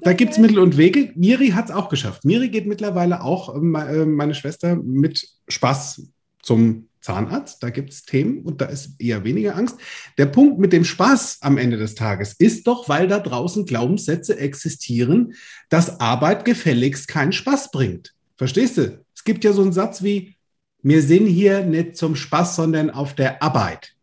da 0.00 0.14
gibt 0.14 0.32
es 0.32 0.38
Mittel 0.38 0.58
und 0.58 0.78
Wege. 0.78 1.12
Miri 1.16 1.48
hat 1.48 1.66
es 1.66 1.70
auch 1.70 1.90
geschafft. 1.90 2.24
Miri 2.24 2.48
geht 2.48 2.66
mittlerweile 2.66 3.22
auch, 3.22 3.54
äh, 3.54 3.58
meine 3.58 4.34
Schwester, 4.34 4.76
mit 4.76 5.28
Spaß 5.48 6.08
zum 6.42 6.88
Zahnarzt. 7.06 7.62
Da 7.62 7.70
gibt 7.70 7.90
es 7.90 8.02
Themen 8.02 8.40
und 8.40 8.60
da 8.60 8.66
ist 8.66 9.00
eher 9.00 9.22
weniger 9.22 9.54
Angst. 9.56 9.78
Der 10.18 10.26
Punkt 10.26 10.58
mit 10.58 10.72
dem 10.72 10.84
Spaß 10.84 11.38
am 11.40 11.56
Ende 11.56 11.76
des 11.76 11.94
Tages 11.94 12.34
ist 12.38 12.66
doch, 12.66 12.88
weil 12.88 13.06
da 13.06 13.20
draußen 13.20 13.64
Glaubenssätze 13.64 14.36
existieren, 14.38 15.34
dass 15.68 16.00
Arbeit 16.00 16.44
gefälligst 16.44 17.06
keinen 17.06 17.32
Spaß 17.32 17.70
bringt. 17.70 18.12
Verstehst 18.36 18.76
du? 18.76 19.04
Es 19.14 19.22
gibt 19.22 19.44
ja 19.44 19.52
so 19.52 19.62
einen 19.62 19.72
Satz 19.72 20.02
wie, 20.02 20.36
wir 20.82 21.00
sind 21.00 21.26
hier 21.26 21.64
nicht 21.64 21.96
zum 21.96 22.16
Spaß, 22.16 22.56
sondern 22.56 22.90
auf 22.90 23.14
der 23.14 23.40
Arbeit. 23.40 23.94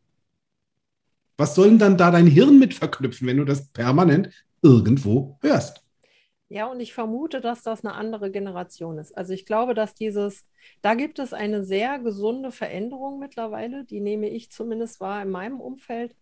Was 1.37 1.55
soll 1.55 1.69
denn 1.69 1.79
dann 1.79 1.97
da 1.97 2.09
dein 2.09 2.27
Hirn 2.27 2.57
mit 2.57 2.73
verknüpfen, 2.73 3.27
wenn 3.27 3.37
du 3.37 3.45
das 3.45 3.67
permanent 3.67 4.29
irgendwo 4.61 5.37
hörst? 5.41 5.82
Ja, 6.53 6.67
und 6.67 6.79
ich 6.81 6.93
vermute, 6.93 7.41
dass 7.41 7.63
das 7.63 7.83
eine 7.83 7.95
andere 7.95 8.29
Generation 8.29 8.99
ist. 8.99 9.17
Also 9.17 9.33
ich 9.33 9.47
glaube, 9.47 9.73
dass 9.73 9.95
dieses, 9.95 10.45
da 10.83 10.93
gibt 10.93 11.17
es 11.17 11.33
eine 11.33 11.63
sehr 11.63 11.97
gesunde 11.97 12.51
Veränderung 12.51 13.17
mittlerweile, 13.17 13.85
die 13.85 13.99
nehme 13.99 14.29
ich 14.29 14.51
zumindest 14.51 14.99
wahr 15.01 15.23
in 15.23 15.31
meinem 15.31 15.59
Umfeld, 15.59 16.15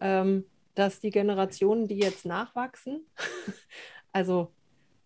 ähm, 0.00 0.46
dass 0.74 0.98
die 0.98 1.10
Generationen, 1.10 1.86
die 1.86 2.00
jetzt 2.00 2.26
nachwachsen, 2.26 3.06
also 4.12 4.50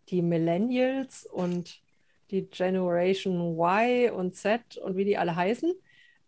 die 0.09 0.23
Millennials 0.23 1.27
und 1.27 1.83
die 2.31 2.49
Generation 2.49 3.59
Y 3.59 4.11
und 4.11 4.35
Z 4.37 4.79
und 4.79 4.97
wie 4.97 5.05
die 5.05 5.19
alle 5.19 5.37
heißen, 5.37 5.71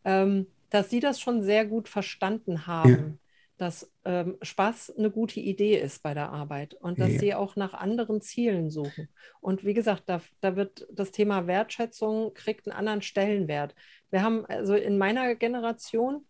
ähm, 0.04 0.48
dass 0.68 0.90
sie 0.90 1.00
das 1.00 1.18
schon 1.18 1.42
sehr 1.42 1.64
gut 1.64 1.88
verstanden 1.88 2.66
haben. 2.66 3.18
Dass 3.56 3.90
ähm, 4.04 4.36
Spaß 4.42 4.94
eine 4.98 5.10
gute 5.10 5.38
Idee 5.38 5.78
ist 5.78 6.02
bei 6.02 6.12
der 6.12 6.32
Arbeit 6.32 6.74
und 6.74 6.98
dass 6.98 7.12
ja. 7.12 7.18
sie 7.20 7.34
auch 7.34 7.54
nach 7.54 7.72
anderen 7.72 8.20
Zielen 8.20 8.70
suchen. 8.70 9.08
Und 9.40 9.64
wie 9.64 9.74
gesagt, 9.74 10.04
da, 10.06 10.20
da 10.40 10.56
wird 10.56 10.88
das 10.90 11.12
Thema 11.12 11.46
Wertschätzung 11.46 12.34
kriegt 12.34 12.66
einen 12.66 12.76
anderen 12.76 13.02
Stellenwert. 13.02 13.74
Wir 14.10 14.22
haben 14.22 14.44
also 14.46 14.74
in 14.74 14.98
meiner 14.98 15.34
Generation 15.36 16.24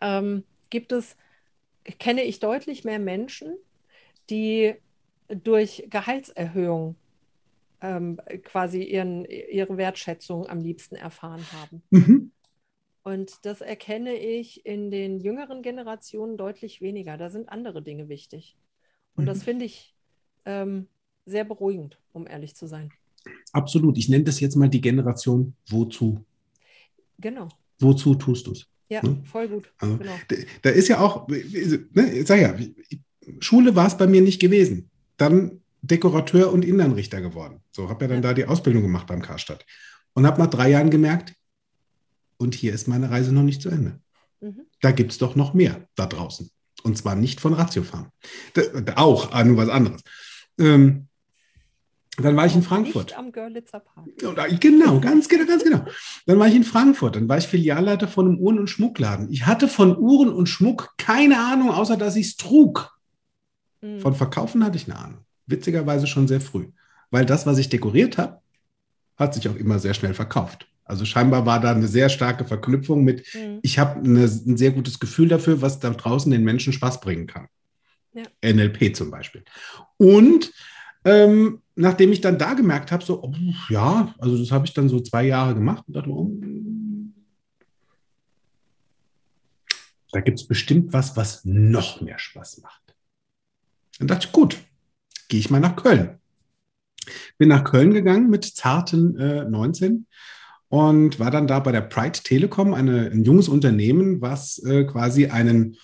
ähm, 0.00 0.44
gibt 0.70 0.92
es, 0.92 1.16
kenne 1.98 2.22
ich 2.22 2.38
deutlich 2.38 2.84
mehr 2.84 3.00
Menschen, 3.00 3.56
die 4.30 4.76
durch 5.28 5.86
Gehaltserhöhung 5.90 6.96
ähm, 7.80 8.20
quasi 8.44 8.82
ihren, 8.82 9.24
ihre 9.24 9.76
Wertschätzung 9.76 10.48
am 10.48 10.60
liebsten 10.60 10.94
erfahren 10.94 11.44
haben. 11.52 11.82
Mhm. 11.90 12.32
Und 13.06 13.46
das 13.46 13.60
erkenne 13.60 14.16
ich 14.16 14.66
in 14.66 14.90
den 14.90 15.20
jüngeren 15.20 15.62
Generationen 15.62 16.36
deutlich 16.36 16.80
weniger. 16.80 17.16
Da 17.16 17.30
sind 17.30 17.48
andere 17.48 17.80
Dinge 17.80 18.08
wichtig. 18.08 18.56
Und 19.14 19.22
mhm. 19.22 19.26
das 19.28 19.44
finde 19.44 19.64
ich 19.64 19.94
ähm, 20.44 20.88
sehr 21.24 21.44
beruhigend, 21.44 22.00
um 22.12 22.26
ehrlich 22.26 22.56
zu 22.56 22.66
sein. 22.66 22.90
Absolut. 23.52 23.96
Ich 23.96 24.08
nenne 24.08 24.24
das 24.24 24.40
jetzt 24.40 24.56
mal 24.56 24.68
die 24.68 24.80
Generation 24.80 25.54
Wozu. 25.68 26.24
Genau. 27.20 27.46
Wozu 27.78 28.16
tust 28.16 28.48
du 28.48 28.50
es? 28.50 28.66
Ja, 28.88 29.04
ne? 29.04 29.22
voll 29.22 29.46
gut. 29.46 29.72
Also, 29.78 29.98
genau. 29.98 30.16
Da 30.62 30.70
ist 30.70 30.88
ja 30.88 30.98
auch, 30.98 31.28
ne, 31.28 32.24
sag 32.24 32.40
ja, 32.40 32.56
Schule 33.38 33.76
war 33.76 33.86
es 33.86 33.96
bei 33.96 34.08
mir 34.08 34.20
nicht 34.20 34.40
gewesen. 34.40 34.90
Dann 35.16 35.60
Dekorateur 35.80 36.52
und 36.52 36.64
Innenrichter 36.64 37.20
geworden. 37.20 37.60
So, 37.70 37.88
habe 37.88 38.06
ja 38.06 38.08
dann 38.08 38.24
ja. 38.24 38.30
da 38.30 38.34
die 38.34 38.46
Ausbildung 38.46 38.82
gemacht 38.82 39.06
beim 39.06 39.22
Karstadt. 39.22 39.64
Und 40.14 40.26
habe 40.26 40.40
nach 40.40 40.50
drei 40.50 40.70
Jahren 40.70 40.90
gemerkt, 40.90 41.36
und 42.38 42.54
hier 42.54 42.72
ist 42.72 42.88
meine 42.88 43.10
Reise 43.10 43.32
noch 43.32 43.42
nicht 43.42 43.62
zu 43.62 43.68
Ende. 43.68 44.00
Mhm. 44.40 44.62
Da 44.80 44.90
gibt 44.90 45.12
es 45.12 45.18
doch 45.18 45.36
noch 45.36 45.54
mehr 45.54 45.88
da 45.94 46.06
draußen. 46.06 46.50
Und 46.82 46.96
zwar 46.96 47.16
nicht 47.16 47.40
von 47.40 47.54
Ratiofarm. 47.54 48.10
auch, 48.94 49.32
ah, 49.32 49.44
nur 49.44 49.56
was 49.56 49.68
anderes. 49.68 50.02
Ähm, 50.58 51.08
dann 52.18 52.36
war 52.36 52.46
ich 52.46 52.54
in 52.54 52.62
Frankfurt. 52.62 53.06
Nicht 53.06 53.18
am 53.18 53.30
Görlitzer 53.30 53.80
Park. 53.80 54.06
Genau, 54.60 55.00
ganz 55.00 55.28
genau, 55.28 55.44
ganz 55.44 55.64
genau. 55.64 55.84
Dann 56.24 56.38
war 56.38 56.48
ich 56.48 56.54
in 56.54 56.64
Frankfurt. 56.64 57.16
Dann 57.16 57.28
war 57.28 57.36
ich 57.36 57.46
Filialleiter 57.46 58.08
von 58.08 58.26
einem 58.26 58.38
Uhren- 58.38 58.58
und 58.58 58.70
Schmuckladen. 58.70 59.30
Ich 59.30 59.46
hatte 59.46 59.68
von 59.68 59.98
Uhren 59.98 60.30
und 60.30 60.48
Schmuck 60.48 60.94
keine 60.96 61.38
Ahnung, 61.38 61.70
außer 61.70 61.96
dass 61.96 62.16
ich 62.16 62.28
es 62.28 62.36
trug. 62.36 62.96
Mhm. 63.82 64.00
Von 64.00 64.14
Verkaufen 64.14 64.64
hatte 64.64 64.76
ich 64.76 64.86
eine 64.86 64.98
Ahnung. 64.98 65.18
Witzigerweise 65.46 66.06
schon 66.06 66.26
sehr 66.26 66.40
früh. 66.40 66.68
Weil 67.10 67.26
das, 67.26 67.46
was 67.46 67.58
ich 67.58 67.68
dekoriert 67.68 68.16
habe, 68.16 68.40
hat 69.16 69.34
sich 69.34 69.48
auch 69.48 69.56
immer 69.56 69.78
sehr 69.78 69.94
schnell 69.94 70.14
verkauft. 70.14 70.68
Also 70.86 71.04
scheinbar 71.04 71.44
war 71.46 71.60
da 71.60 71.72
eine 71.72 71.88
sehr 71.88 72.08
starke 72.08 72.44
Verknüpfung 72.44 73.02
mit, 73.02 73.26
mhm. 73.34 73.58
ich 73.62 73.78
habe 73.78 74.00
ein 74.00 74.56
sehr 74.56 74.70
gutes 74.70 75.00
Gefühl 75.00 75.28
dafür, 75.28 75.60
was 75.60 75.80
da 75.80 75.90
draußen 75.90 76.30
den 76.30 76.44
Menschen 76.44 76.72
Spaß 76.72 77.00
bringen 77.00 77.26
kann. 77.26 77.48
Ja. 78.14 78.22
NLP 78.42 78.96
zum 78.96 79.10
Beispiel. 79.10 79.44
Und 79.98 80.52
ähm, 81.04 81.60
nachdem 81.74 82.12
ich 82.12 82.20
dann 82.20 82.38
da 82.38 82.54
gemerkt 82.54 82.92
habe, 82.92 83.04
so, 83.04 83.22
oh, 83.22 83.34
ja, 83.68 84.14
also 84.18 84.38
das 84.38 84.50
habe 84.50 84.64
ich 84.64 84.74
dann 84.74 84.88
so 84.88 85.00
zwei 85.00 85.24
Jahre 85.24 85.54
gemacht 85.54 85.84
und 85.86 85.94
dachte, 85.94 86.08
oh, 86.08 86.30
da 90.12 90.20
gibt 90.20 90.38
es 90.38 90.46
bestimmt 90.46 90.92
was, 90.92 91.16
was 91.16 91.44
noch 91.44 92.00
mehr 92.00 92.18
Spaß 92.18 92.62
macht. 92.62 92.94
Dann 93.98 94.08
dachte 94.08 94.26
ich, 94.26 94.32
gut, 94.32 94.56
gehe 95.28 95.40
ich 95.40 95.50
mal 95.50 95.60
nach 95.60 95.76
Köln. 95.76 96.18
Bin 97.38 97.48
nach 97.48 97.64
Köln 97.64 97.92
gegangen 97.92 98.30
mit 98.30 98.44
zarten 98.44 99.18
äh, 99.18 99.44
19 99.44 100.06
und 100.68 101.18
war 101.18 101.30
dann 101.30 101.46
da 101.46 101.60
bei 101.60 101.72
der 101.72 101.82
Pride 101.82 102.20
Telekom, 102.22 102.74
eine, 102.74 103.10
ein 103.10 103.24
junges 103.24 103.48
Unternehmen, 103.48 104.20
was 104.20 104.58
äh, 104.64 104.84
quasi 104.84 105.26
einen, 105.26 105.76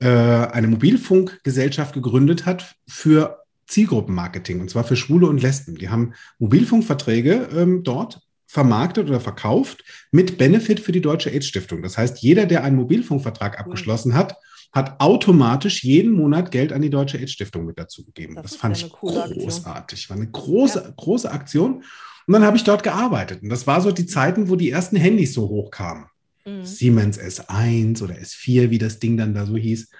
äh, 0.00 0.08
eine 0.08 0.68
Mobilfunkgesellschaft 0.68 1.94
gegründet 1.94 2.46
hat 2.46 2.74
für 2.88 3.40
Zielgruppenmarketing 3.66 4.60
und 4.60 4.70
zwar 4.70 4.84
für 4.84 4.96
Schwule 4.96 5.26
und 5.26 5.42
Lesben. 5.42 5.76
Die 5.76 5.88
haben 5.88 6.14
Mobilfunkverträge 6.38 7.48
ähm, 7.54 7.82
dort 7.82 8.20
vermarktet 8.46 9.08
oder 9.08 9.20
verkauft 9.20 9.84
mit 10.12 10.38
Benefit 10.38 10.80
für 10.80 10.92
die 10.92 11.00
Deutsche 11.00 11.30
AIDS-Stiftung. 11.30 11.82
Das 11.82 11.98
heißt, 11.98 12.18
jeder, 12.18 12.46
der 12.46 12.62
einen 12.62 12.76
Mobilfunkvertrag 12.76 13.58
abgeschlossen 13.58 14.14
hat, 14.14 14.36
hat 14.70 15.00
automatisch 15.00 15.82
jeden 15.84 16.12
Monat 16.12 16.50
Geld 16.50 16.72
an 16.72 16.82
die 16.82 16.90
Deutsche 16.90 17.18
AIDS-Stiftung 17.18 17.64
mit 17.64 17.78
dazu 17.78 18.04
gegeben. 18.04 18.34
Das, 18.34 18.52
das 18.52 18.56
fand 18.56 18.76
ich 18.76 18.90
großartig. 18.90 19.46
Aktion. 19.64 20.08
War 20.08 20.16
eine 20.16 20.30
große, 20.30 20.82
ja. 20.84 20.94
große 20.96 21.30
Aktion. 21.30 21.84
Und 22.26 22.32
dann 22.32 22.44
habe 22.44 22.56
ich 22.56 22.64
dort 22.64 22.82
gearbeitet. 22.82 23.42
Und 23.42 23.48
das 23.48 23.66
war 23.66 23.80
so 23.80 23.92
die 23.92 24.06
Zeiten, 24.06 24.48
wo 24.48 24.56
die 24.56 24.70
ersten 24.70 24.96
Handys 24.96 25.34
so 25.34 25.48
hochkamen. 25.48 26.06
Mhm. 26.44 26.64
Siemens 26.64 27.18
S1 27.18 28.02
oder 28.02 28.14
S4, 28.14 28.70
wie 28.70 28.78
das 28.78 28.98
Ding 28.98 29.16
dann 29.16 29.34
da 29.34 29.46
so 29.46 29.56
hieß. 29.56 29.90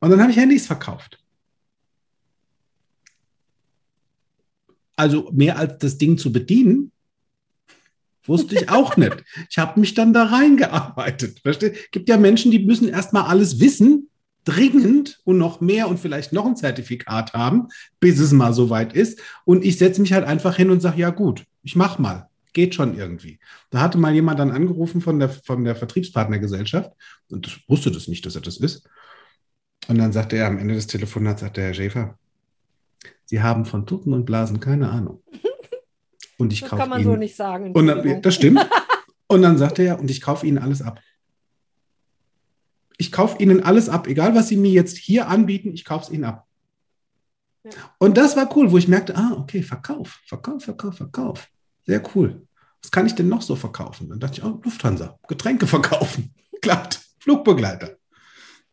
Und 0.00 0.10
dann 0.10 0.20
habe 0.20 0.30
ich 0.30 0.36
Handys 0.36 0.66
verkauft. 0.66 1.18
Also 4.96 5.30
mehr 5.32 5.58
als 5.58 5.78
das 5.78 5.98
Ding 5.98 6.16
zu 6.16 6.32
bedienen, 6.32 6.90
wusste 8.24 8.56
ich 8.56 8.68
auch 8.70 8.96
nicht. 8.96 9.24
Ich 9.50 9.58
habe 9.58 9.78
mich 9.78 9.94
dann 9.94 10.12
da 10.12 10.24
reingearbeitet. 10.24 11.40
Versteht? 11.40 11.92
Gibt 11.92 12.08
ja 12.08 12.16
Menschen, 12.16 12.50
die 12.50 12.60
müssen 12.60 12.88
erstmal 12.88 13.24
alles 13.24 13.60
wissen, 13.60 14.08
dringend 14.46 15.20
und 15.24 15.38
noch 15.38 15.60
mehr 15.60 15.88
und 15.88 15.98
vielleicht 15.98 16.32
noch 16.32 16.46
ein 16.46 16.56
Zertifikat 16.56 17.34
haben, 17.34 17.68
bis 18.00 18.18
es 18.18 18.32
mal 18.32 18.54
soweit 18.54 18.94
ist. 18.94 19.20
Und 19.44 19.64
ich 19.64 19.76
setze 19.76 20.00
mich 20.00 20.12
halt 20.12 20.24
einfach 20.24 20.56
hin 20.56 20.70
und 20.70 20.80
sage, 20.80 21.00
ja 21.00 21.10
gut, 21.10 21.44
ich 21.62 21.76
mach 21.76 21.98
mal. 21.98 22.30
Geht 22.52 22.74
schon 22.74 22.96
irgendwie. 22.96 23.38
Da 23.68 23.80
hatte 23.82 23.98
mal 23.98 24.14
jemand 24.14 24.38
dann 24.38 24.50
angerufen 24.50 25.02
von 25.02 25.18
der, 25.18 25.28
von 25.28 25.64
der 25.64 25.76
Vertriebspartnergesellschaft 25.76 26.90
und 27.28 27.46
ich 27.48 27.68
wusste 27.68 27.90
das 27.90 28.08
nicht, 28.08 28.24
dass 28.24 28.34
er 28.34 28.40
das 28.40 28.56
ist. 28.56 28.88
Und 29.88 29.98
dann 29.98 30.12
sagte 30.12 30.36
er 30.36 30.46
am 30.46 30.56
Ende 30.56 30.74
des 30.74 30.86
Telefonats, 30.86 31.42
sagte 31.42 31.60
Herr 31.60 31.74
Schäfer, 31.74 32.18
Sie 33.26 33.42
haben 33.42 33.66
von 33.66 33.84
Tutten 33.84 34.14
und 34.14 34.24
Blasen 34.24 34.60
keine 34.60 34.88
Ahnung. 34.88 35.22
Und 36.38 36.52
ich 36.52 36.60
das 36.60 36.70
kaufe 36.70 36.80
kann 36.80 36.90
man 36.90 37.00
Ihnen, 37.02 37.10
so 37.10 37.16
nicht 37.16 37.36
sagen. 37.36 37.72
Und 37.72 38.24
das 38.24 38.34
stimmt. 38.34 38.66
Und 39.28 39.42
dann 39.42 39.58
sagte 39.58 39.82
er, 39.82 39.98
und 39.98 40.08
ich 40.08 40.20
kaufe 40.20 40.46
Ihnen 40.46 40.58
alles 40.58 40.82
ab 40.82 41.00
ich 42.96 43.12
kaufe 43.12 43.42
Ihnen 43.42 43.62
alles 43.62 43.88
ab, 43.88 44.06
egal 44.06 44.34
was 44.34 44.48
Sie 44.48 44.56
mir 44.56 44.70
jetzt 44.70 44.96
hier 44.96 45.28
anbieten, 45.28 45.72
ich 45.74 45.84
kaufe 45.84 46.06
es 46.06 46.10
Ihnen 46.10 46.24
ab. 46.24 46.46
Ja. 47.64 47.72
Und 47.98 48.16
das 48.16 48.36
war 48.36 48.54
cool, 48.56 48.70
wo 48.70 48.78
ich 48.78 48.88
merkte, 48.88 49.16
ah, 49.16 49.32
okay, 49.38 49.62
Verkauf, 49.62 50.20
Verkauf, 50.26 50.64
Verkauf, 50.64 50.96
Verkauf. 50.96 51.48
Sehr 51.86 52.02
cool. 52.14 52.46
Was 52.82 52.90
kann 52.90 53.06
ich 53.06 53.14
denn 53.14 53.28
noch 53.28 53.42
so 53.42 53.56
verkaufen? 53.56 54.08
Dann 54.08 54.20
dachte 54.20 54.38
ich, 54.38 54.44
oh, 54.44 54.60
Lufthansa, 54.62 55.18
Getränke 55.26 55.66
verkaufen. 55.66 56.34
Klappt, 56.62 57.00
Flugbegleiter. 57.18 57.96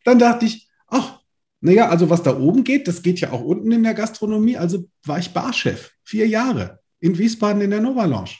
Dann 0.03 0.19
dachte 0.19 0.45
ich, 0.45 0.69
ach, 0.87 1.19
naja, 1.61 1.89
also 1.89 2.09
was 2.09 2.21
da 2.23 2.37
oben 2.37 2.63
geht, 2.63 2.87
das 2.87 3.01
geht 3.01 3.21
ja 3.21 3.31
auch 3.31 3.41
unten 3.41 3.71
in 3.71 3.83
der 3.83 3.93
Gastronomie. 3.93 4.57
Also 4.57 4.89
war 5.03 5.17
ich 5.17 5.31
Barchef, 5.31 5.91
vier 6.03 6.27
Jahre 6.27 6.79
in 6.99 7.17
Wiesbaden 7.17 7.61
in 7.61 7.71
der 7.71 7.81
Nova 7.81 8.05
Lounge. 8.05 8.31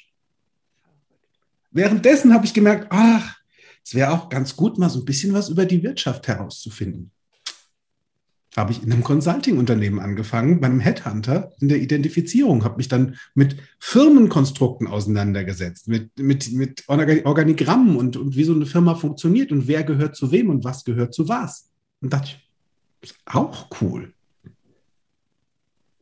Währenddessen 1.72 2.34
habe 2.34 2.46
ich 2.46 2.54
gemerkt, 2.54 2.88
ach, 2.90 3.38
es 3.84 3.94
wäre 3.94 4.12
auch 4.12 4.30
ganz 4.30 4.56
gut, 4.56 4.78
mal 4.78 4.90
so 4.90 5.00
ein 5.00 5.06
bisschen 5.06 5.34
was 5.34 5.50
über 5.50 5.66
die 5.66 5.84
Wirtschaft 5.84 6.28
herauszufinden. 6.28 7.12
Habe 8.56 8.72
ich 8.72 8.84
in 8.84 8.92
einem 8.92 9.04
Consulting-Unternehmen 9.04 10.00
angefangen, 10.00 10.62
beim 10.62 10.80
Headhunter 10.80 11.52
in 11.60 11.70
der 11.70 11.82
Identifizierung, 11.82 12.64
habe 12.64 12.78
mich 12.78 12.88
dann 12.88 13.16
mit 13.34 13.58
Firmenkonstrukten 13.80 14.88
auseinandergesetzt, 14.88 15.88
mit, 15.88 16.18
mit, 16.20 16.52
mit 16.52 16.84
Organigrammen 16.88 17.96
und, 17.96 18.16
und 18.16 18.36
wie 18.36 18.44
so 18.44 18.54
eine 18.54 18.68
Firma 18.68 18.94
funktioniert 18.94 19.52
und 19.52 19.68
wer 19.68 19.84
gehört 19.84 20.16
zu 20.16 20.32
wem 20.32 20.50
und 20.50 20.64
was 20.64 20.84
gehört 20.84 21.16
zu 21.16 21.28
was. 21.28 21.72
Und 22.00 22.14
dachte 22.14 22.28
ich, 22.28 23.10
ist 23.10 23.18
auch 23.26 23.70
cool. 23.82 24.14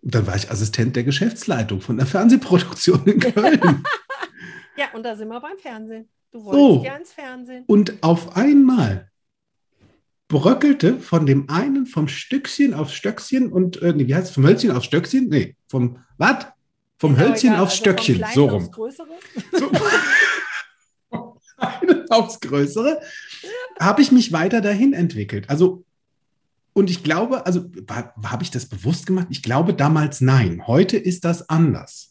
Und 0.01 0.15
dann 0.15 0.27
war 0.27 0.35
ich 0.35 0.51
Assistent 0.51 0.95
der 0.95 1.03
Geschäftsleitung 1.03 1.79
von 1.79 1.97
der 1.97 2.05
Fernsehproduktion 2.05 3.05
in 3.05 3.19
Köln. 3.19 3.83
ja, 4.77 4.85
und 4.93 5.03
da 5.03 5.15
sind 5.15 5.29
wir 5.29 5.39
beim 5.39 5.57
Fernsehen. 5.57 6.09
Du 6.31 6.45
wolltest 6.45 6.63
so. 6.63 6.83
ja 6.83 6.95
ins 6.95 7.11
Fernsehen. 7.11 7.63
Und 7.67 8.01
auf 8.01 8.35
einmal 8.35 9.11
bröckelte 10.29 10.97
von 10.97 11.25
dem 11.25 11.49
einen 11.49 11.85
vom 11.85 12.07
Stückchen 12.07 12.73
aufs 12.73 12.93
Stöckchen 12.93 13.51
und, 13.51 13.81
äh, 13.81 13.93
nee, 13.93 14.07
wie 14.07 14.15
heißt 14.15 14.29
es, 14.29 14.33
vom 14.33 14.45
Hölzchen 14.45 14.71
aufs 14.71 14.85
Stöckchen? 14.85 15.27
Nee, 15.27 15.57
vom, 15.67 15.97
was? 16.17 16.45
Vom 16.97 17.17
Hölzchen 17.17 17.49
egal, 17.49 17.63
aufs 17.63 17.73
also 17.73 17.83
Stöckchen, 17.83 18.25
so 18.33 18.45
rum. 18.45 18.63
Aufs 18.63 18.71
Größere? 18.71 19.09
So, 19.51 19.71
aufs 22.09 22.39
Größere, 22.39 23.01
habe 23.79 24.01
ich 24.01 24.13
mich 24.13 24.31
weiter 24.31 24.61
dahin 24.61 24.93
entwickelt. 24.93 25.49
Also, 25.49 25.83
und 26.73 26.89
ich 26.89 27.03
glaube, 27.03 27.45
also 27.45 27.69
habe 28.23 28.43
ich 28.43 28.51
das 28.51 28.67
bewusst 28.67 29.05
gemacht? 29.05 29.27
Ich 29.31 29.43
glaube 29.43 29.73
damals 29.73 30.21
nein. 30.21 30.65
Heute 30.65 30.95
ist 30.95 31.25
das 31.25 31.49
anders. 31.49 32.10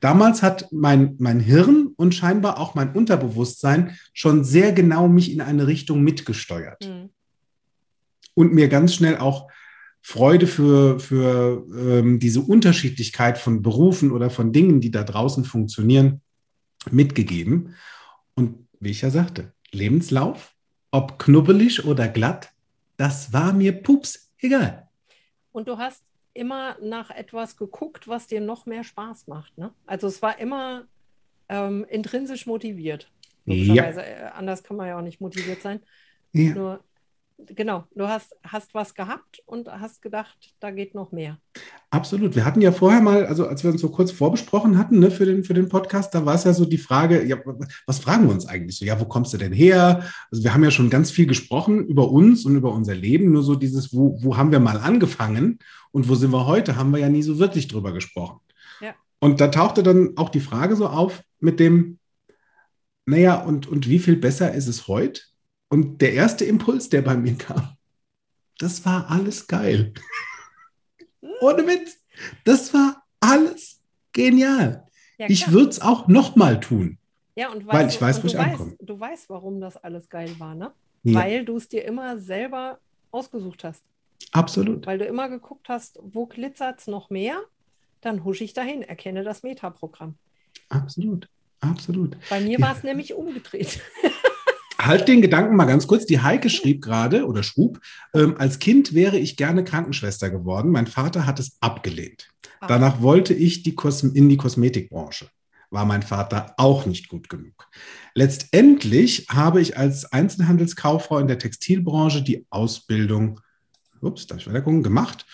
Damals 0.00 0.42
hat 0.42 0.72
mein, 0.72 1.16
mein 1.18 1.40
Hirn 1.40 1.92
und 1.96 2.14
scheinbar 2.14 2.58
auch 2.58 2.74
mein 2.74 2.92
Unterbewusstsein 2.92 3.98
schon 4.14 4.44
sehr 4.44 4.72
genau 4.72 5.08
mich 5.08 5.30
in 5.30 5.42
eine 5.42 5.66
Richtung 5.66 6.02
mitgesteuert. 6.02 6.86
Mhm. 6.86 7.10
Und 8.34 8.54
mir 8.54 8.68
ganz 8.68 8.94
schnell 8.94 9.18
auch 9.18 9.48
Freude 10.00 10.46
für, 10.46 10.98
für 10.98 11.66
ähm, 11.76 12.18
diese 12.18 12.40
Unterschiedlichkeit 12.40 13.36
von 13.36 13.62
Berufen 13.62 14.10
oder 14.12 14.30
von 14.30 14.52
Dingen, 14.52 14.80
die 14.80 14.90
da 14.90 15.04
draußen 15.04 15.44
funktionieren, 15.44 16.22
mitgegeben. 16.90 17.74
Und 18.34 18.66
wie 18.80 18.90
ich 18.90 19.02
ja 19.02 19.10
sagte, 19.10 19.52
Lebenslauf, 19.70 20.54
ob 20.90 21.18
knubbelig 21.18 21.84
oder 21.84 22.08
glatt, 22.08 22.50
das 22.96 23.34
war 23.34 23.52
mir 23.52 23.72
pups 23.82 24.30
egal. 24.38 24.88
Und 25.52 25.68
du 25.68 25.76
hast 25.76 26.02
immer 26.40 26.78
nach 26.80 27.10
etwas 27.10 27.58
geguckt, 27.58 28.08
was 28.08 28.26
dir 28.26 28.40
noch 28.40 28.64
mehr 28.64 28.82
Spaß 28.82 29.26
macht. 29.26 29.58
Ne? 29.58 29.74
Also 29.86 30.06
es 30.06 30.22
war 30.22 30.38
immer 30.38 30.86
ähm, 31.50 31.84
intrinsisch 31.90 32.46
motiviert. 32.46 33.10
Ja. 33.44 33.84
Äh, 33.84 34.30
anders 34.34 34.62
kann 34.62 34.78
man 34.78 34.88
ja 34.88 34.96
auch 34.96 35.02
nicht 35.02 35.20
motiviert 35.20 35.60
sein. 35.60 35.80
Ja. 36.32 36.54
Nur 36.54 36.84
genau, 37.46 37.84
du 37.94 38.08
hast, 38.08 38.36
hast 38.44 38.74
was 38.74 38.94
gehabt 38.94 39.42
und 39.46 39.68
hast 39.68 40.02
gedacht, 40.02 40.36
da 40.60 40.70
geht 40.70 40.94
noch 40.94 41.12
mehr. 41.12 41.38
Absolut. 41.90 42.36
Wir 42.36 42.44
hatten 42.44 42.60
ja 42.60 42.72
vorher 42.72 43.00
mal, 43.00 43.26
also 43.26 43.46
als 43.46 43.64
wir 43.64 43.70
uns 43.70 43.80
so 43.80 43.90
kurz 43.90 44.12
vorbesprochen 44.12 44.78
hatten 44.78 44.98
ne, 44.98 45.10
für, 45.10 45.26
den, 45.26 45.44
für 45.44 45.54
den 45.54 45.68
Podcast, 45.68 46.14
da 46.14 46.24
war 46.24 46.34
es 46.34 46.44
ja 46.44 46.52
so 46.52 46.64
die 46.64 46.78
Frage, 46.78 47.24
ja, 47.26 47.36
was 47.86 47.98
fragen 47.98 48.26
wir 48.26 48.32
uns 48.32 48.46
eigentlich 48.46 48.78
so? 48.78 48.84
Ja, 48.84 49.00
wo 49.00 49.04
kommst 49.04 49.32
du 49.32 49.38
denn 49.38 49.52
her? 49.52 50.04
Also 50.30 50.44
wir 50.44 50.54
haben 50.54 50.64
ja 50.64 50.70
schon 50.70 50.90
ganz 50.90 51.10
viel 51.10 51.26
gesprochen 51.26 51.86
über 51.86 52.10
uns 52.10 52.44
und 52.44 52.56
über 52.56 52.72
unser 52.72 52.94
Leben, 52.94 53.32
nur 53.32 53.42
so 53.42 53.54
dieses, 53.54 53.92
wo, 53.92 54.18
wo 54.22 54.36
haben 54.36 54.52
wir 54.52 54.60
mal 54.60 54.78
angefangen 54.78 55.58
und 55.90 56.08
wo 56.08 56.14
sind 56.14 56.32
wir 56.32 56.46
heute, 56.46 56.76
haben 56.76 56.92
wir 56.92 57.00
ja 57.00 57.08
nie 57.08 57.22
so 57.22 57.38
wirklich 57.38 57.68
drüber 57.68 57.92
gesprochen. 57.92 58.40
Ja. 58.80 58.94
Und 59.18 59.40
da 59.40 59.48
tauchte 59.48 59.82
dann 59.82 60.16
auch 60.16 60.28
die 60.28 60.40
Frage 60.40 60.76
so 60.76 60.86
auf 60.86 61.22
mit 61.40 61.58
dem, 61.58 61.98
naja, 63.06 63.40
und, 63.42 63.66
und 63.66 63.88
wie 63.88 63.98
viel 63.98 64.16
besser 64.16 64.54
ist 64.54 64.68
es 64.68 64.86
heute? 64.86 65.22
Und 65.70 66.02
der 66.02 66.12
erste 66.12 66.44
Impuls, 66.44 66.88
der 66.88 67.00
bei 67.00 67.16
mir 67.16 67.36
kam, 67.36 67.76
das 68.58 68.84
war 68.84 69.08
alles 69.08 69.46
geil. 69.46 69.94
Ohne 71.40 71.66
Witz. 71.66 71.98
Das 72.44 72.74
war 72.74 73.04
alles 73.20 73.80
genial. 74.12 74.86
Ja, 75.16 75.26
ich 75.28 75.50
würde 75.52 75.70
es 75.70 75.80
auch 75.80 76.08
nochmal 76.08 76.60
tun. 76.60 76.98
Ja, 77.36 77.50
und 77.50 77.66
weißt, 77.66 77.78
weil 77.78 77.88
ich 77.88 78.00
weiß, 78.00 78.22
wo 78.22 78.26
ich 78.26 78.36
weißt, 78.36 78.50
ankomme. 78.50 78.76
Du 78.80 78.98
weißt, 78.98 79.30
warum 79.30 79.60
das 79.60 79.76
alles 79.76 80.08
geil 80.08 80.34
war, 80.38 80.54
ne? 80.54 80.72
Ja. 81.04 81.20
Weil 81.20 81.44
du 81.44 81.56
es 81.56 81.68
dir 81.68 81.84
immer 81.84 82.18
selber 82.18 82.78
ausgesucht 83.12 83.64
hast. 83.64 83.84
Absolut. 84.32 84.86
Weil 84.86 84.98
du 84.98 85.04
immer 85.04 85.28
geguckt 85.28 85.68
hast, 85.68 85.98
wo 86.02 86.26
glitzert 86.26 86.80
es 86.80 86.86
noch 86.88 87.10
mehr, 87.10 87.40
dann 88.00 88.24
husche 88.24 88.44
ich 88.44 88.52
dahin, 88.52 88.82
erkenne 88.82 89.22
das 89.22 89.42
Metaprogramm. 89.42 90.16
Absolut, 90.68 91.28
absolut. 91.60 92.16
Bei 92.28 92.40
mir 92.40 92.58
ja. 92.58 92.66
war 92.66 92.76
es 92.76 92.82
nämlich 92.82 93.14
umgedreht. 93.14 93.80
Halt 94.86 95.08
den 95.08 95.20
Gedanken 95.20 95.56
mal 95.56 95.66
ganz 95.66 95.86
kurz. 95.86 96.06
Die 96.06 96.20
Heike 96.20 96.48
schrieb 96.48 96.82
gerade 96.82 97.26
oder 97.26 97.42
schrub, 97.42 97.80
ähm, 98.14 98.36
als 98.38 98.58
Kind 98.58 98.94
wäre 98.94 99.18
ich 99.18 99.36
gerne 99.36 99.62
Krankenschwester 99.62 100.30
geworden. 100.30 100.70
Mein 100.70 100.86
Vater 100.86 101.26
hat 101.26 101.38
es 101.38 101.56
abgelehnt. 101.60 102.28
Ah. 102.60 102.66
Danach 102.66 103.02
wollte 103.02 103.34
ich 103.34 103.62
die 103.62 103.76
in 104.14 104.28
die 104.28 104.36
Kosmetikbranche. 104.36 105.28
War 105.70 105.84
mein 105.84 106.02
Vater 106.02 106.54
auch 106.56 106.86
nicht 106.86 107.08
gut 107.08 107.28
genug. 107.28 107.68
Letztendlich 108.14 109.26
habe 109.28 109.60
ich 109.60 109.76
als 109.76 110.10
Einzelhandelskauffrau 110.12 111.18
in 111.18 111.28
der 111.28 111.38
Textilbranche 111.38 112.22
die 112.22 112.46
Ausbildung, 112.50 113.40
ups, 114.00 114.26
darf 114.26 114.38
ich 114.38 114.48
weiter 114.48 114.62
gucken, 114.62 114.82
gemacht 114.82 115.26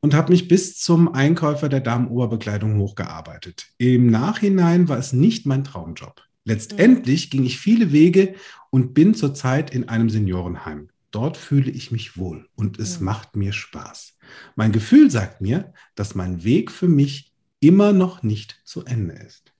und 0.00 0.14
habe 0.14 0.32
mich 0.32 0.48
bis 0.48 0.78
zum 0.78 1.12
Einkäufer 1.12 1.68
der 1.68 1.80
Damenoberbekleidung 1.80 2.78
hochgearbeitet. 2.78 3.68
Im 3.78 4.06
Nachhinein 4.06 4.88
war 4.88 4.98
es 4.98 5.12
nicht 5.12 5.46
mein 5.46 5.64
Traumjob. 5.64 6.22
Letztendlich 6.50 7.26
mhm. 7.26 7.30
ging 7.30 7.44
ich 7.46 7.58
viele 7.58 7.92
Wege 7.92 8.34
und 8.70 8.92
bin 8.92 9.14
zurzeit 9.14 9.72
in 9.72 9.88
einem 9.88 10.10
Seniorenheim. 10.10 10.88
Dort 11.12 11.36
fühle 11.36 11.70
ich 11.70 11.92
mich 11.92 12.16
wohl 12.16 12.48
und 12.56 12.80
es 12.80 12.98
mhm. 12.98 13.04
macht 13.04 13.36
mir 13.36 13.52
Spaß. 13.52 14.16
Mein 14.56 14.72
Gefühl 14.72 15.12
sagt 15.12 15.40
mir, 15.40 15.72
dass 15.94 16.16
mein 16.16 16.42
Weg 16.42 16.72
für 16.72 16.88
mich 16.88 17.32
immer 17.60 17.92
noch 17.92 18.24
nicht 18.24 18.60
zu 18.64 18.84
Ende 18.84 19.14
ist. 19.14 19.52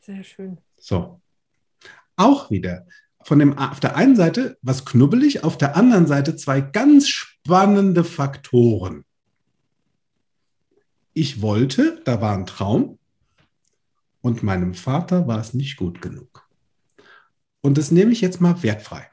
Sehr 0.00 0.24
schön. 0.24 0.56
So. 0.78 1.20
Auch 2.16 2.50
wieder 2.50 2.86
von 3.22 3.38
dem, 3.38 3.58
auf 3.58 3.80
der 3.80 3.94
einen 3.94 4.16
Seite 4.16 4.56
was 4.62 4.86
knubbelig, 4.86 5.44
auf 5.44 5.58
der 5.58 5.76
anderen 5.76 6.06
Seite 6.06 6.34
zwei 6.36 6.62
ganz 6.62 7.08
spannende 7.08 8.04
Faktoren. 8.04 9.04
Ich 11.12 11.42
wollte, 11.42 12.00
da 12.06 12.22
war 12.22 12.34
ein 12.34 12.46
Traum, 12.46 12.98
und 14.24 14.42
meinem 14.42 14.72
Vater 14.72 15.26
war 15.26 15.38
es 15.38 15.52
nicht 15.52 15.76
gut 15.76 16.00
genug. 16.00 16.48
Und 17.60 17.76
das 17.76 17.90
nehme 17.90 18.10
ich 18.10 18.22
jetzt 18.22 18.40
mal 18.40 18.62
wertfrei. 18.62 19.06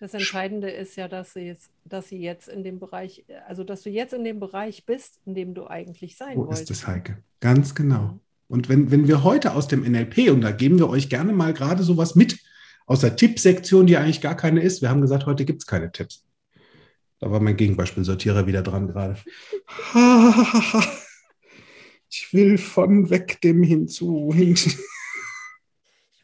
Das 0.00 0.14
Entscheidende 0.14 0.70
ist 0.70 0.96
ja, 0.96 1.06
dass 1.06 1.34
sie, 1.34 1.40
jetzt, 1.40 1.70
dass 1.84 2.08
sie 2.08 2.18
jetzt 2.18 2.48
in 2.48 2.64
dem 2.64 2.78
Bereich, 2.80 3.26
also 3.46 3.62
dass 3.62 3.82
du 3.82 3.90
jetzt 3.90 4.14
in 4.14 4.24
dem 4.24 4.40
Bereich 4.40 4.86
bist, 4.86 5.20
in 5.26 5.34
dem 5.34 5.52
du 5.52 5.66
eigentlich 5.66 6.16
sein 6.16 6.38
Wo 6.38 6.46
wolltest. 6.46 6.70
Wo 6.70 6.72
ist 6.72 6.82
das, 6.82 6.86
Heike? 6.86 7.22
Ganz 7.40 7.74
genau. 7.74 8.18
Und 8.48 8.70
wenn, 8.70 8.90
wenn 8.90 9.06
wir 9.06 9.22
heute 9.22 9.54
aus 9.54 9.68
dem 9.68 9.82
NLP, 9.82 10.30
und 10.30 10.40
da 10.40 10.50
geben 10.50 10.78
wir 10.78 10.88
euch 10.88 11.10
gerne 11.10 11.34
mal 11.34 11.52
gerade 11.52 11.82
sowas 11.82 12.14
mit, 12.14 12.38
aus 12.86 13.00
der 13.00 13.16
Tippsektion, 13.16 13.86
die 13.86 13.98
eigentlich 13.98 14.22
gar 14.22 14.34
keine 14.34 14.62
ist, 14.62 14.80
wir 14.80 14.88
haben 14.88 15.02
gesagt, 15.02 15.26
heute 15.26 15.44
gibt 15.44 15.60
es 15.60 15.66
keine 15.66 15.92
Tipps. 15.92 16.24
Da 17.18 17.30
war 17.30 17.40
mein 17.40 17.58
Gegenbeispiel-Sortierer 17.58 18.46
wieder 18.46 18.62
dran 18.62 18.88
gerade. 18.88 19.18
Ich 22.10 22.32
will 22.34 22.58
von 22.58 23.08
weg 23.08 23.40
dem 23.40 23.62
hinzu. 23.62 24.34
Ich 24.36 24.76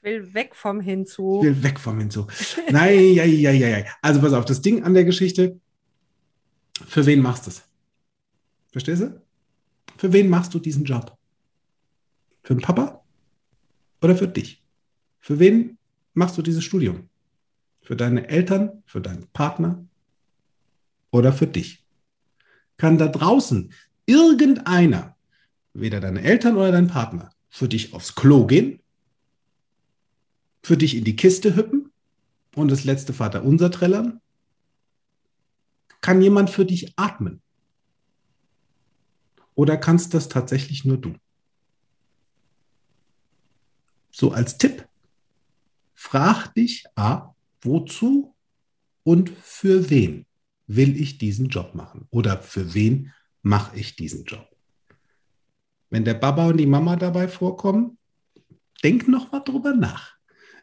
will 0.02 0.34
weg 0.34 0.54
vom 0.54 0.80
hinzu. 0.80 1.40
Ich 1.42 1.46
will 1.48 1.62
weg 1.62 1.80
vom 1.80 1.98
hinzu. 1.98 2.26
Nein, 2.70 3.14
ja, 3.14 3.24
ja, 3.24 3.52
ja, 3.52 3.68
ja. 3.78 3.84
Also 4.02 4.20
pass 4.20 4.32
auf, 4.32 4.44
das 4.44 4.60
Ding 4.60 4.82
an 4.82 4.94
der 4.94 5.04
Geschichte, 5.04 5.60
für 6.86 7.06
wen 7.06 7.22
machst 7.22 7.46
du 7.46 7.50
es? 7.50 7.62
Verstehst 8.72 9.02
du? 9.02 9.22
Für 9.96 10.12
wen 10.12 10.28
machst 10.28 10.52
du 10.54 10.58
diesen 10.58 10.84
Job? 10.84 11.16
Für 12.42 12.54
den 12.54 12.62
Papa 12.62 13.02
oder 14.02 14.16
für 14.16 14.28
dich? 14.28 14.62
Für 15.20 15.38
wen 15.38 15.78
machst 16.14 16.36
du 16.36 16.42
dieses 16.42 16.64
Studium? 16.64 17.08
Für 17.80 17.96
deine 17.96 18.28
Eltern, 18.28 18.82
für 18.86 19.00
deinen 19.00 19.28
Partner 19.28 19.86
oder 21.10 21.32
für 21.32 21.46
dich? 21.46 21.84
Kann 22.76 22.98
da 22.98 23.08
draußen 23.08 23.72
irgendeiner 24.04 25.15
weder 25.80 26.00
deine 26.00 26.22
Eltern 26.22 26.56
oder 26.56 26.72
dein 26.72 26.88
Partner 26.88 27.30
für 27.48 27.68
dich 27.68 27.92
aufs 27.94 28.14
Klo 28.14 28.46
gehen, 28.46 28.80
für 30.62 30.76
dich 30.76 30.96
in 30.96 31.04
die 31.04 31.16
Kiste 31.16 31.56
hüppen 31.56 31.92
und 32.54 32.70
das 32.70 32.84
letzte 32.84 33.12
Vater 33.12 33.44
unser 33.44 33.70
trällern? 33.70 34.20
Kann 36.00 36.22
jemand 36.22 36.50
für 36.50 36.64
dich 36.64 36.92
atmen? 36.96 37.42
Oder 39.54 39.76
kannst 39.76 40.12
das 40.14 40.28
tatsächlich 40.28 40.84
nur 40.84 40.98
du? 40.98 41.14
So 44.10 44.32
als 44.32 44.58
Tipp, 44.58 44.86
frag 45.94 46.54
dich 46.54 46.84
A, 46.94 47.34
wozu 47.60 48.34
und 49.02 49.30
für 49.30 49.90
wen 49.90 50.26
will 50.66 51.00
ich 51.00 51.18
diesen 51.18 51.48
Job 51.48 51.74
machen? 51.74 52.06
Oder 52.10 52.38
für 52.38 52.74
wen 52.74 53.12
mache 53.42 53.76
ich 53.76 53.96
diesen 53.96 54.24
Job? 54.24 54.55
Wenn 55.90 56.04
der 56.04 56.14
Baba 56.14 56.48
und 56.48 56.56
die 56.56 56.66
Mama 56.66 56.96
dabei 56.96 57.28
vorkommen, 57.28 57.98
denk 58.82 59.08
noch 59.08 59.32
mal 59.32 59.40
drüber 59.40 59.74
nach. 59.74 60.14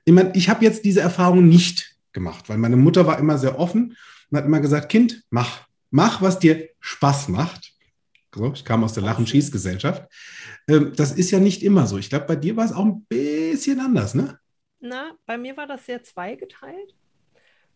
Ich 0.06 0.14
meine, 0.14 0.32
ich 0.36 0.50
habe 0.50 0.66
jetzt 0.66 0.84
diese 0.86 1.02
Erfahrung 1.02 1.48
nicht 1.48 1.96
gemacht, 2.12 2.50
weil 2.50 2.58
meine 2.58 2.76
Mutter 2.76 3.08
war 3.08 3.20
immer 3.20 3.38
sehr 3.38 3.60
offen 3.60 3.96
und 4.30 4.38
hat 4.38 4.46
immer 4.46 4.60
gesagt, 4.60 4.90
Kind, 4.90 5.24
mach, 5.30 5.68
mach, 5.92 6.22
was 6.22 6.40
dir 6.40 6.70
Spaß 6.80 7.30
macht. 7.30 7.74
So, 8.36 8.52
ich 8.52 8.66
kam 8.66 8.84
aus 8.84 8.94
der 8.94 9.04
Lach- 9.04 9.20
und 9.20 9.30
Schießgesellschaft. 9.30 10.12
Ähm, 10.68 10.94
das 10.96 11.12
ist 11.12 11.32
ja 11.32 11.40
nicht 11.40 11.64
immer 11.64 11.86
so. 11.86 11.98
Ich 11.98 12.10
glaube, 12.10 12.26
bei 12.26 12.36
dir 12.36 12.58
war 12.58 12.66
es 12.66 12.74
auch 12.74 12.86
ein 12.86 13.06
bisschen 13.06 13.80
anders, 13.80 14.16
ne? 14.16 14.40
Na, 14.80 15.12
bei 15.26 15.38
mir 15.38 15.56
war 15.56 15.68
das 15.68 15.86
sehr 15.86 16.04
zweigeteilt. 16.04 16.96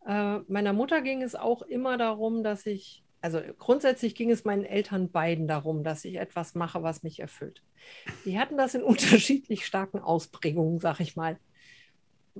Äh, 0.05 0.39
meiner 0.47 0.73
Mutter 0.73 1.01
ging 1.01 1.21
es 1.21 1.35
auch 1.35 1.61
immer 1.61 1.97
darum, 1.97 2.43
dass 2.43 2.65
ich 2.65 3.03
also 3.21 3.41
grundsätzlich 3.57 4.15
ging 4.15 4.29
es 4.31 4.45
meinen 4.45 4.63
Eltern 4.63 5.11
beiden 5.11 5.47
darum, 5.47 5.83
dass 5.83 6.05
ich 6.05 6.15
etwas 6.15 6.55
mache, 6.55 6.83
was 6.83 7.03
mich 7.03 7.19
erfüllt. 7.19 7.63
Die 8.25 8.39
hatten 8.39 8.57
das 8.57 8.75
in 8.75 8.83
unterschiedlich 8.83 9.65
starken 9.65 9.99
Ausprägungen, 9.99 10.79
sag 10.79 10.99
ich 10.99 11.15
mal. 11.15 11.39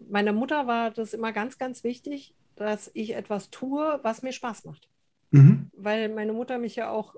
Meiner 0.09 0.34
Mutter 0.34 0.67
war 0.67 0.91
das 0.91 1.13
immer 1.13 1.32
ganz, 1.32 1.57
ganz 1.57 1.84
wichtig, 1.84 2.36
dass 2.55 2.91
ich 2.93 3.15
etwas 3.15 3.49
tue, 3.49 3.99
was 4.03 4.21
mir 4.21 4.32
Spaß 4.32 4.65
macht. 4.65 4.88
Mhm. 5.32 5.71
Weil 5.73 6.09
meine 6.09 6.34
Mutter 6.34 6.57
mich 6.59 6.75
ja 6.75 6.89
auch 6.89 7.15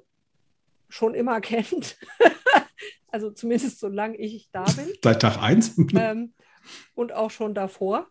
schon 0.88 1.14
immer 1.14 1.42
kennt. 1.42 1.98
also 3.10 3.32
zumindest 3.32 3.80
solange 3.80 4.18
ich 4.18 4.50
da 4.52 4.64
bin. 4.64 4.94
Seit 5.04 5.22
Tag 5.22 5.38
eins. 5.38 5.78
ähm, 5.96 6.34
und 6.96 7.12
auch 7.12 7.32
schon 7.32 7.54
davor. 7.54 8.08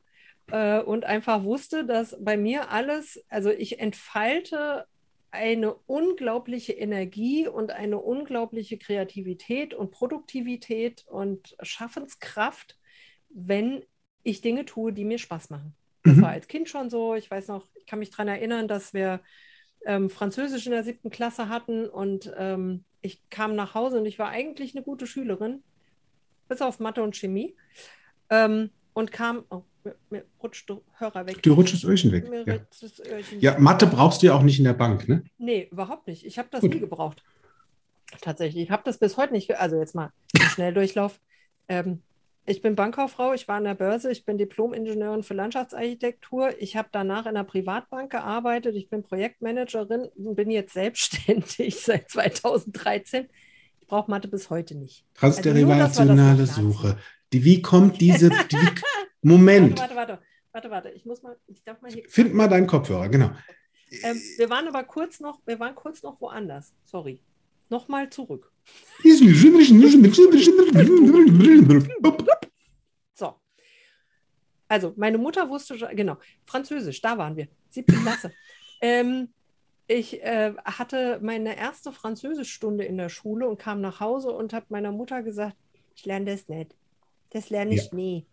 Äh, 0.50 0.80
und 0.80 1.04
einfach 1.04 1.44
wusste, 1.44 1.84
dass 1.84 2.16
bei 2.20 2.36
mir 2.36 2.70
alles, 2.70 3.24
also 3.28 3.50
ich 3.50 3.80
entfalte 3.80 4.86
eine 5.30 5.74
unglaubliche 5.86 6.72
Energie 6.72 7.46
und 7.46 7.70
eine 7.70 7.98
unglaubliche 7.98 8.78
Kreativität 8.78 9.74
und 9.74 9.90
Produktivität 9.90 11.04
und 11.08 11.56
Schaffenskraft, 11.62 12.78
wenn 13.28 13.84
ich 14.22 14.40
Dinge 14.40 14.64
tue, 14.64 14.92
die 14.92 15.04
mir 15.04 15.18
Spaß 15.18 15.50
machen. 15.50 15.74
Das 16.02 16.16
mhm. 16.16 16.22
war 16.22 16.30
als 16.30 16.48
Kind 16.48 16.68
schon 16.68 16.90
so. 16.90 17.14
Ich 17.14 17.30
weiß 17.30 17.48
noch, 17.48 17.66
ich 17.74 17.86
kann 17.86 17.98
mich 17.98 18.10
daran 18.10 18.28
erinnern, 18.28 18.68
dass 18.68 18.94
wir 18.94 19.20
ähm, 19.84 20.10
Französisch 20.10 20.66
in 20.66 20.72
der 20.72 20.84
siebten 20.84 21.10
Klasse 21.10 21.48
hatten 21.48 21.88
und 21.88 22.32
ähm, 22.36 22.84
ich 23.00 23.28
kam 23.30 23.54
nach 23.54 23.74
Hause 23.74 23.98
und 23.98 24.06
ich 24.06 24.18
war 24.18 24.30
eigentlich 24.30 24.74
eine 24.74 24.84
gute 24.84 25.06
Schülerin, 25.06 25.62
bis 26.48 26.62
auf 26.62 26.80
Mathe 26.80 27.02
und 27.02 27.16
Chemie. 27.16 27.54
Ähm, 28.30 28.70
und 28.92 29.12
kam, 29.12 29.44
oh, 29.50 29.62
mir 30.10 30.24
rutscht 30.42 30.68
der 30.68 30.80
Hörer 30.98 31.26
weg. 31.26 31.42
Du 31.42 31.52
rutschst 31.54 31.74
das 31.74 31.84
Öhrchen 31.84 32.12
weg. 32.12 32.24
Ja. 32.46 32.58
Öhrchen 33.12 33.40
ja, 33.40 33.58
Mathe 33.58 33.86
brauchst 33.86 34.22
du 34.22 34.26
ja 34.26 34.34
auch 34.34 34.42
nicht 34.42 34.58
in 34.58 34.64
der 34.64 34.74
Bank, 34.74 35.08
ne? 35.08 35.24
Nee, 35.38 35.68
überhaupt 35.70 36.06
nicht. 36.06 36.24
Ich 36.24 36.38
habe 36.38 36.48
das 36.50 36.60
Gut. 36.60 36.74
nie 36.74 36.80
gebraucht. 36.80 37.22
Tatsächlich. 38.20 38.64
Ich 38.64 38.70
habe 38.70 38.82
das 38.84 38.98
bis 38.98 39.16
heute 39.16 39.32
nicht, 39.32 39.54
also 39.58 39.76
jetzt 39.76 39.94
mal 39.94 40.12
Schnelldurchlauf. 40.54 41.20
Ähm, 41.68 42.02
Ich 42.46 42.62
bin 42.62 42.74
Bankkauffrau, 42.76 43.34
ich 43.34 43.46
war 43.46 43.56
an 43.56 43.64
der 43.64 43.74
Börse, 43.74 44.10
ich 44.10 44.24
bin 44.24 44.38
Diplom-Ingenieurin 44.38 45.22
für 45.22 45.34
Landschaftsarchitektur. 45.34 46.54
Ich 46.58 46.76
habe 46.76 46.88
danach 46.90 47.26
in 47.26 47.36
einer 47.36 47.44
Privatbank 47.44 48.10
gearbeitet, 48.10 48.74
ich 48.74 48.88
bin 48.88 49.02
Projektmanagerin 49.02 50.08
und 50.16 50.34
bin 50.34 50.50
jetzt 50.50 50.72
selbstständig 50.72 51.76
seit 51.84 52.10
2013. 52.10 53.28
Ich 53.80 53.86
brauche 53.86 54.10
Mathe 54.10 54.28
bis 54.28 54.48
heute 54.48 54.78
nicht. 54.78 55.04
Transderivationale 55.12 56.40
also 56.40 56.62
Suche. 56.72 56.96
Die, 57.32 57.44
wie 57.44 57.62
kommt 57.62 58.00
diese. 58.00 58.30
Die, 58.30 58.56
Moment. 59.22 59.78
Warte, 59.78 59.94
warte, 59.94 60.12
warte, 60.12 60.22
warte, 60.52 60.70
warte. 60.70 60.88
Ich 60.90 61.04
muss 61.04 61.22
mal, 61.22 61.36
ich 61.46 61.62
darf 61.64 61.80
mal 61.82 61.92
hier. 61.92 62.04
Find 62.08 62.34
mal 62.34 62.48
deinen 62.48 62.66
Kopfhörer, 62.66 63.08
genau. 63.08 63.30
Ähm, 64.02 64.20
wir 64.36 64.50
waren 64.50 64.68
aber 64.68 64.84
kurz 64.84 65.20
noch, 65.20 65.40
wir 65.46 65.58
waren 65.58 65.74
kurz 65.74 66.02
noch 66.02 66.20
woanders. 66.20 66.72
Sorry. 66.84 67.20
Nochmal 67.70 68.08
zurück. 68.10 68.50
So. 73.14 73.34
Also, 74.68 74.94
meine 74.96 75.18
Mutter 75.18 75.48
wusste 75.48 75.78
schon, 75.78 75.94
genau, 75.94 76.16
Französisch, 76.44 77.00
da 77.00 77.16
waren 77.18 77.36
wir, 77.36 77.48
siebte 77.68 77.94
Klasse. 77.96 78.32
ähm, 78.80 79.28
ich 79.86 80.22
äh, 80.22 80.54
hatte 80.64 81.18
meine 81.22 81.56
erste 81.56 81.92
Französischstunde 81.92 82.84
in 82.84 82.98
der 82.98 83.08
Schule 83.08 83.48
und 83.48 83.58
kam 83.58 83.80
nach 83.80 84.00
Hause 84.00 84.30
und 84.30 84.52
habe 84.52 84.66
meiner 84.68 84.92
Mutter 84.92 85.22
gesagt, 85.22 85.56
ich 85.94 86.04
lerne 86.04 86.26
das 86.26 86.48
nicht. 86.48 86.74
Das 87.30 87.50
lerne 87.50 87.74
ich 87.74 87.84
ja. 87.84 87.94
nie. 87.94 88.26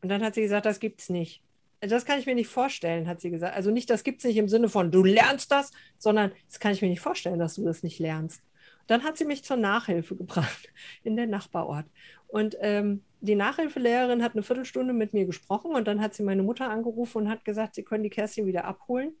Und 0.00 0.08
dann 0.08 0.22
hat 0.22 0.34
sie 0.34 0.42
gesagt, 0.42 0.66
das 0.66 0.80
gibt 0.80 1.00
es 1.00 1.08
nicht. 1.08 1.42
Das 1.80 2.04
kann 2.04 2.18
ich 2.18 2.26
mir 2.26 2.34
nicht 2.34 2.48
vorstellen, 2.48 3.08
hat 3.08 3.20
sie 3.20 3.30
gesagt. 3.30 3.56
Also 3.56 3.70
nicht, 3.70 3.90
das 3.90 4.04
gibt 4.04 4.18
es 4.18 4.24
nicht 4.24 4.36
im 4.36 4.48
Sinne 4.48 4.68
von, 4.68 4.90
du 4.90 5.02
lernst 5.02 5.50
das, 5.50 5.72
sondern 5.98 6.32
das 6.46 6.60
kann 6.60 6.72
ich 6.72 6.82
mir 6.82 6.88
nicht 6.88 7.00
vorstellen, 7.00 7.38
dass 7.38 7.56
du 7.56 7.64
das 7.64 7.82
nicht 7.82 7.98
lernst. 7.98 8.42
Dann 8.86 9.02
hat 9.02 9.16
sie 9.16 9.24
mich 9.24 9.44
zur 9.44 9.56
Nachhilfe 9.56 10.16
gebracht 10.16 10.72
in 11.02 11.16
den 11.16 11.30
Nachbarort. 11.30 11.86
Und 12.28 12.56
ähm, 12.60 13.02
die 13.20 13.34
Nachhilfelehrerin 13.34 14.22
hat 14.22 14.32
eine 14.32 14.42
Viertelstunde 14.42 14.92
mit 14.92 15.12
mir 15.12 15.26
gesprochen 15.26 15.74
und 15.74 15.86
dann 15.86 16.00
hat 16.00 16.14
sie 16.14 16.22
meine 16.22 16.42
Mutter 16.42 16.70
angerufen 16.70 17.22
und 17.22 17.28
hat 17.28 17.44
gesagt, 17.44 17.74
sie 17.74 17.82
können 17.82 18.02
die 18.04 18.10
Kerstin 18.10 18.46
wieder 18.46 18.64
abholen. 18.64 19.14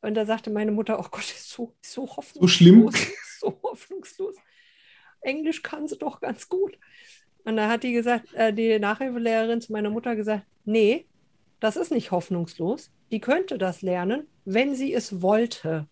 Und 0.00 0.14
da 0.14 0.26
sagte 0.26 0.50
meine 0.50 0.72
Mutter, 0.72 0.98
oh 0.98 1.06
Gott, 1.10 1.22
ist 1.22 1.48
so, 1.48 1.74
ist 1.80 1.92
so 1.92 2.02
hoffnungslos. 2.02 2.40
So 2.40 2.48
schlimm. 2.48 2.90
So 3.42 3.58
hoffnungslos. 3.62 4.36
Englisch 5.20 5.62
kann 5.62 5.88
sie 5.88 5.98
doch 5.98 6.20
ganz 6.20 6.48
gut. 6.48 6.78
Und 7.44 7.56
da 7.56 7.68
hat 7.68 7.82
die 7.82 7.92
gesagt, 7.92 8.32
äh, 8.34 8.52
die 8.52 8.78
Nachhilfelehrerin 8.78 9.60
zu 9.60 9.72
meiner 9.72 9.90
Mutter 9.90 10.16
gesagt, 10.16 10.44
nee, 10.64 11.06
das 11.60 11.76
ist 11.76 11.90
nicht 11.90 12.10
hoffnungslos. 12.10 12.90
Die 13.10 13.20
könnte 13.20 13.58
das 13.58 13.82
lernen, 13.82 14.26
wenn 14.44 14.74
sie 14.74 14.92
es 14.92 15.22
wollte. 15.22 15.86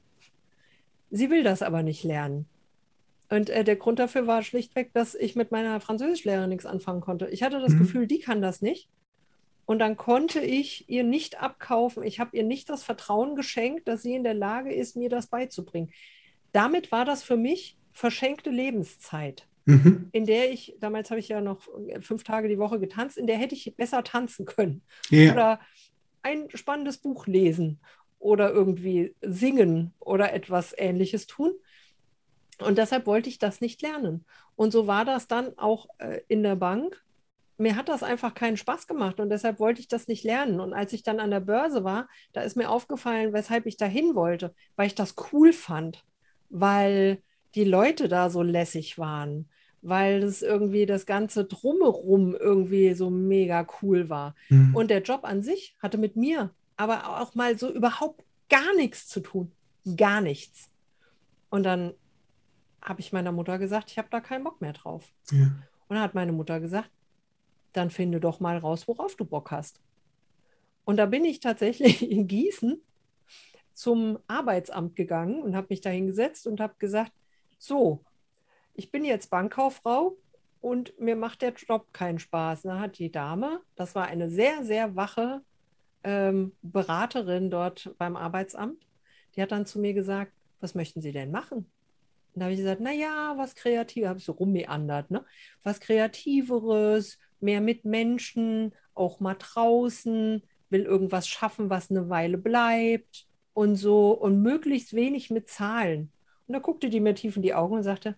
Sie 1.11 1.31
will 1.31 1.43
das 1.43 1.63
aber 1.63 1.83
nicht 1.83 2.05
lernen. 2.05 2.47
Und 3.29 3.49
äh, 3.51 3.63
der 3.65 3.77
Grund 3.77 3.99
dafür 3.99 4.27
war 4.27 4.43
schlichtweg, 4.43 4.93
dass 4.93 5.15
ich 5.15 5.37
mit 5.37 5.53
meiner 5.53 5.81
Französischlehrerin 5.81 6.49
nichts 6.51 6.67
anfangen 6.67 7.01
konnte. 7.01 7.29
Ich 7.29 7.43
hatte 7.43 7.61
das 7.61 7.73
mhm. 7.73 7.79
Gefühl, 7.79 8.07
die 8.07 8.19
kann 8.19 8.43
das 8.43 8.63
nicht. 8.63 8.89
Und 9.67 9.79
dann 9.79 9.97
konnte 9.97 10.41
ich 10.41 10.89
ihr 10.89 11.05
nicht 11.05 11.41
abkaufen. 11.41 12.03
Ich 12.03 12.19
habe 12.19 12.37
ihr 12.37 12.43
nicht 12.43 12.69
das 12.69 12.83
Vertrauen 12.83 13.37
geschenkt, 13.37 13.87
dass 13.87 14.03
sie 14.03 14.15
in 14.15 14.25
der 14.25 14.35
Lage 14.35 14.75
ist, 14.75 14.97
mir 14.97 15.09
das 15.09 15.29
beizubringen. 15.29 15.93
Damit 16.51 16.91
war 16.91 17.05
das 17.05 17.23
für 17.23 17.37
mich 17.37 17.77
verschenkte 17.93 18.51
Lebenszeit, 18.51 19.47
mhm. 19.71 20.09
in 20.13 20.27
der 20.27 20.53
ich, 20.53 20.77
damals 20.81 21.11
habe 21.11 21.21
ich 21.21 21.29
ja 21.29 21.41
noch 21.41 21.61
fünf 22.01 22.25
Tage 22.25 22.49
die 22.49 22.59
Woche 22.59 22.81
getanzt, 22.81 23.19
in 23.19 23.27
der 23.27 23.37
hätte 23.37 23.55
ich 23.55 23.75
besser 23.77 24.05
tanzen 24.05 24.47
können. 24.47 24.83
Ja. 25.11 25.33
Oder 25.33 25.61
ein 26.23 26.49
spannendes 26.55 26.99
Buch 26.99 27.27
lesen 27.27 27.81
oder 28.19 28.51
irgendwie 28.51 29.15
singen 29.23 29.93
oder 29.99 30.33
etwas 30.33 30.75
Ähnliches 30.77 31.27
tun. 31.27 31.53
Und 32.59 32.77
deshalb 32.79 33.07
wollte 33.07 33.29
ich 33.29 33.39
das 33.39 33.61
nicht 33.61 33.81
lernen. 33.83 34.25
Und 34.55 34.73
so 34.73 34.87
war 34.87 35.05
das 35.05 35.27
dann 35.27 35.57
auch 35.59 35.89
äh, 35.99 36.21
in 36.29 36.43
der 36.43 36.57
Bank. 36.57 37.03
Mir 37.57 37.77
hat 37.77 37.89
das 37.89 38.03
einfach 38.03 38.35
keinen 38.35 38.59
Spaß 38.59 38.87
gemacht 38.87 39.21
und 39.21 39.31
deshalb 39.31 39.59
wollte 39.59 39.81
ich 39.81 39.89
das 39.89 40.09
nicht 40.09 40.25
lernen. 40.25 40.61
Und 40.61 40.75
als 40.75 40.93
ich 40.93 41.03
dann 41.03 41.21
an 41.21 41.31
der 41.31 41.41
Börse 41.41 41.85
war, 41.85 42.09
da 42.33 42.43
ist 42.43 42.57
mir 42.57 42.71
aufgefallen, 42.71 43.33
weshalb 43.33 43.67
ich 43.67 43.77
da 43.79 43.87
hin 43.87 44.15
wollte, 44.15 44.55
weil 44.77 44.87
ich 44.87 44.95
das 44.95 45.15
cool 45.33 45.53
fand, 45.53 46.05
weil 46.51 47.23
die 47.55 47.65
Leute 47.65 48.09
da 48.09 48.31
so 48.31 48.43
lässig 48.43 48.99
waren, 48.99 49.49
weil 49.83 50.23
es 50.23 50.43
irgendwie 50.43 50.87
das 50.87 51.07
ganze 51.07 51.45
Drumherum 51.45 52.35
irgendwie 52.35 52.95
so 52.95 53.11
mega 53.11 53.67
cool 53.83 54.09
war. 54.09 54.35
Mhm. 54.49 54.75
Und 54.75 54.91
der 54.91 55.03
Job 55.03 55.21
an 55.25 55.43
sich 55.43 55.75
hatte 55.81 55.99
mit 55.99 56.17
mir 56.17 56.51
aber 56.77 57.21
auch 57.21 57.35
mal 57.35 57.59
so 57.59 57.71
überhaupt 57.71 58.25
gar 58.49 58.75
nichts 58.75 59.07
zu 59.07 59.21
tun. 59.21 59.53
Gar 59.97 60.23
nichts. 60.23 60.71
Und 61.51 61.65
dann 61.65 61.93
habe 62.83 63.01
ich 63.01 63.13
meiner 63.13 63.33
Mutter 63.33 63.59
gesagt, 63.59 63.91
ich 63.91 63.99
habe 63.99 64.09
da 64.11 64.21
keinen 64.21 64.45
Bock 64.45 64.61
mehr 64.61 64.73
drauf. 64.73 65.13
Ja. 65.31 65.45
Und 65.89 65.97
dann 65.97 66.01
hat 66.01 66.15
meine 66.15 66.33
Mutter 66.33 66.61
gesagt, 66.61 66.91
dann 67.73 67.91
finde 67.91 68.21
doch 68.21 68.41
mal 68.41 68.57
raus, 68.57 68.89
worauf 68.89 69.15
du 69.17 69.25
Bock 69.25 69.51
hast. 69.51 69.81
Und 70.85 70.97
da 70.97 71.07
bin 71.07 71.25
ich 71.25 71.41
tatsächlich 71.41 72.03
in 72.11 72.27
Gießen 72.27 72.81
zum 73.75 74.19
Arbeitsamt 74.27 74.97
gegangen 74.97 75.43
und 75.43 75.57
habe 75.57 75.69
mich 75.71 75.81
da 75.81 75.91
hingesetzt 75.91 76.47
und 76.47 76.61
habe 76.61 76.75
gesagt, 76.79 77.13
so, 77.59 78.05
ich 78.81 78.91
bin 78.91 79.05
jetzt 79.05 79.29
Bankkauffrau 79.29 80.17
und 80.63 80.99
mir 80.99 81.15
macht 81.15 81.43
der 81.43 81.53
Job 81.53 81.93
keinen 81.93 82.19
Spaß. 82.19 82.63
Da 82.63 82.79
hat 82.79 82.97
die 82.97 83.13
Dame, 83.13 83.61
das 83.77 83.95
war 83.95 84.07
eine 84.07 84.31
sehr, 84.31 84.65
sehr 84.65 84.97
wache 84.97 85.43
ähm, 86.03 86.53
Beraterin 86.63 87.51
dort 87.51 87.95
beim 87.99 88.17
Arbeitsamt, 88.17 88.87
die 89.37 89.43
hat 89.43 89.53
dann 89.53 89.67
zu 89.67 89.81
mir 89.81 89.93
gesagt, 89.93 90.33
was 90.61 90.75
möchten 90.75 91.03
Sie 91.03 91.13
denn 91.13 91.31
machen? 91.31 91.59
Und 91.59 92.41
da 92.41 92.45
habe 92.45 92.55
ich 92.55 92.61
gesagt, 92.61 92.81
naja, 92.81 93.35
was 93.37 93.55
Kreatives, 93.55 94.09
habe 94.09 94.19
ich 94.19 94.25
so 94.25 94.33
rummeandert, 94.33 95.11
ne? 95.11 95.27
Was 95.63 95.81
Kreativeres, 95.81 97.19
mehr 97.39 97.61
mit 97.61 97.85
Menschen, 97.85 98.73
auch 98.95 99.21
mal 99.21 99.37
draußen, 99.39 100.43
will 100.71 100.83
irgendwas 100.85 101.29
schaffen, 101.29 101.69
was 101.69 101.91
eine 101.91 102.09
Weile 102.09 102.39
bleibt 102.39 103.27
und 103.53 103.77
so 103.77 104.13
und 104.13 104.41
möglichst 104.41 104.95
wenig 104.95 105.29
mit 105.29 105.51
Zahlen. 105.51 106.11
Und 106.47 106.55
da 106.55 106.61
guckte 106.61 106.89
die 106.89 107.01
mir 107.01 107.15
tief 107.15 107.37
in 107.37 107.43
die 107.43 107.53
Augen 107.53 107.75
und 107.75 107.83
sagte, 107.83 108.17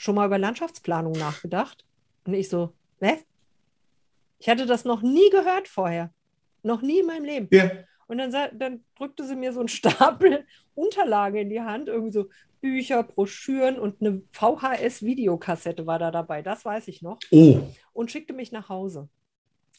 schon 0.00 0.14
mal 0.14 0.26
über 0.26 0.38
Landschaftsplanung 0.38 1.12
nachgedacht? 1.12 1.84
Und 2.24 2.34
ich 2.34 2.48
so, 2.48 2.72
was? 3.00 3.18
Ich 4.38 4.48
hatte 4.48 4.64
das 4.64 4.84
noch 4.84 5.02
nie 5.02 5.28
gehört 5.30 5.68
vorher. 5.68 6.10
Noch 6.62 6.80
nie 6.80 7.00
in 7.00 7.06
meinem 7.06 7.24
Leben. 7.24 7.48
Ja. 7.50 7.70
Und 8.06 8.18
dann, 8.18 8.32
dann 8.58 8.84
drückte 8.96 9.24
sie 9.26 9.36
mir 9.36 9.52
so 9.52 9.60
einen 9.60 9.68
Stapel 9.68 10.46
Unterlagen 10.74 11.36
in 11.36 11.50
die 11.50 11.60
Hand, 11.60 11.88
irgendwie 11.88 12.12
so 12.12 12.30
Bücher, 12.62 13.02
Broschüren 13.02 13.78
und 13.78 14.00
eine 14.00 14.22
VHS-Videokassette 14.32 15.86
war 15.86 15.98
da 15.98 16.10
dabei, 16.10 16.42
das 16.42 16.64
weiß 16.64 16.88
ich 16.88 17.02
noch. 17.02 17.18
Oh. 17.30 17.60
Und 17.92 18.10
schickte 18.10 18.32
mich 18.32 18.52
nach 18.52 18.68
Hause. 18.68 19.08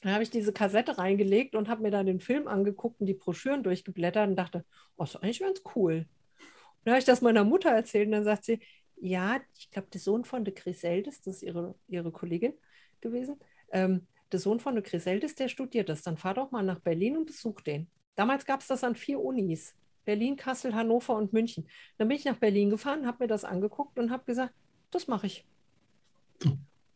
Dann 0.01 0.13
habe 0.13 0.23
ich 0.23 0.29
diese 0.29 0.53
Kassette 0.53 0.97
reingelegt 0.97 1.55
und 1.55 1.69
habe 1.69 1.81
mir 1.81 1.91
dann 1.91 2.05
den 2.05 2.19
Film 2.19 2.47
angeguckt 2.47 3.01
und 3.01 3.07
die 3.07 3.13
Broschüren 3.13 3.63
durchgeblättert 3.63 4.29
und 4.29 4.35
dachte, 4.35 4.65
oh, 4.97 5.03
ist 5.03 5.15
eigentlich 5.15 5.39
ganz 5.39 5.61
cool. 5.75 5.93
Und 5.97 6.85
dann 6.85 6.93
habe 6.93 6.99
ich 6.99 7.05
das 7.05 7.21
meiner 7.21 7.43
Mutter 7.43 7.69
erzählt 7.69 8.07
und 8.07 8.13
dann 8.13 8.23
sagt 8.23 8.45
sie, 8.45 8.59
ja, 9.01 9.39
ich 9.57 9.69
glaube, 9.71 9.89
der 9.91 9.99
Sohn 9.99 10.23
von 10.25 10.45
de 10.45 10.53
Griseldes, 10.53 11.21
das 11.21 11.37
ist 11.37 11.43
ihre, 11.43 11.75
ihre 11.87 12.11
Kollegin 12.11 12.53
gewesen, 13.01 13.39
ähm, 13.71 14.07
der 14.31 14.39
Sohn 14.39 14.59
von 14.59 14.75
de 14.75 14.83
Griseldes, 14.83 15.35
der 15.35 15.49
studiert 15.49 15.89
das. 15.89 16.03
Dann 16.03 16.17
fahr 16.17 16.35
doch 16.35 16.51
mal 16.51 16.63
nach 16.63 16.79
Berlin 16.79 17.17
und 17.17 17.25
besuch 17.25 17.61
den. 17.61 17.89
Damals 18.15 18.45
gab 18.45 18.61
es 18.61 18.67
das 18.67 18.83
an 18.83 18.95
vier 18.95 19.19
Unis. 19.19 19.75
Berlin, 20.05 20.35
Kassel, 20.35 20.73
Hannover 20.73 21.15
und 21.15 21.33
München. 21.33 21.67
Dann 21.97 22.07
bin 22.07 22.17
ich 22.17 22.25
nach 22.25 22.37
Berlin 22.37 22.69
gefahren, 22.69 23.05
habe 23.05 23.23
mir 23.23 23.27
das 23.27 23.43
angeguckt 23.43 23.99
und 23.99 24.11
habe 24.11 24.23
gesagt, 24.25 24.53
das 24.91 25.07
mache 25.07 25.27
ich. 25.27 25.45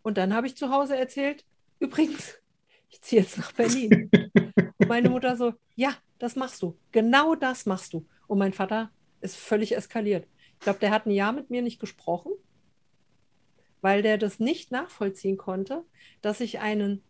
Und 0.01 0.17
dann 0.17 0.33
habe 0.33 0.47
ich 0.47 0.55
zu 0.55 0.69
Hause 0.69 0.97
erzählt, 0.97 1.45
übrigens, 1.79 2.37
ich 2.89 3.01
ziehe 3.01 3.21
jetzt 3.23 3.37
nach 3.37 3.51
Berlin. 3.51 4.09
und 4.77 4.87
meine 4.87 5.09
Mutter 5.09 5.35
so, 5.35 5.53
ja, 5.75 5.95
das 6.19 6.35
machst 6.35 6.61
du. 6.61 6.77
Genau 6.91 7.35
das 7.35 7.65
machst 7.65 7.93
du. 7.93 8.07
Und 8.27 8.39
mein 8.39 8.53
Vater 8.53 8.91
ist 9.21 9.35
völlig 9.35 9.75
eskaliert. 9.75 10.27
Ich 10.65 10.67
glaube, 10.67 10.79
der 10.79 10.89
hat 10.89 11.05
ein 11.05 11.11
Jahr 11.11 11.31
mit 11.31 11.51
mir 11.51 11.61
nicht 11.61 11.79
gesprochen, 11.79 12.31
weil 13.81 14.01
der 14.01 14.17
das 14.17 14.39
nicht 14.39 14.71
nachvollziehen 14.71 15.37
konnte, 15.37 15.83
dass 16.23 16.41
ich 16.41 16.57
einen 16.57 17.03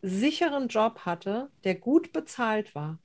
sicheren 0.00 0.68
Job 0.68 1.00
hatte, 1.00 1.50
der 1.64 1.74
gut 1.74 2.12
bezahlt 2.12 2.72
war 2.76 3.00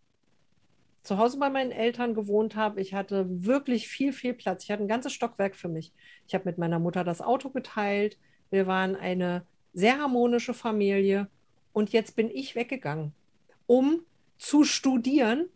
zu 1.01 1.17
Hause 1.17 1.39
bei 1.39 1.49
meinen 1.49 1.71
Eltern 1.71 2.13
gewohnt 2.13 2.55
habe. 2.55 2.81
Ich 2.81 2.93
hatte 2.93 3.25
wirklich 3.27 3.87
viel, 3.87 4.13
viel 4.13 4.35
Platz. 4.35 4.63
Ich 4.63 4.71
hatte 4.71 4.83
ein 4.83 4.87
ganzes 4.87 5.13
Stockwerk 5.13 5.55
für 5.55 5.69
mich. 5.69 5.91
Ich 6.27 6.35
habe 6.35 6.45
mit 6.45 6.59
meiner 6.59 6.77
Mutter 6.77 7.03
das 7.03 7.21
Auto 7.21 7.49
geteilt. 7.49 8.19
Wir 8.51 8.67
waren 8.67 8.95
eine 8.95 9.43
sehr 9.73 9.99
harmonische 9.99 10.53
Familie. 10.53 11.29
Und 11.73 11.91
jetzt 11.91 12.15
bin 12.15 12.29
ich 12.29 12.55
weggegangen, 12.55 13.11
um 13.65 14.01
zu 14.37 14.63
studieren, 14.63 15.49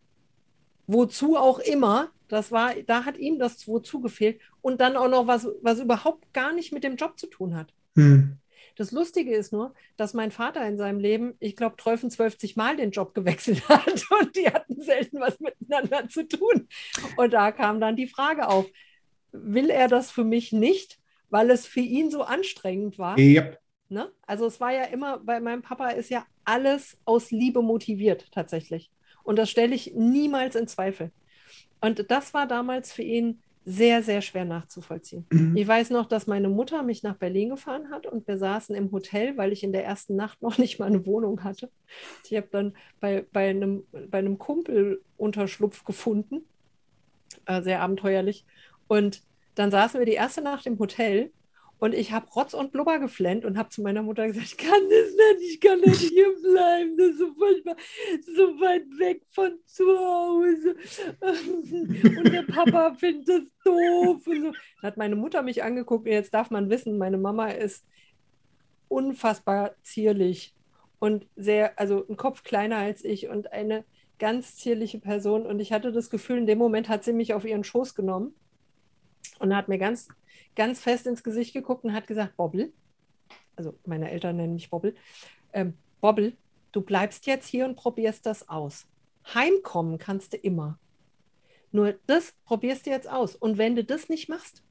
wozu 0.87 1.37
auch 1.37 1.59
immer. 1.59 2.09
Das 2.29 2.51
war, 2.51 2.73
da 2.85 3.05
hat 3.05 3.17
ihm 3.17 3.39
das 3.39 3.67
wozu 3.67 3.99
gefehlt. 3.99 4.39
Und 4.61 4.79
dann 4.79 4.95
auch 4.95 5.09
noch 5.09 5.27
was, 5.27 5.47
was 5.61 5.79
überhaupt 5.79 6.31
gar 6.33 6.53
nicht 6.53 6.71
mit 6.71 6.83
dem 6.83 6.95
Job 6.95 7.19
zu 7.19 7.27
tun 7.27 7.55
hat. 7.55 7.73
Hm. 7.95 8.37
Das 8.75 8.91
Lustige 8.93 9.35
ist 9.35 9.51
nur, 9.51 9.73
dass 9.97 10.13
mein 10.13 10.31
Vater 10.31 10.65
in 10.65 10.77
seinem 10.77 10.99
Leben, 10.99 11.33
ich 11.39 11.57
glaube, 11.57 11.75
12 11.77 12.55
Mal 12.55 12.77
den 12.77 12.91
Job 12.91 13.13
gewechselt 13.13 13.67
hat 13.69 14.05
und 14.21 14.35
die 14.37 14.47
hatten 14.47 14.81
selten 14.81 15.19
was 15.19 15.39
miteinander 15.39 16.07
zu 16.07 16.25
tun. 16.25 16.67
Und 17.17 17.33
da 17.33 17.51
kam 17.51 17.81
dann 17.81 17.97
die 17.97 18.07
Frage 18.07 18.47
auf, 18.47 18.65
will 19.31 19.69
er 19.69 19.87
das 19.87 20.11
für 20.11 20.23
mich 20.23 20.53
nicht, 20.53 20.99
weil 21.29 21.49
es 21.51 21.65
für 21.65 21.81
ihn 21.81 22.09
so 22.09 22.23
anstrengend 22.23 22.97
war? 22.97 23.17
Yep. 23.17 23.59
Ne? 23.89 24.11
Also 24.25 24.45
es 24.45 24.59
war 24.59 24.71
ja 24.71 24.83
immer, 24.83 25.19
bei 25.19 25.39
meinem 25.39 25.61
Papa 25.61 25.89
ist 25.89 26.09
ja 26.09 26.25
alles 26.45 26.97
aus 27.05 27.31
Liebe 27.31 27.61
motiviert 27.61 28.31
tatsächlich. 28.31 28.91
Und 29.23 29.37
das 29.37 29.49
stelle 29.49 29.75
ich 29.75 29.93
niemals 29.95 30.55
in 30.55 30.67
Zweifel. 30.67 31.11
Und 31.81 32.09
das 32.11 32.33
war 32.33 32.47
damals 32.47 32.91
für 32.91 33.03
ihn 33.03 33.41
sehr, 33.65 34.01
sehr 34.01 34.21
schwer 34.21 34.45
nachzuvollziehen. 34.45 35.25
Mhm. 35.31 35.55
Ich 35.55 35.67
weiß 35.67 35.91
noch, 35.91 36.07
dass 36.07 36.27
meine 36.27 36.49
Mutter 36.49 36.81
mich 36.81 37.03
nach 37.03 37.15
Berlin 37.15 37.49
gefahren 37.49 37.91
hat 37.91 38.07
und 38.07 38.27
wir 38.27 38.37
saßen 38.37 38.75
im 38.75 38.91
Hotel, 38.91 39.37
weil 39.37 39.51
ich 39.51 39.63
in 39.63 39.71
der 39.71 39.85
ersten 39.85 40.15
Nacht 40.15 40.41
noch 40.41 40.57
nicht 40.57 40.79
mal 40.79 40.87
eine 40.87 41.05
Wohnung 41.05 41.43
hatte. 41.43 41.69
Ich 42.23 42.35
habe 42.35 42.47
dann 42.51 42.73
bei, 42.99 43.25
bei, 43.31 43.49
einem, 43.49 43.83
bei 44.09 44.19
einem 44.19 44.37
Kumpel 44.37 45.01
Unterschlupf 45.17 45.83
gefunden, 45.83 46.41
äh, 47.45 47.61
sehr 47.61 47.81
abenteuerlich. 47.81 48.45
Und 48.87 49.21
dann 49.55 49.71
saßen 49.71 49.99
wir 49.99 50.05
die 50.05 50.13
erste 50.13 50.41
Nacht 50.41 50.65
im 50.65 50.79
Hotel 50.79 51.31
und 51.79 51.95
ich 51.95 52.11
habe 52.11 52.29
Rotz 52.31 52.53
und 52.53 52.71
Blubber 52.71 52.99
geflennt 52.99 53.45
und 53.45 53.57
habe 53.57 53.69
zu 53.69 53.81
meiner 53.81 54.03
Mutter 54.03 54.27
gesagt, 54.27 54.45
ich 54.45 54.57
kann 54.57 54.81
das 54.89 55.39
nicht, 55.39 55.53
ich 55.53 55.61
kann 55.61 55.79
nicht 55.79 56.01
hier 56.01 56.27
bleiben, 56.41 56.97
das 56.97 57.07
ist 57.11 57.19
so 57.19 57.33
furchtbar, 57.33 57.75
so 58.35 58.59
weit 58.59 58.83
weg 58.99 59.21
von 59.31 59.57
zu 59.65 59.85
Hause. 59.85 60.75
Und 62.19 62.33
der 62.33 62.43
Papa 62.43 62.93
findet 62.95 63.29
das 63.29 63.43
doof. 63.63 64.27
Und 64.27 64.41
so. 64.41 64.51
Dann 64.51 64.83
hat 64.83 64.97
meine 64.97 65.15
Mutter 65.15 65.41
mich 65.41 65.63
angeguckt 65.63 66.05
und 66.05 66.11
jetzt 66.11 66.33
darf 66.33 66.49
man 66.49 66.69
wissen, 66.69 66.97
meine 66.97 67.17
Mama 67.17 67.49
ist 67.49 67.85
unfassbar 68.87 69.75
zierlich 69.83 70.53
und 70.99 71.27
sehr, 71.35 71.79
also 71.79 72.05
ein 72.09 72.17
Kopf 72.17 72.43
kleiner 72.43 72.77
als 72.77 73.05
ich 73.05 73.29
und 73.29 73.53
eine 73.53 73.85
ganz 74.17 74.55
zierliche 74.57 74.99
Person. 74.99 75.45
Und 75.45 75.59
ich 75.59 75.71
hatte 75.71 75.91
das 75.91 76.09
Gefühl, 76.09 76.39
in 76.39 76.47
dem 76.47 76.57
Moment 76.57 76.89
hat 76.89 77.03
sie 77.03 77.13
mich 77.13 77.33
auf 77.33 77.45
ihren 77.45 77.63
Schoß 77.63 77.95
genommen 77.95 78.33
und 79.39 79.55
hat 79.55 79.69
mir 79.69 79.77
ganz 79.77 80.09
ganz 80.55 80.79
fest 80.79 81.07
ins 81.07 81.23
Gesicht 81.23 81.53
geguckt 81.53 81.83
und 81.83 81.93
hat 81.93 82.07
gesagt, 82.07 82.35
Bobbel, 82.37 82.73
also 83.55 83.75
meine 83.85 84.09
Eltern 84.11 84.37
nennen 84.37 84.53
mich 84.53 84.69
Bobbel, 84.69 84.95
ähm, 85.53 85.73
Bobbel, 86.01 86.33
du 86.71 86.81
bleibst 86.81 87.25
jetzt 87.25 87.47
hier 87.47 87.65
und 87.65 87.75
probierst 87.75 88.25
das 88.25 88.47
aus. 88.49 88.85
Heimkommen 89.33 89.97
kannst 89.97 90.33
du 90.33 90.37
immer. 90.37 90.79
Nur 91.71 91.95
das 92.07 92.33
probierst 92.45 92.85
du 92.85 92.89
jetzt 92.89 93.09
aus. 93.09 93.35
Und 93.35 93.57
wenn 93.57 93.75
du 93.75 93.83
das 93.83 94.09
nicht 94.09 94.29
machst, 94.29 94.63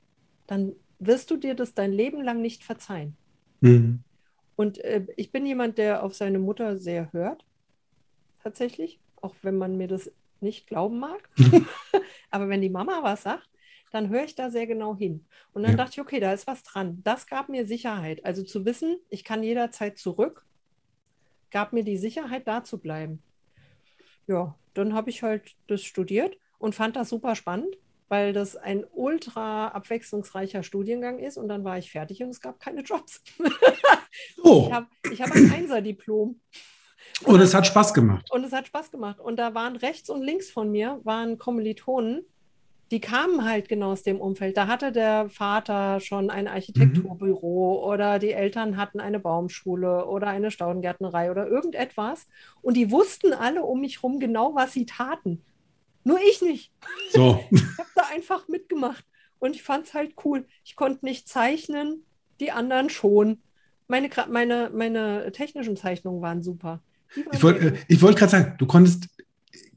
dann 0.47 0.74
wirst 0.99 1.31
du 1.31 1.37
dir 1.37 1.55
das 1.55 1.74
dein 1.74 1.93
Leben 1.93 2.22
lang 2.22 2.41
nicht 2.41 2.64
verzeihen. 2.64 3.16
Mhm. 3.61 4.01
Und 4.57 4.79
äh, 4.79 5.07
ich 5.16 5.31
bin 5.31 5.47
jemand, 5.47 5.79
der 5.79 6.03
auf 6.03 6.14
seine 6.14 6.41
Mutter 6.41 6.76
sehr 6.76 7.12
hört, 7.12 7.45
tatsächlich, 8.43 8.99
auch 9.20 9.35
wenn 9.43 9.57
man 9.57 9.76
mir 9.76 9.87
das 9.87 10.11
nicht 10.41 10.66
glauben 10.66 10.99
mag. 10.99 11.29
Aber 12.31 12.49
wenn 12.49 12.61
die 12.61 12.70
Mama 12.70 13.01
was 13.03 13.22
sagt, 13.22 13.49
dann 13.93 14.09
höre 14.09 14.24
ich 14.24 14.34
da 14.34 14.51
sehr 14.51 14.66
genau 14.66 14.97
hin. 14.97 15.24
Und 15.53 15.62
dann 15.62 15.72
ja. 15.72 15.76
dachte 15.76 15.93
ich, 15.95 16.01
okay, 16.01 16.20
da 16.20 16.32
ist 16.32 16.47
was 16.47 16.62
dran. 16.62 17.01
Das 17.05 17.26
gab 17.26 17.49
mir 17.49 17.66
Sicherheit. 17.66 18.24
Also 18.24 18.43
zu 18.43 18.64
wissen, 18.64 18.99
ich 19.09 19.24
kann 19.24 19.43
jederzeit 19.43 19.99
zurück, 19.99 20.47
gab 21.51 21.72
mir 21.72 21.84
die 21.84 21.97
Sicherheit, 21.97 22.47
da 22.47 22.64
zu 22.64 22.78
bleiben. 22.78 23.22
Ja, 24.26 24.55
dann 24.74 24.95
habe 24.95 25.11
ich 25.11 25.22
halt 25.22 25.57
das 25.66 25.82
studiert 25.82 26.36
und 26.59 26.74
fand 26.74 26.97
das 26.97 27.09
super 27.09 27.34
spannend, 27.34 27.76
weil 28.09 28.32
das 28.32 28.57
ein 28.57 28.84
ultra 28.93 29.68
abwechslungsreicher 29.68 30.62
Studiengang 30.62 31.18
ist. 31.18 31.39
Und 31.39 31.49
dann 31.49 31.64
war 31.64 31.78
ich 31.78 31.91
fertig 31.91 32.22
und 32.22 32.28
es 32.30 32.41
gab 32.41 32.61
keine 32.61 32.82
Jobs. 32.82 33.22
Oh. 34.43 34.66
Ich 35.12 35.22
habe 35.22 35.30
hab 35.30 35.36
ein 35.36 35.53
Einser-Diplom. 35.53 36.41
Und 37.24 37.41
es 37.41 37.55
hat 37.55 37.66
Spaß 37.66 37.95
gemacht. 37.95 38.30
Und 38.30 38.45
es 38.45 38.53
hat 38.53 38.66
Spaß 38.66 38.91
gemacht. 38.91 39.20
Und 39.20 39.36
da 39.36 39.55
waren 39.55 39.76
rechts 39.76 40.11
und 40.11 40.22
links 40.22 40.51
von 40.51 40.70
mir 40.70 41.01
waren 41.05 41.39
Kommilitonen, 41.39 42.24
die 42.91 43.01
kamen 43.01 43.45
halt 43.45 43.68
genau 43.68 43.93
aus 43.93 44.03
dem 44.03 44.20
Umfeld. 44.20 44.57
Da 44.57 44.66
hatte 44.66 44.93
der 44.93 45.28
Vater 45.28 46.01
schon 46.01 46.30
ein 46.30 46.49
Architekturbüro 46.49 47.80
mhm. 47.80 47.89
oder 47.89 48.18
die 48.18 48.32
Eltern 48.32 48.76
hatten 48.76 49.01
eine 49.01 49.20
Baumschule 49.20 50.07
oder 50.07 50.28
eine 50.28 50.51
Staudengärtnerei 50.51 51.30
oder 51.30 51.47
irgendetwas. 51.47 52.26
Und 52.62 52.74
die 52.74 52.91
wussten 52.91 53.32
alle 53.34 53.62
um 53.62 53.80
mich 53.80 53.97
herum 53.97 54.18
genau, 54.20 54.55
was 54.55 54.72
sie 54.72 54.86
taten. 54.86 55.43
Nur 56.05 56.18
ich 56.30 56.41
nicht. 56.41 56.72
So. 57.12 57.45
ich 57.51 57.62
habe 57.78 57.89
da 57.95 58.03
einfach 58.14 58.49
mitgemacht. 58.49 59.05
Und 59.39 59.55
ich 59.55 59.62
fand 59.62 59.86
es 59.86 59.95
halt 59.95 60.14
cool. 60.24 60.47
Ich 60.64 60.74
konnte 60.74 61.05
nicht 61.05 61.28
zeichnen, 61.28 62.05
die 62.41 62.51
anderen 62.51 62.89
schon. 62.89 63.43
Meine, 63.86 64.09
meine, 64.30 64.70
meine 64.74 65.30
technischen 65.32 65.76
Zeichnungen 65.76 66.22
waren 66.22 66.43
super. 66.43 66.82
Waren 67.14 67.28
ich 67.32 67.43
wollte 67.43 67.78
äh, 67.89 68.03
wollt 68.03 68.16
gerade 68.16 68.32
sagen, 68.32 68.55
du 68.59 68.66
konntest 68.66 69.09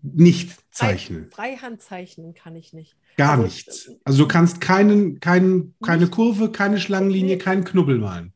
nicht 0.02 0.61
zeichnen. 0.72 1.30
Freihand 1.32 1.82
zeichnen 1.82 2.34
kann 2.34 2.56
ich 2.56 2.74
nicht. 2.74 2.96
Gar 3.18 3.32
also, 3.32 3.44
nichts. 3.44 3.92
Also 4.04 4.24
du 4.24 4.28
kannst 4.28 4.62
keinen, 4.62 5.20
keinen, 5.20 5.76
keine 5.84 6.08
Kurve, 6.08 6.52
keine 6.52 6.80
Schlangenlinie, 6.80 7.36
nee. 7.36 7.42
keinen 7.42 7.64
Knubbel 7.64 7.98
malen. 8.00 8.34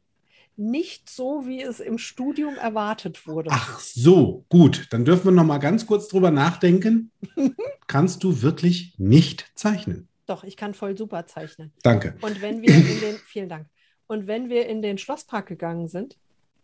Nicht 0.58 1.10
so, 1.10 1.46
wie 1.46 1.62
es 1.62 1.82
im 1.82 1.98
Studium 1.98 2.56
erwartet 2.56 3.28
wurde. 3.28 3.50
Ach 3.52 3.80
so, 3.80 4.46
gut. 4.48 4.88
Dann 4.92 5.04
dürfen 5.04 5.26
wir 5.26 5.32
noch 5.32 5.44
mal 5.44 5.58
ganz 5.58 5.86
kurz 5.86 6.08
drüber 6.08 6.32
nachdenken. 6.32 7.12
kannst 7.88 8.24
du 8.24 8.42
wirklich 8.42 8.94
nicht 8.98 9.52
zeichnen? 9.56 10.08
Doch, 10.28 10.44
ich 10.44 10.56
kann 10.56 10.74
voll 10.74 10.98
super 10.98 11.26
zeichnen. 11.28 11.72
Danke. 11.84 12.16
Und 12.22 12.42
wenn 12.42 12.62
wir 12.62 12.70
in 12.70 13.00
den, 13.02 13.16
vielen 13.26 13.50
Dank. 13.50 13.68
Und 14.08 14.28
wenn 14.28 14.50
wir 14.50 14.68
in 14.68 14.82
den 14.82 14.98
Schlosspark 14.98 15.48
gegangen 15.48 15.88
sind 15.88 16.18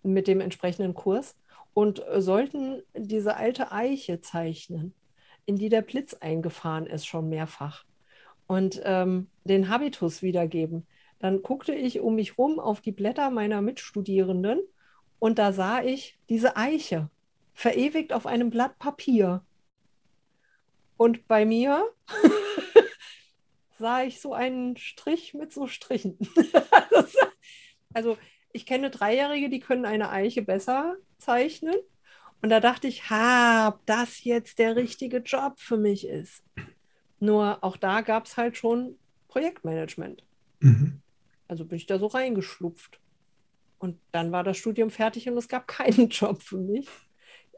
mit 0.03 0.27
dem 0.27 0.41
entsprechenden 0.41 0.93
Kurs 0.93 1.35
und 1.73 2.01
sollten 2.17 2.81
diese 2.95 3.35
alte 3.35 3.71
Eiche 3.71 4.21
zeichnen, 4.21 4.93
in 5.45 5.57
die 5.57 5.69
der 5.69 5.81
Blitz 5.81 6.13
eingefahren 6.15 6.85
ist, 6.85 7.05
schon 7.05 7.29
mehrfach, 7.29 7.85
und 8.47 8.81
ähm, 8.83 9.29
den 9.43 9.69
Habitus 9.69 10.21
wiedergeben. 10.21 10.85
Dann 11.19 11.41
guckte 11.43 11.73
ich 11.73 11.99
um 11.99 12.15
mich 12.15 12.37
rum 12.37 12.59
auf 12.59 12.81
die 12.81 12.91
Blätter 12.91 13.29
meiner 13.29 13.61
Mitstudierenden 13.61 14.61
und 15.19 15.37
da 15.37 15.53
sah 15.53 15.83
ich 15.83 16.17
diese 16.29 16.57
Eiche 16.57 17.09
verewigt 17.53 18.11
auf 18.11 18.25
einem 18.25 18.49
Blatt 18.49 18.79
Papier. 18.79 19.45
Und 20.97 21.27
bei 21.27 21.45
mir 21.45 21.85
sah 23.79 24.03
ich 24.03 24.19
so 24.19 24.33
einen 24.33 24.77
Strich 24.77 25.33
mit 25.33 25.53
so 25.53 25.67
Strichen. 25.67 26.17
also 27.93 28.17
ich 28.51 28.65
kenne 28.65 28.89
Dreijährige, 28.89 29.49
die 29.49 29.59
können 29.59 29.85
eine 29.85 30.09
Eiche 30.09 30.41
besser 30.41 30.95
zeichnen. 31.17 31.75
Und 32.41 32.49
da 32.49 32.59
dachte 32.59 32.87
ich, 32.87 33.09
ha, 33.09 33.69
ob 33.69 33.85
das 33.85 34.23
jetzt 34.23 34.57
der 34.59 34.75
richtige 34.75 35.17
Job 35.17 35.59
für 35.59 35.77
mich 35.77 36.07
ist. 36.07 36.43
Nur 37.19 37.63
auch 37.63 37.77
da 37.77 38.01
gab 38.01 38.25
es 38.25 38.35
halt 38.35 38.57
schon 38.57 38.97
Projektmanagement. 39.27 40.23
Mhm. 40.59 41.01
Also 41.47 41.65
bin 41.65 41.77
ich 41.77 41.85
da 41.85 41.99
so 41.99 42.07
reingeschlupft. 42.07 42.99
Und 43.77 43.99
dann 44.11 44.31
war 44.31 44.43
das 44.43 44.57
Studium 44.57 44.89
fertig 44.89 45.27
und 45.29 45.37
es 45.37 45.47
gab 45.47 45.67
keinen 45.67 46.09
Job 46.09 46.41
für 46.41 46.57
mich 46.57 46.87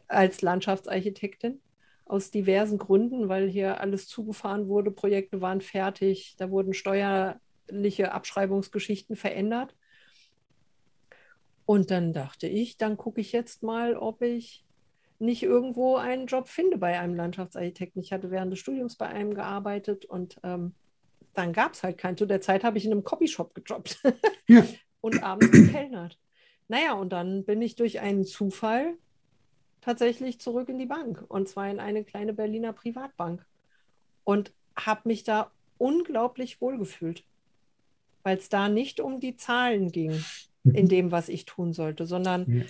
als 0.08 0.42
Landschaftsarchitektin. 0.42 1.62
Aus 2.06 2.32
diversen 2.32 2.78
Gründen, 2.78 3.30
weil 3.30 3.50
hier 3.50 3.80
alles 3.80 4.08
zugefahren 4.08 4.68
wurde, 4.68 4.92
Projekte 4.92 5.40
waren 5.40 5.62
fertig, 5.62 6.36
da 6.38 6.52
wurden 6.52 6.74
steuerliche 6.74 8.12
Abschreibungsgeschichten 8.12 9.16
verändert. 9.16 9.74
Und 11.66 11.92
dann 11.92 12.12
dachte 12.12 12.48
ich, 12.48 12.78
dann 12.78 12.98
gucke 12.98 13.22
ich 13.22 13.32
jetzt 13.32 13.64
mal, 13.64 13.96
ob 13.96 14.22
ich 14.22 14.66
nicht 15.20 15.44
irgendwo 15.44 15.96
einen 15.96 16.28
Job 16.28 16.48
finde 16.48 16.78
bei 16.78 17.00
einem 17.00 17.16
Landschaftsarchitekten. 17.16 18.02
Ich 18.02 18.12
hatte 18.12 18.32
während 18.32 18.52
des 18.52 18.60
Studiums 18.60 18.96
bei 18.96 19.08
einem 19.08 19.34
gearbeitet 19.34 20.06
und 20.06 20.40
ähm, 20.44 20.74
dann 21.34 21.54
gab 21.54 21.74
es 21.74 21.84
halt 21.84 21.98
keinen. 21.98 22.18
Zu 22.18 22.26
der 22.26 22.42
Zeit 22.42 22.64
habe 22.64 22.78
ich 22.78 22.86
in 22.86 22.92
einem 22.92 23.04
Copyshop 23.04 23.56
gejobbt 23.56 24.02
ja. 24.48 24.66
und 25.02 25.24
abends 25.24 25.52
gekellnert. 25.52 26.20
Naja, 26.68 26.94
und 26.94 27.12
dann 27.12 27.46
bin 27.46 27.62
ich 27.62 27.76
durch 27.76 28.00
einen 28.00 28.26
Zufall 28.26 28.94
tatsächlich 29.82 30.40
zurück 30.40 30.70
in 30.70 30.80
die 30.80 30.86
Bank 30.86 31.24
und 31.28 31.50
zwar 31.50 31.70
in 31.70 31.80
eine 31.80 32.04
kleine 32.04 32.34
Berliner 32.34 32.74
Privatbank 32.74 33.46
und 34.24 34.54
habe 34.76 35.02
mich 35.06 35.24
da 35.24 35.52
unglaublich 35.78 36.62
wohlgefühlt, 36.62 37.26
weil 38.24 38.38
es 38.38 38.48
da 38.48 38.70
nicht 38.70 39.02
um 39.02 39.20
die 39.20 39.36
Zahlen 39.36 39.92
ging 39.92 40.24
in 40.64 40.86
mhm. 40.86 40.90
dem, 40.90 41.12
was 41.12 41.28
ich 41.28 41.44
tun 41.44 41.74
sollte, 41.74 42.06
sondern 42.06 42.50
ja 42.50 42.64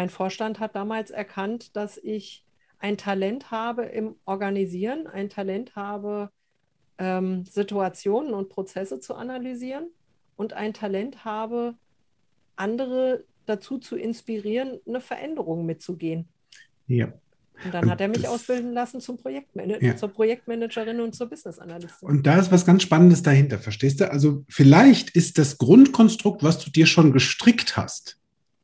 mein 0.00 0.08
Vorstand 0.08 0.60
hat 0.60 0.76
damals 0.76 1.10
erkannt, 1.10 1.76
dass 1.76 1.98
ich 1.98 2.42
ein 2.78 2.96
Talent 2.96 3.50
habe 3.50 3.82
im 3.82 4.16
Organisieren, 4.24 5.06
ein 5.06 5.28
Talent 5.28 5.76
habe, 5.76 6.30
ähm, 6.96 7.44
Situationen 7.44 8.32
und 8.32 8.48
Prozesse 8.48 9.00
zu 9.00 9.14
analysieren 9.14 9.90
und 10.36 10.54
ein 10.54 10.72
Talent 10.72 11.26
habe, 11.26 11.74
andere 12.56 13.24
dazu 13.44 13.76
zu 13.76 13.94
inspirieren, 13.94 14.80
eine 14.88 15.02
Veränderung 15.02 15.66
mitzugehen. 15.66 16.30
Ja. 16.86 17.12
Und 17.62 17.74
dann 17.74 17.84
und 17.84 17.90
hat 17.90 18.00
er 18.00 18.08
mich 18.08 18.22
das, 18.22 18.30
ausbilden 18.30 18.72
lassen 18.72 19.02
zum 19.02 19.18
Projektmanager, 19.18 19.84
ja. 19.84 19.96
zur 19.96 20.08
Projektmanagerin 20.08 21.02
und 21.02 21.14
zur 21.14 21.28
Business 21.28 21.58
Analystin. 21.58 22.08
Und 22.08 22.26
da 22.26 22.38
ist 22.38 22.50
was 22.50 22.64
ganz 22.64 22.84
Spannendes 22.84 23.22
dahinter, 23.22 23.58
verstehst 23.58 24.00
du? 24.00 24.10
Also 24.10 24.46
vielleicht 24.48 25.10
ist 25.10 25.36
das 25.36 25.58
Grundkonstrukt, 25.58 26.42
was 26.42 26.58
du 26.58 26.70
dir 26.70 26.86
schon 26.86 27.12
gestrickt 27.12 27.76
hast, 27.76 28.16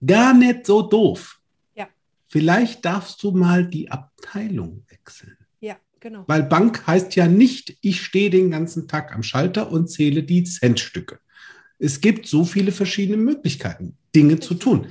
Gar 0.06 0.34
nicht 0.34 0.66
so 0.66 0.82
doof. 0.82 1.40
Ja. 1.74 1.88
Vielleicht 2.28 2.84
darfst 2.84 3.22
du 3.22 3.32
mal 3.32 3.66
die 3.66 3.90
Abteilung 3.90 4.84
wechseln. 4.88 5.36
Ja, 5.60 5.76
genau. 6.00 6.24
Weil 6.26 6.42
Bank 6.42 6.86
heißt 6.86 7.16
ja 7.16 7.26
nicht, 7.26 7.76
ich 7.80 8.02
stehe 8.02 8.30
den 8.30 8.50
ganzen 8.50 8.88
Tag 8.88 9.14
am 9.14 9.22
Schalter 9.22 9.70
und 9.70 9.88
zähle 9.88 10.22
die 10.22 10.44
Centstücke. 10.44 11.18
Es 11.78 12.00
gibt 12.00 12.26
so 12.26 12.44
viele 12.44 12.72
verschiedene 12.72 13.18
Möglichkeiten. 13.18 13.96
Dinge 14.14 14.40
zu 14.40 14.54
tun. 14.54 14.88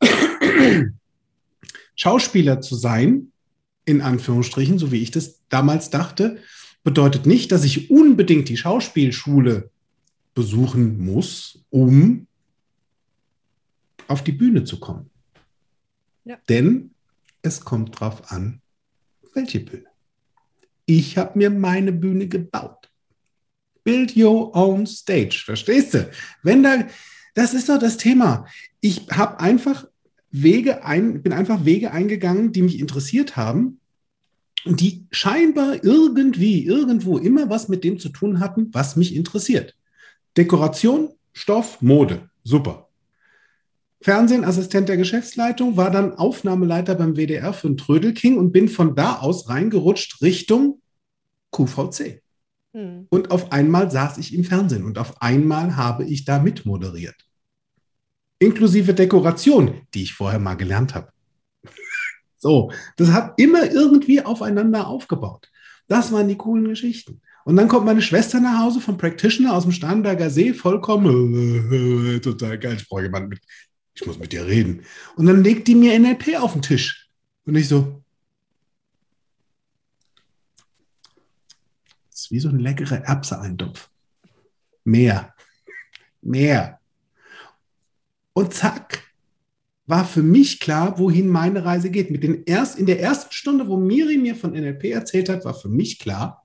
Schauspieler 1.96 2.60
zu 2.60 2.74
sein, 2.74 3.30
in 3.84 4.00
Anführungsstrichen, 4.00 4.78
so 4.78 4.90
wie 4.90 5.02
ich 5.02 5.10
das 5.10 5.40
damals 5.48 5.90
dachte, 5.90 6.38
bedeutet 6.82 7.26
nicht, 7.26 7.52
dass 7.52 7.64
ich 7.64 7.90
unbedingt 7.90 8.48
die 8.48 8.56
Schauspielschule 8.56 9.70
besuchen 10.34 10.98
muss, 10.98 11.64
um 11.70 12.26
auf 14.08 14.24
die 14.24 14.32
Bühne 14.32 14.64
zu 14.64 14.80
kommen. 14.80 15.10
Ja. 16.24 16.38
Denn 16.48 16.90
es 17.42 17.60
kommt 17.60 17.94
darauf 18.00 18.30
an, 18.30 18.60
welche 19.34 19.60
Bühne. 19.60 19.86
Ich 20.86 21.18
habe 21.18 21.38
mir 21.38 21.50
meine 21.50 21.92
Bühne 21.92 22.28
gebaut. 22.28 22.90
Build 23.84 24.16
your 24.16 24.54
own 24.56 24.86
stage, 24.86 25.42
verstehst 25.44 25.94
du? 25.94 26.10
Wenn 26.42 26.62
da, 26.62 26.86
das 27.34 27.52
ist 27.52 27.68
doch 27.68 27.78
das 27.78 27.98
Thema. 27.98 28.46
Ich 28.80 29.08
habe 29.10 29.40
einfach 29.40 29.86
Wege 30.30 30.84
ein, 30.84 31.22
bin 31.22 31.32
einfach 31.32 31.64
Wege 31.64 31.92
eingegangen, 31.92 32.52
die 32.52 32.62
mich 32.62 32.80
interessiert 32.80 33.36
haben 33.36 33.80
und 34.64 34.80
die 34.80 35.06
scheinbar 35.10 35.84
irgendwie, 35.84 36.64
irgendwo 36.64 37.18
immer 37.18 37.50
was 37.50 37.68
mit 37.68 37.84
dem 37.84 37.98
zu 37.98 38.08
tun 38.08 38.40
hatten, 38.40 38.72
was 38.72 38.96
mich 38.96 39.14
interessiert. 39.14 39.76
Dekoration, 40.36 41.10
Stoff, 41.32 41.80
Mode. 41.82 42.30
Super. 42.42 42.83
Fernsehen, 44.04 44.44
Assistent 44.44 44.90
der 44.90 44.98
Geschäftsleitung, 44.98 45.78
war 45.78 45.90
dann 45.90 46.12
Aufnahmeleiter 46.12 46.94
beim 46.94 47.16
WDR 47.16 47.54
für 47.54 47.68
den 47.68 47.78
Trödelking 47.78 48.36
und 48.36 48.52
bin 48.52 48.68
von 48.68 48.94
da 48.94 49.20
aus 49.20 49.48
reingerutscht 49.48 50.20
Richtung 50.20 50.82
QVC. 51.52 52.20
Hm. 52.74 53.06
Und 53.08 53.30
auf 53.30 53.50
einmal 53.50 53.90
saß 53.90 54.18
ich 54.18 54.34
im 54.34 54.44
Fernsehen 54.44 54.84
und 54.84 54.98
auf 54.98 55.22
einmal 55.22 55.76
habe 55.76 56.04
ich 56.04 56.26
da 56.26 56.38
mitmoderiert. 56.38 57.16
Inklusive 58.40 58.92
Dekoration, 58.92 59.86
die 59.94 60.02
ich 60.02 60.12
vorher 60.12 60.38
mal 60.38 60.56
gelernt 60.56 60.94
habe. 60.94 61.08
so, 62.36 62.72
das 62.98 63.10
hat 63.10 63.32
immer 63.38 63.72
irgendwie 63.72 64.20
aufeinander 64.20 64.86
aufgebaut. 64.86 65.50
Das 65.88 66.12
waren 66.12 66.28
die 66.28 66.36
coolen 66.36 66.68
Geschichten. 66.68 67.22
Und 67.46 67.56
dann 67.56 67.68
kommt 67.68 67.86
meine 67.86 68.02
Schwester 68.02 68.38
nach 68.38 68.62
Hause 68.62 68.82
vom 68.82 68.98
Practitioner 68.98 69.54
aus 69.54 69.62
dem 69.62 69.72
Starnberger 69.72 70.28
See, 70.28 70.52
vollkommen 70.52 72.20
total 72.22 72.58
geil. 72.58 72.76
Ich 72.78 72.86
brauche 72.86 73.04
jemanden 73.04 73.30
mit, 73.30 73.40
ich 73.94 74.06
muss 74.06 74.18
mit 74.18 74.32
dir 74.32 74.46
reden. 74.46 74.84
Und 75.16 75.26
dann 75.26 75.42
legt 75.42 75.68
die 75.68 75.74
mir 75.74 75.98
NLP 75.98 76.36
auf 76.40 76.52
den 76.52 76.62
Tisch. 76.62 77.08
Und 77.46 77.56
ich 77.56 77.68
so, 77.68 78.02
das 82.10 82.22
ist 82.22 82.30
wie 82.30 82.40
so 82.40 82.48
ein 82.48 82.58
leckerer 82.58 83.04
Erbse-Eintopf. 83.04 83.88
Mehr. 84.84 85.34
Mehr. 86.22 86.80
Und 88.32 88.52
zack, 88.52 89.04
war 89.86 90.04
für 90.04 90.22
mich 90.22 90.60
klar, 90.60 90.98
wohin 90.98 91.28
meine 91.28 91.64
Reise 91.64 91.90
geht. 91.90 92.10
Mit 92.10 92.22
den 92.22 92.44
erst, 92.44 92.78
in 92.78 92.86
der 92.86 93.00
ersten 93.00 93.32
Stunde, 93.32 93.68
wo 93.68 93.76
Miri 93.76 94.16
mir 94.16 94.34
von 94.34 94.52
NLP 94.52 94.84
erzählt 94.86 95.28
hat, 95.28 95.44
war 95.44 95.54
für 95.54 95.68
mich 95.68 95.98
klar, 95.98 96.44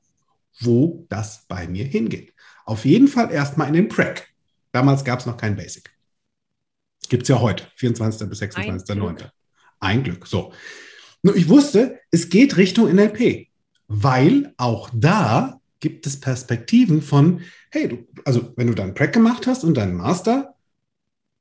wo 0.59 1.05
das 1.09 1.45
bei 1.47 1.67
mir 1.67 1.85
hingeht. 1.85 2.33
Auf 2.65 2.85
jeden 2.85 3.07
Fall 3.07 3.31
erstmal 3.31 3.69
in 3.69 3.73
den 3.73 3.87
Prac. 3.87 4.27
Damals 4.71 5.03
gab 5.03 5.19
es 5.19 5.25
noch 5.25 5.37
kein 5.37 5.55
Basic. 5.55 5.89
Gibt 7.09 7.23
es 7.23 7.29
ja 7.29 7.39
heute, 7.39 7.65
24. 7.75 8.29
bis 8.29 8.41
26.09. 8.41 9.29
Ein 9.79 10.03
Glück. 10.03 10.27
So. 10.27 10.53
Nur 11.23 11.35
ich 11.35 11.49
wusste, 11.49 11.99
es 12.11 12.29
geht 12.29 12.57
Richtung 12.57 12.93
NLP, 12.93 13.47
weil 13.87 14.53
auch 14.57 14.89
da 14.93 15.59
gibt 15.79 16.05
es 16.07 16.19
Perspektiven 16.19 17.01
von, 17.01 17.41
hey, 17.71 17.87
du, 17.87 18.07
also 18.25 18.53
wenn 18.55 18.67
du 18.67 18.73
deinen 18.73 18.93
Prac 18.93 19.13
gemacht 19.13 19.47
hast 19.47 19.63
und 19.63 19.75
deinen 19.75 19.95
Master, 19.95 20.55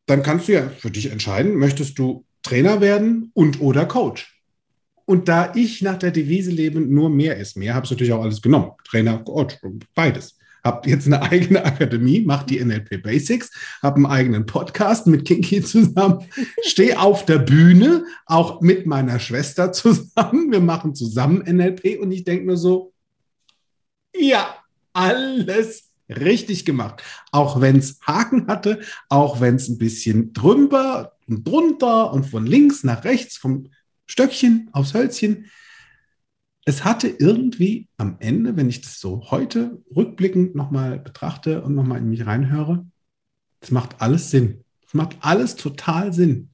dann 0.07 0.23
kannst 0.23 0.49
du 0.49 0.53
ja 0.53 0.69
für 0.69 0.91
dich 0.91 1.11
entscheiden, 1.11 1.57
möchtest 1.57 1.99
du 1.99 2.25
Trainer 2.43 2.81
werden 2.81 3.31
und 3.35 3.61
oder 3.61 3.85
Coach. 3.87 4.35
Und 5.05 5.29
da 5.29 5.53
ich 5.55 5.83
nach 5.83 5.99
der 5.99 6.11
Devise 6.11 6.51
lebe, 6.51 6.81
nur 6.81 7.11
mehr 7.11 7.37
ist 7.37 7.57
mehr, 7.57 7.75
habe 7.75 7.85
ich 7.85 7.91
natürlich 7.91 8.13
auch 8.13 8.23
alles 8.23 8.43
genommen. 8.43 8.73
Trainer, 8.85 9.19
Coach, 9.19 9.57
beides. 9.95 10.38
Habe 10.65 10.89
jetzt 10.89 11.07
eine 11.07 11.23
eigene 11.23 11.65
Akademie, 11.65 12.23
mache 12.23 12.47
die 12.47 12.65
NLP 12.65 13.03
Basics, 13.03 13.51
habe 13.83 13.97
einen 13.97 14.07
eigenen 14.07 14.47
Podcast 14.47 15.07
mit 15.07 15.25
Kinky 15.25 15.63
zusammen, 15.63 16.27
stehe 16.65 16.99
auf 17.01 17.25
der 17.25 17.39
Bühne, 17.39 18.05
auch 18.27 18.61
mit 18.61 18.87
meiner 18.87 19.19
Schwester 19.19 19.73
zusammen. 19.73 20.51
Wir 20.51 20.61
machen 20.61 20.95
zusammen 20.95 21.43
NLP 21.47 22.01
und 22.01 22.13
ich 22.13 22.25
denke 22.25 22.47
nur 22.47 22.57
so, 22.57 22.93
ja, 24.15 24.57
alles 24.93 25.91
richtig 26.09 26.65
gemacht. 26.65 27.03
Auch 27.33 27.61
wenn 27.61 27.77
es 27.77 28.01
Haken 28.07 28.47
hatte, 28.47 28.81
auch 29.09 29.41
wenn 29.41 29.57
es 29.57 29.69
ein 29.69 29.79
bisschen 29.79 30.33
drüber 30.33 31.13
und 31.27 31.47
drunter 31.47 32.13
und 32.13 32.25
von 32.25 32.47
links 32.47 32.85
nach 32.85 33.05
rechts, 33.05 33.37
vom 33.37 33.69
Stöckchen 34.07 34.71
aufs 34.73 34.95
Hölzchen. 34.95 35.47
Es 36.69 36.85
hatte 36.85 37.09
irgendwie 37.09 37.89
am 37.97 38.17
Ende, 38.21 38.59
wenn 38.59 38.69
ich 38.69 38.83
das 38.83 39.01
so 39.01 39.31
heute 39.31 39.83
rückblickend 39.97 40.55
nochmal 40.55 40.99
betrachte 40.99 41.63
und 41.63 41.75
nochmal 41.75 41.97
in 41.97 42.11
mich 42.11 42.27
reinhöre, 42.27 42.87
es 43.61 43.71
macht 43.71 44.03
alles 44.03 44.31
Sinn. 44.31 44.67
Es 44.87 44.93
macht 44.93 45.17
alles 45.21 45.57
total 45.57 46.13
Sinn. 46.13 46.51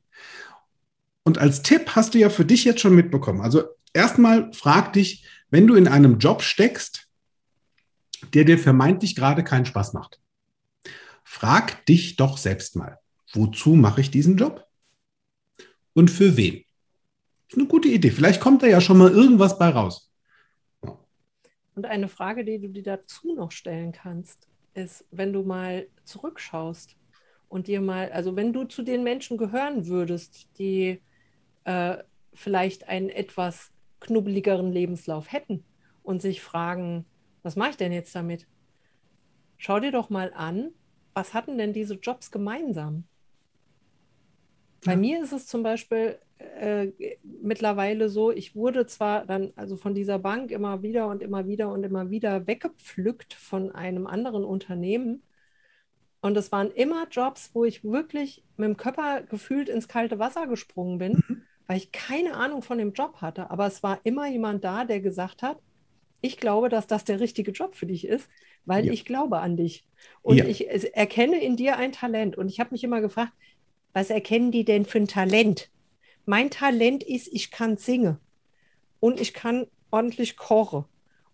Und 1.24 1.38
als 1.38 1.62
Tipp 1.62 1.96
hast 1.96 2.14
du 2.14 2.18
ja 2.18 2.30
für 2.30 2.44
dich 2.44 2.62
jetzt 2.62 2.80
schon 2.80 2.94
mitbekommen. 2.94 3.40
Also 3.40 3.64
erstmal 3.92 4.52
frag 4.52 4.92
dich, 4.92 5.26
wenn 5.50 5.66
du 5.66 5.74
in 5.74 5.88
einem 5.88 6.18
Job 6.18 6.42
steckst, 6.42 7.08
der 8.34 8.44
dir 8.44 8.60
vermeintlich 8.60 9.16
gerade 9.16 9.42
keinen 9.42 9.66
Spaß 9.66 9.94
macht, 9.94 10.20
frag 11.24 11.84
dich 11.86 12.14
doch 12.14 12.38
selbst 12.38 12.76
mal, 12.76 13.00
wozu 13.32 13.70
mache 13.70 14.00
ich 14.00 14.12
diesen 14.12 14.36
Job? 14.36 14.64
Und 15.92 16.08
für 16.08 16.36
wen? 16.36 16.63
Ist 17.48 17.58
eine 17.58 17.66
gute 17.66 17.88
Idee. 17.88 18.10
Vielleicht 18.10 18.40
kommt 18.40 18.62
da 18.62 18.66
ja 18.66 18.80
schon 18.80 18.98
mal 18.98 19.10
irgendwas 19.10 19.58
bei 19.58 19.68
raus. 19.68 20.10
Und 21.74 21.86
eine 21.86 22.08
Frage, 22.08 22.44
die 22.44 22.60
du 22.60 22.68
dir 22.68 22.82
dazu 22.82 23.34
noch 23.34 23.50
stellen 23.50 23.92
kannst, 23.92 24.48
ist, 24.74 25.04
wenn 25.10 25.32
du 25.32 25.42
mal 25.42 25.88
zurückschaust 26.04 26.96
und 27.48 27.66
dir 27.66 27.80
mal, 27.80 28.10
also 28.12 28.36
wenn 28.36 28.52
du 28.52 28.64
zu 28.64 28.82
den 28.82 29.02
Menschen 29.02 29.36
gehören 29.38 29.86
würdest, 29.86 30.48
die 30.58 31.00
äh, 31.64 31.96
vielleicht 32.32 32.88
einen 32.88 33.08
etwas 33.08 33.72
knubbeligeren 34.00 34.72
Lebenslauf 34.72 35.32
hätten 35.32 35.64
und 36.02 36.20
sich 36.22 36.42
fragen, 36.42 37.06
was 37.42 37.56
mache 37.56 37.70
ich 37.70 37.76
denn 37.76 37.92
jetzt 37.92 38.14
damit? 38.14 38.46
Schau 39.56 39.80
dir 39.80 39.92
doch 39.92 40.10
mal 40.10 40.32
an, 40.34 40.70
was 41.14 41.32
hatten 41.32 41.58
denn 41.58 41.72
diese 41.72 41.94
Jobs 41.94 42.30
gemeinsam? 42.30 43.04
Bei 44.84 44.92
ja. 44.92 44.98
mir 44.98 45.22
ist 45.22 45.32
es 45.32 45.46
zum 45.46 45.62
Beispiel 45.62 46.18
äh, 46.38 46.88
mittlerweile 47.22 48.08
so, 48.08 48.30
ich 48.32 48.54
wurde 48.56 48.86
zwar 48.86 49.26
dann 49.26 49.52
also 49.56 49.76
von 49.76 49.94
dieser 49.94 50.18
Bank 50.18 50.50
immer 50.50 50.82
wieder 50.82 51.08
und 51.08 51.22
immer 51.22 51.46
wieder 51.46 51.70
und 51.70 51.84
immer 51.84 52.10
wieder 52.10 52.46
weggepflückt 52.46 53.34
von 53.34 53.72
einem 53.72 54.06
anderen 54.06 54.44
Unternehmen. 54.44 55.22
Und 56.20 56.36
es 56.36 56.50
waren 56.52 56.70
immer 56.70 57.06
Jobs, 57.10 57.50
wo 57.52 57.64
ich 57.64 57.84
wirklich 57.84 58.42
mit 58.56 58.66
dem 58.66 58.76
Körper 58.76 59.22
gefühlt 59.22 59.68
ins 59.68 59.88
kalte 59.88 60.18
Wasser 60.18 60.46
gesprungen 60.46 60.98
bin, 60.98 61.22
mhm. 61.28 61.42
weil 61.66 61.76
ich 61.76 61.92
keine 61.92 62.34
Ahnung 62.34 62.62
von 62.62 62.78
dem 62.78 62.92
Job 62.92 63.16
hatte. 63.20 63.50
Aber 63.50 63.66
es 63.66 63.82
war 63.82 64.00
immer 64.04 64.26
jemand 64.28 64.64
da, 64.64 64.84
der 64.84 65.00
gesagt 65.00 65.42
hat, 65.42 65.58
ich 66.22 66.38
glaube, 66.38 66.70
dass 66.70 66.86
das 66.86 67.04
der 67.04 67.20
richtige 67.20 67.50
Job 67.50 67.76
für 67.76 67.84
dich 67.84 68.06
ist, 68.06 68.30
weil 68.64 68.86
ja. 68.86 68.92
ich 68.92 69.04
glaube 69.04 69.40
an 69.40 69.58
dich. 69.58 69.86
Und 70.22 70.38
ja. 70.38 70.46
ich 70.46 70.66
erkenne 70.96 71.38
in 71.38 71.56
dir 71.56 71.76
ein 71.76 71.92
Talent. 71.92 72.38
Und 72.38 72.48
ich 72.48 72.58
habe 72.58 72.70
mich 72.72 72.82
immer 72.82 73.02
gefragt, 73.02 73.32
was 73.92 74.08
erkennen 74.08 74.50
die 74.50 74.64
denn 74.64 74.86
für 74.86 74.98
ein 74.98 75.06
Talent? 75.06 75.70
Mein 76.26 76.50
Talent 76.50 77.02
ist, 77.02 77.28
ich 77.32 77.50
kann 77.50 77.76
singen 77.76 78.18
und 79.00 79.20
ich 79.20 79.34
kann 79.34 79.66
ordentlich 79.90 80.36
kochen 80.36 80.84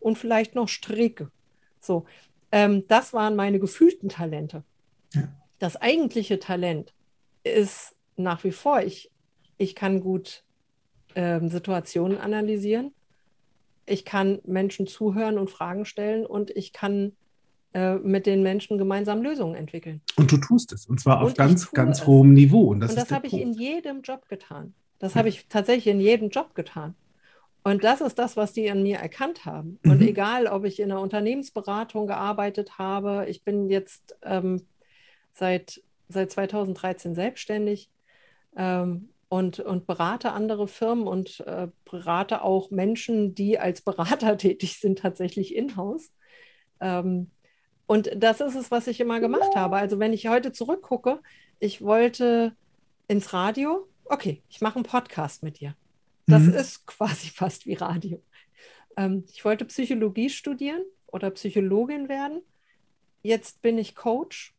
und 0.00 0.18
vielleicht 0.18 0.54
noch 0.54 0.68
stricke. 0.68 1.30
So, 1.80 2.04
ähm, 2.52 2.84
das 2.88 3.12
waren 3.12 3.36
meine 3.36 3.60
gefühlten 3.60 4.08
Talente. 4.08 4.64
Ja. 5.14 5.28
Das 5.58 5.76
eigentliche 5.76 6.38
Talent 6.38 6.94
ist 7.44 7.94
nach 8.16 8.44
wie 8.44 8.52
vor, 8.52 8.82
ich, 8.82 9.10
ich 9.56 9.74
kann 9.74 10.00
gut 10.00 10.44
ähm, 11.14 11.48
Situationen 11.48 12.18
analysieren, 12.18 12.92
ich 13.86 14.04
kann 14.04 14.40
Menschen 14.44 14.86
zuhören 14.86 15.38
und 15.38 15.50
Fragen 15.50 15.84
stellen 15.84 16.26
und 16.26 16.50
ich 16.50 16.72
kann 16.72 17.16
äh, 17.72 17.96
mit 17.96 18.26
den 18.26 18.42
Menschen 18.42 18.78
gemeinsam 18.78 19.22
Lösungen 19.22 19.54
entwickeln. 19.54 20.00
Und 20.16 20.32
du 20.32 20.38
tust 20.38 20.72
es, 20.72 20.86
und 20.86 21.00
zwar 21.00 21.22
auf 21.22 21.34
ganz, 21.34 21.70
ganz 21.70 22.00
es. 22.00 22.06
hohem 22.06 22.32
Niveau. 22.32 22.64
Und 22.64 22.80
das, 22.80 22.94
das 22.94 23.12
habe 23.12 23.26
ich 23.26 23.34
in 23.34 23.52
jedem 23.52 24.02
Job 24.02 24.28
getan. 24.28 24.74
Das 24.98 25.16
habe 25.16 25.28
ich 25.28 25.46
tatsächlich 25.48 25.86
in 25.86 26.00
jedem 26.00 26.28
Job 26.30 26.54
getan. 26.54 26.94
Und 27.62 27.84
das 27.84 28.00
ist 28.00 28.18
das, 28.18 28.36
was 28.36 28.52
die 28.52 28.70
an 28.70 28.82
mir 28.82 28.98
erkannt 28.98 29.44
haben. 29.44 29.78
Mhm. 29.82 29.90
Und 29.92 30.02
egal, 30.02 30.46
ob 30.46 30.64
ich 30.64 30.80
in 30.80 30.90
einer 30.90 31.00
Unternehmensberatung 31.00 32.06
gearbeitet 32.06 32.78
habe, 32.78 33.26
ich 33.28 33.44
bin 33.44 33.68
jetzt 33.68 34.16
ähm, 34.22 34.66
seit, 35.32 35.82
seit 36.08 36.32
2013 36.32 37.14
selbstständig 37.14 37.90
ähm, 38.56 39.10
und, 39.28 39.60
und 39.60 39.86
berate 39.86 40.32
andere 40.32 40.68
Firmen 40.68 41.06
und 41.06 41.40
äh, 41.46 41.68
berate 41.84 42.42
auch 42.42 42.70
Menschen, 42.70 43.34
die 43.34 43.58
als 43.58 43.82
Berater 43.82 44.36
tätig 44.38 44.78
sind, 44.78 44.98
tatsächlich 44.98 45.54
in-house. 45.54 46.10
Ähm, 46.80 47.30
und 47.90 48.08
das 48.14 48.40
ist 48.40 48.54
es, 48.54 48.70
was 48.70 48.86
ich 48.86 49.00
immer 49.00 49.18
gemacht 49.18 49.56
habe. 49.56 49.74
Also 49.74 49.98
wenn 49.98 50.12
ich 50.12 50.28
heute 50.28 50.52
zurückgucke, 50.52 51.18
ich 51.58 51.82
wollte 51.82 52.54
ins 53.08 53.32
Radio. 53.32 53.88
Okay, 54.04 54.44
ich 54.48 54.60
mache 54.60 54.76
einen 54.76 54.84
Podcast 54.84 55.42
mit 55.42 55.58
dir. 55.58 55.74
Das 56.28 56.44
mhm. 56.44 56.54
ist 56.54 56.86
quasi 56.86 57.30
fast 57.34 57.66
wie 57.66 57.74
Radio. 57.74 58.22
Ähm, 58.96 59.24
ich 59.32 59.44
wollte 59.44 59.64
Psychologie 59.64 60.30
studieren 60.30 60.84
oder 61.08 61.32
Psychologin 61.32 62.08
werden. 62.08 62.42
Jetzt 63.24 63.60
bin 63.60 63.76
ich 63.76 63.96
Coach 63.96 64.54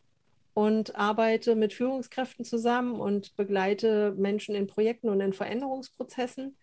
und 0.54 0.98
arbeite 0.98 1.56
mit 1.56 1.74
Führungskräften 1.74 2.44
zusammen 2.44 3.00
und 3.00 3.38
begleite 3.38 4.14
Menschen 4.18 4.56
in 4.56 4.68
Projekten 4.68 5.08
und 5.08 5.22
in 5.22 5.32
Veränderungsprozessen. 5.32 6.58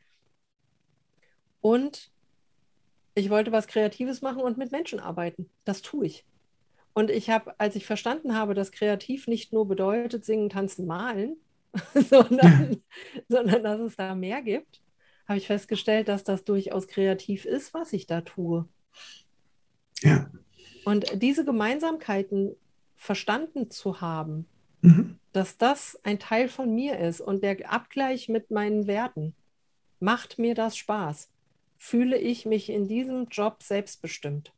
Und 1.62 2.10
ich 3.14 3.30
wollte 3.30 3.52
was 3.52 3.68
Kreatives 3.68 4.20
machen 4.20 4.42
und 4.42 4.58
mit 4.58 4.70
Menschen 4.70 5.00
arbeiten. 5.00 5.48
Das 5.64 5.80
tue 5.80 6.04
ich. 6.04 6.26
Und 6.98 7.12
ich 7.12 7.30
habe, 7.30 7.54
als 7.60 7.76
ich 7.76 7.86
verstanden 7.86 8.34
habe, 8.34 8.54
dass 8.54 8.72
kreativ 8.72 9.28
nicht 9.28 9.52
nur 9.52 9.68
bedeutet 9.68 10.24
singen, 10.24 10.50
tanzen, 10.50 10.84
malen, 10.84 11.36
sondern, 11.94 12.82
sondern 13.28 13.62
dass 13.62 13.78
es 13.78 13.94
da 13.94 14.16
mehr 14.16 14.42
gibt, 14.42 14.82
habe 15.28 15.38
ich 15.38 15.46
festgestellt, 15.46 16.08
dass 16.08 16.24
das 16.24 16.42
durchaus 16.42 16.88
kreativ 16.88 17.44
ist, 17.44 17.72
was 17.72 17.92
ich 17.92 18.08
da 18.08 18.22
tue. 18.22 18.68
Ja. 20.00 20.28
Und 20.84 21.22
diese 21.22 21.44
Gemeinsamkeiten 21.44 22.56
verstanden 22.96 23.70
zu 23.70 24.00
haben, 24.00 24.48
mhm. 24.80 25.20
dass 25.30 25.56
das 25.56 26.00
ein 26.02 26.18
Teil 26.18 26.48
von 26.48 26.74
mir 26.74 26.98
ist 26.98 27.20
und 27.20 27.44
der 27.44 27.70
Abgleich 27.70 28.28
mit 28.28 28.50
meinen 28.50 28.88
Werten, 28.88 29.36
macht 30.00 30.40
mir 30.40 30.56
das 30.56 30.76
Spaß? 30.76 31.30
Fühle 31.76 32.18
ich 32.18 32.44
mich 32.44 32.68
in 32.68 32.88
diesem 32.88 33.28
Job 33.28 33.62
selbstbestimmt? 33.62 34.52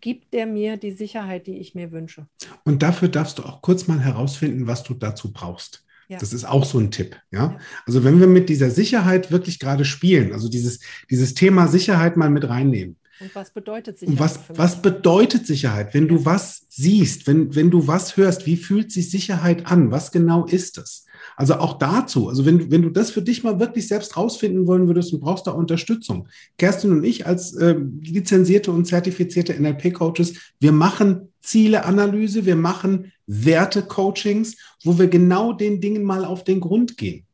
Gibt 0.00 0.32
der 0.32 0.46
mir 0.46 0.76
die 0.76 0.92
Sicherheit, 0.92 1.46
die 1.46 1.58
ich 1.58 1.74
mir 1.74 1.92
wünsche? 1.92 2.26
Und 2.64 2.82
dafür 2.82 3.08
darfst 3.08 3.38
du 3.38 3.42
auch 3.42 3.62
kurz 3.62 3.88
mal 3.88 4.00
herausfinden, 4.00 4.66
was 4.66 4.82
du 4.82 4.94
dazu 4.94 5.32
brauchst. 5.32 5.84
Ja. 6.08 6.18
Das 6.18 6.32
ist 6.32 6.44
auch 6.44 6.64
so 6.64 6.78
ein 6.78 6.90
Tipp. 6.90 7.16
Ja? 7.30 7.38
ja? 7.38 7.58
Also 7.86 8.02
wenn 8.04 8.18
wir 8.18 8.26
mit 8.26 8.48
dieser 8.48 8.70
Sicherheit 8.70 9.30
wirklich 9.30 9.58
gerade 9.58 9.84
spielen, 9.84 10.32
also 10.32 10.48
dieses, 10.48 10.80
dieses 11.10 11.34
Thema 11.34 11.68
Sicherheit 11.68 12.16
mal 12.16 12.30
mit 12.30 12.48
reinnehmen. 12.48 12.96
Und 13.20 13.34
was 13.34 13.50
bedeutet 13.50 13.98
Sicherheit? 13.98 14.20
was, 14.20 14.40
was 14.48 14.82
bedeutet 14.82 15.46
Sicherheit? 15.46 15.92
Wenn 15.94 16.06
du 16.06 16.24
was 16.24 16.66
siehst, 16.68 17.26
wenn, 17.26 17.54
wenn 17.54 17.70
du 17.70 17.86
was 17.86 18.16
hörst, 18.16 18.46
wie 18.46 18.56
fühlt 18.56 18.92
sich 18.92 19.10
Sicherheit 19.10 19.66
an? 19.66 19.90
Was 19.90 20.12
genau 20.12 20.46
ist 20.46 20.78
es? 20.78 21.04
Also 21.36 21.54
auch 21.54 21.78
dazu, 21.78 22.28
also 22.28 22.46
wenn, 22.46 22.70
wenn 22.70 22.82
du 22.82 22.90
das 22.90 23.10
für 23.10 23.22
dich 23.22 23.42
mal 23.42 23.58
wirklich 23.58 23.88
selbst 23.88 24.16
rausfinden 24.16 24.66
wollen 24.66 24.86
würdest 24.86 25.12
und 25.12 25.20
brauchst 25.20 25.46
da 25.46 25.52
Unterstützung. 25.52 26.28
Kerstin 26.58 26.92
und 26.92 27.04
ich 27.04 27.26
als 27.26 27.54
äh, 27.54 27.76
lizenzierte 28.02 28.70
und 28.70 28.86
zertifizierte 28.86 29.54
NLP-Coaches, 29.60 30.34
wir 30.60 30.72
machen 30.72 31.32
Zieleanalyse, 31.40 32.44
wir 32.44 32.56
machen 32.56 33.12
Werte-Coachings, 33.26 34.56
wo 34.84 34.98
wir 34.98 35.08
genau 35.08 35.52
den 35.52 35.80
Dingen 35.80 36.04
mal 36.04 36.24
auf 36.24 36.44
den 36.44 36.60
Grund 36.60 36.96
gehen, 36.96 37.24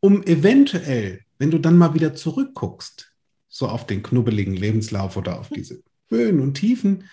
um 0.00 0.22
eventuell, 0.24 1.20
wenn 1.38 1.50
du 1.50 1.58
dann 1.58 1.78
mal 1.78 1.94
wieder 1.94 2.14
zurückguckst, 2.14 3.11
so 3.52 3.68
auf 3.68 3.86
den 3.86 4.02
knubbeligen 4.02 4.56
Lebenslauf 4.56 5.16
oder 5.18 5.38
auf 5.38 5.50
diese 5.50 5.82
Höhen 6.08 6.40
und 6.40 6.54
Tiefen 6.54 7.04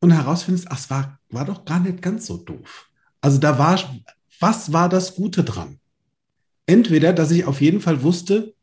und 0.00 0.10
herausfindest, 0.10 0.66
ach, 0.70 0.78
es 0.78 0.90
war, 0.90 1.20
war 1.30 1.44
doch 1.44 1.64
gar 1.64 1.78
nicht 1.78 2.02
ganz 2.02 2.26
so 2.26 2.36
doof. 2.36 2.90
Also 3.20 3.38
da 3.38 3.58
war 3.58 3.78
was 4.40 4.72
war 4.72 4.88
das 4.88 5.14
Gute 5.14 5.44
dran? 5.44 5.78
Entweder, 6.66 7.12
dass 7.12 7.30
ich 7.30 7.44
auf 7.44 7.60
jeden 7.60 7.80
Fall 7.80 8.02
wusste, 8.02 8.54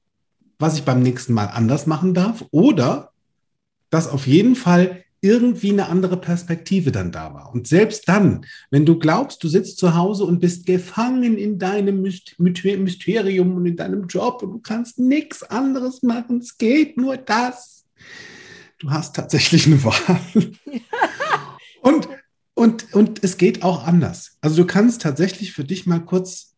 was 0.59 0.75
ich 0.75 0.83
beim 0.83 1.01
nächsten 1.01 1.33
Mal 1.33 1.45
anders 1.45 1.85
machen 1.85 2.13
darf, 2.13 2.43
oder 2.51 3.11
dass 3.89 4.09
auf 4.09 4.27
jeden 4.27 4.55
Fall 4.55 5.03
irgendwie 5.21 5.71
eine 5.71 5.87
andere 5.87 6.17
Perspektive 6.17 6.91
dann 6.91 7.11
da 7.11 7.33
war. 7.33 7.51
Und 7.51 7.67
selbst 7.67 8.07
dann, 8.07 8.45
wenn 8.69 8.85
du 8.85 8.99
glaubst, 8.99 9.43
du 9.43 9.47
sitzt 9.47 9.77
zu 9.79 9.95
Hause 9.95 10.25
und 10.25 10.39
bist 10.39 10.65
gefangen 10.65 11.37
in 11.37 11.57
deinem 11.57 12.01
Mysterium 12.01 13.55
und 13.55 13.65
in 13.65 13.75
deinem 13.75 14.07
Job 14.07 14.43
und 14.43 14.51
du 14.51 14.59
kannst 14.59 14.99
nichts 14.99 15.43
anderes 15.43 16.03
machen, 16.03 16.39
es 16.39 16.57
geht 16.57 16.97
nur 16.97 17.17
das. 17.17 17.85
Du 18.79 18.91
hast 18.91 19.15
tatsächlich 19.15 19.65
eine 19.65 19.83
Wahl. 19.83 20.19
und 21.81 22.07
und, 22.57 22.91
und 22.95 23.23
es 23.23 23.37
geht 23.37 23.61
auch 23.61 23.85
anders. 23.85 24.39
Also 24.41 24.63
du 24.63 24.65
kannst 24.65 25.03
tatsächlich 25.03 25.53
für 25.53 25.63
dich 25.63 25.85
mal 25.85 25.99
kurz 25.99 26.55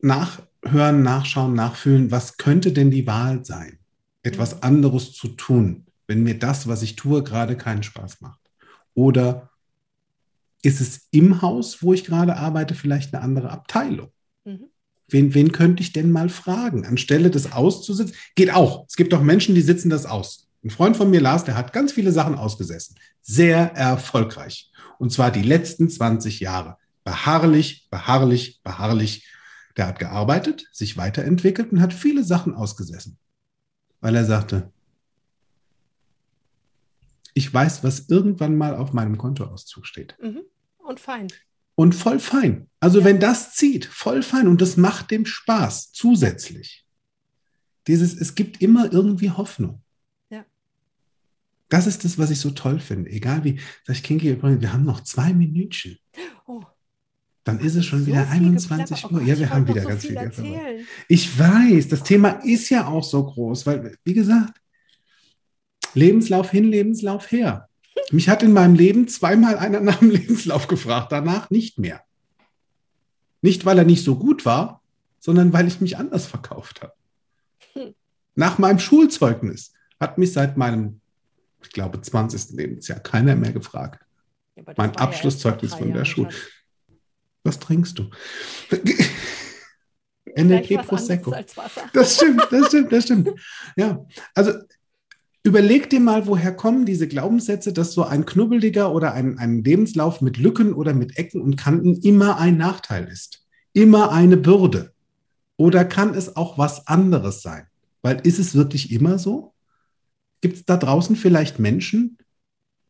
nachhören, 0.00 1.02
nachschauen, 1.02 1.52
nachfühlen, 1.52 2.12
was 2.12 2.36
könnte 2.36 2.70
denn 2.70 2.92
die 2.92 3.08
Wahl 3.08 3.44
sein, 3.44 3.80
etwas 4.22 4.62
anderes 4.62 5.14
zu 5.14 5.26
tun, 5.28 5.85
wenn 6.06 6.22
mir 6.22 6.38
das, 6.38 6.68
was 6.68 6.82
ich 6.82 6.96
tue, 6.96 7.22
gerade 7.22 7.56
keinen 7.56 7.82
Spaß 7.82 8.20
macht. 8.20 8.40
Oder 8.94 9.50
ist 10.62 10.80
es 10.80 11.08
im 11.10 11.42
Haus, 11.42 11.82
wo 11.82 11.92
ich 11.92 12.04
gerade 12.04 12.36
arbeite, 12.36 12.74
vielleicht 12.74 13.14
eine 13.14 13.22
andere 13.22 13.50
Abteilung? 13.50 14.10
Mhm. 14.44 14.66
Wen, 15.08 15.34
wen 15.34 15.52
könnte 15.52 15.82
ich 15.82 15.92
denn 15.92 16.10
mal 16.10 16.28
fragen, 16.28 16.84
anstelle 16.84 17.30
des 17.30 17.52
auszusitzen? 17.52 18.16
Geht 18.34 18.52
auch. 18.52 18.86
Es 18.88 18.96
gibt 18.96 19.14
auch 19.14 19.22
Menschen, 19.22 19.54
die 19.54 19.62
sitzen 19.62 19.90
das 19.90 20.06
aus. 20.06 20.48
Ein 20.64 20.70
Freund 20.70 20.96
von 20.96 21.10
mir, 21.10 21.20
Lars, 21.20 21.44
der 21.44 21.56
hat 21.56 21.72
ganz 21.72 21.92
viele 21.92 22.10
Sachen 22.10 22.34
ausgesessen. 22.34 22.96
Sehr 23.22 23.72
erfolgreich 23.74 24.72
und 24.98 25.12
zwar 25.12 25.30
die 25.30 25.42
letzten 25.42 25.88
20 25.88 26.40
Jahre. 26.40 26.76
Beharrlich, 27.04 27.88
beharrlich, 27.90 28.60
beharrlich. 28.62 29.26
Der 29.76 29.86
hat 29.88 29.98
gearbeitet, 29.98 30.66
sich 30.72 30.96
weiterentwickelt 30.96 31.72
und 31.72 31.80
hat 31.80 31.92
viele 31.92 32.24
Sachen 32.24 32.54
ausgesessen, 32.54 33.18
weil 34.00 34.16
er 34.16 34.24
sagte, 34.24 34.72
ich 37.36 37.52
weiß, 37.52 37.84
was 37.84 38.08
irgendwann 38.08 38.56
mal 38.56 38.74
auf 38.74 38.94
meinem 38.94 39.18
Kontoauszug 39.18 39.86
steht. 39.86 40.16
Mhm. 40.22 40.40
Und 40.78 40.98
fein. 40.98 41.28
Und 41.74 41.94
voll 41.94 42.18
fein. 42.18 42.68
Also 42.80 43.00
ja. 43.00 43.04
wenn 43.04 43.20
das 43.20 43.54
zieht, 43.54 43.84
voll 43.84 44.22
fein 44.22 44.48
und 44.48 44.62
das 44.62 44.78
macht 44.78 45.10
dem 45.10 45.26
Spaß 45.26 45.92
zusätzlich. 45.92 46.86
Dieses, 47.86 48.18
es 48.18 48.34
gibt 48.34 48.62
immer 48.62 48.90
irgendwie 48.90 49.30
Hoffnung. 49.30 49.82
Das 51.68 51.88
ist 51.88 52.04
das, 52.04 52.16
was 52.16 52.30
ich 52.30 52.38
so 52.38 52.50
toll 52.50 52.78
finde. 52.78 53.10
Egal 53.10 53.42
wie, 53.42 53.58
sag 53.84 53.96
ich, 53.96 54.02
Kinky, 54.04 54.40
wir 54.40 54.72
haben 54.72 54.84
noch 54.84 55.02
zwei 55.02 55.32
Minütchen. 55.32 55.98
Oh. 56.46 56.62
Dann 57.42 57.58
ist 57.58 57.74
es 57.74 57.84
schon 57.84 58.00
so 58.00 58.06
wieder 58.06 58.28
21 58.30 59.04
Uhr. 59.04 59.10
Oh 59.14 59.18
ja, 59.18 59.36
wir 59.36 59.50
haben 59.50 59.66
wieder 59.66 59.82
so 59.82 59.88
ganz 59.88 60.06
viel 60.06 60.16
erzählen. 60.16 60.86
Ich 61.08 61.36
weiß, 61.36 61.88
das 61.88 62.04
Thema 62.04 62.30
ist 62.44 62.70
ja 62.70 62.86
auch 62.86 63.02
so 63.02 63.24
groß, 63.24 63.66
weil, 63.66 63.96
wie 64.04 64.14
gesagt, 64.14 64.60
Lebenslauf 65.96 66.50
hin, 66.50 66.64
Lebenslauf 66.64 67.30
her. 67.30 67.68
Mich 68.10 68.28
hat 68.28 68.42
in 68.42 68.52
meinem 68.52 68.74
Leben 68.74 69.08
zweimal 69.08 69.58
einer 69.58 69.80
nach 69.80 69.98
dem 69.98 70.10
Lebenslauf 70.10 70.68
gefragt, 70.68 71.10
danach 71.10 71.50
nicht 71.50 71.78
mehr. 71.78 72.02
Nicht, 73.42 73.64
weil 73.64 73.78
er 73.78 73.84
nicht 73.84 74.04
so 74.04 74.16
gut 74.16 74.44
war, 74.44 74.82
sondern 75.18 75.52
weil 75.52 75.66
ich 75.66 75.80
mich 75.80 75.96
anders 75.96 76.26
verkauft 76.26 76.82
habe. 76.82 76.92
Nach 78.34 78.58
meinem 78.58 78.78
Schulzeugnis 78.78 79.72
hat 79.98 80.18
mich 80.18 80.32
seit 80.32 80.56
meinem 80.56 81.00
ich 81.66 81.72
glaube, 81.72 82.00
20. 82.00 82.56
Lebensjahr 82.56 83.00
keiner 83.00 83.34
mehr 83.34 83.52
gefragt. 83.52 84.04
Ja, 84.54 84.62
mein 84.76 84.96
Abschlusszeugnis 84.96 85.74
von 85.74 85.92
der 85.92 86.04
Schule. 86.04 86.30
Was 87.44 87.58
trinkst 87.58 87.98
du? 87.98 88.10
NLP 90.36 90.86
Prosecco. 90.86 91.34
Das 91.92 92.16
stimmt, 92.16 92.46
das 92.50 92.68
stimmt, 92.68 92.92
das 92.92 93.04
stimmt. 93.04 93.30
Ja, 93.76 94.04
also 94.34 94.52
überleg 95.46 95.88
dir 95.88 96.00
mal, 96.00 96.26
woher 96.26 96.54
kommen 96.54 96.84
diese 96.84 97.08
Glaubenssätze, 97.08 97.72
dass 97.72 97.92
so 97.92 98.02
ein 98.02 98.26
knubbeliger 98.26 98.92
oder 98.92 99.12
ein, 99.12 99.38
ein 99.38 99.62
Lebenslauf 99.62 100.20
mit 100.20 100.36
Lücken 100.36 100.72
oder 100.72 100.92
mit 100.92 101.16
Ecken 101.18 101.40
und 101.40 101.56
Kanten 101.56 101.94
immer 102.02 102.38
ein 102.38 102.56
Nachteil 102.56 103.06
ist. 103.08 103.46
Immer 103.72 104.12
eine 104.12 104.36
Bürde. 104.36 104.92
Oder 105.56 105.84
kann 105.84 106.14
es 106.14 106.36
auch 106.36 106.58
was 106.58 106.86
anderes 106.86 107.42
sein? 107.42 107.66
Weil 108.02 108.20
ist 108.26 108.38
es 108.38 108.54
wirklich 108.54 108.92
immer 108.92 109.18
so? 109.18 109.54
Gibt 110.40 110.56
es 110.56 110.64
da 110.64 110.76
draußen 110.76 111.16
vielleicht 111.16 111.58
Menschen, 111.58 112.18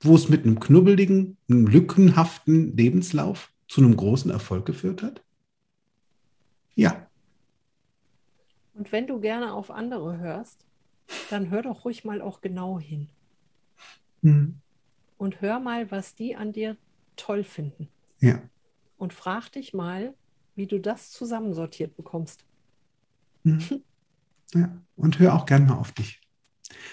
wo 0.00 0.14
es 0.14 0.28
mit 0.28 0.44
einem 0.44 0.60
knubbeligen, 0.60 1.36
einem 1.48 1.66
lückenhaften 1.66 2.76
Lebenslauf 2.76 3.52
zu 3.68 3.80
einem 3.80 3.96
großen 3.96 4.30
Erfolg 4.30 4.66
geführt 4.66 5.02
hat? 5.02 5.22
Ja. 6.74 7.06
Und 8.74 8.92
wenn 8.92 9.06
du 9.06 9.20
gerne 9.20 9.54
auf 9.54 9.70
andere 9.70 10.18
hörst, 10.18 10.66
dann 11.30 11.50
hör 11.50 11.62
doch 11.62 11.84
ruhig 11.84 12.04
mal 12.04 12.20
auch 12.20 12.40
genau 12.40 12.78
hin. 12.78 13.08
Mhm. 14.22 14.60
Und 15.18 15.40
hör 15.40 15.60
mal, 15.60 15.90
was 15.90 16.14
die 16.14 16.36
an 16.36 16.52
dir 16.52 16.76
toll 17.16 17.44
finden. 17.44 17.88
Ja. 18.20 18.40
Und 18.98 19.12
frag 19.12 19.50
dich 19.50 19.74
mal, 19.74 20.14
wie 20.54 20.66
du 20.66 20.80
das 20.80 21.10
zusammensortiert 21.10 21.96
bekommst. 21.96 22.44
Mhm. 23.44 23.82
Ja, 24.54 24.80
und 24.96 25.18
hör 25.18 25.34
auch 25.34 25.46
gerne 25.46 25.66
mal 25.66 25.78
auf 25.78 25.92
dich. 25.92 26.20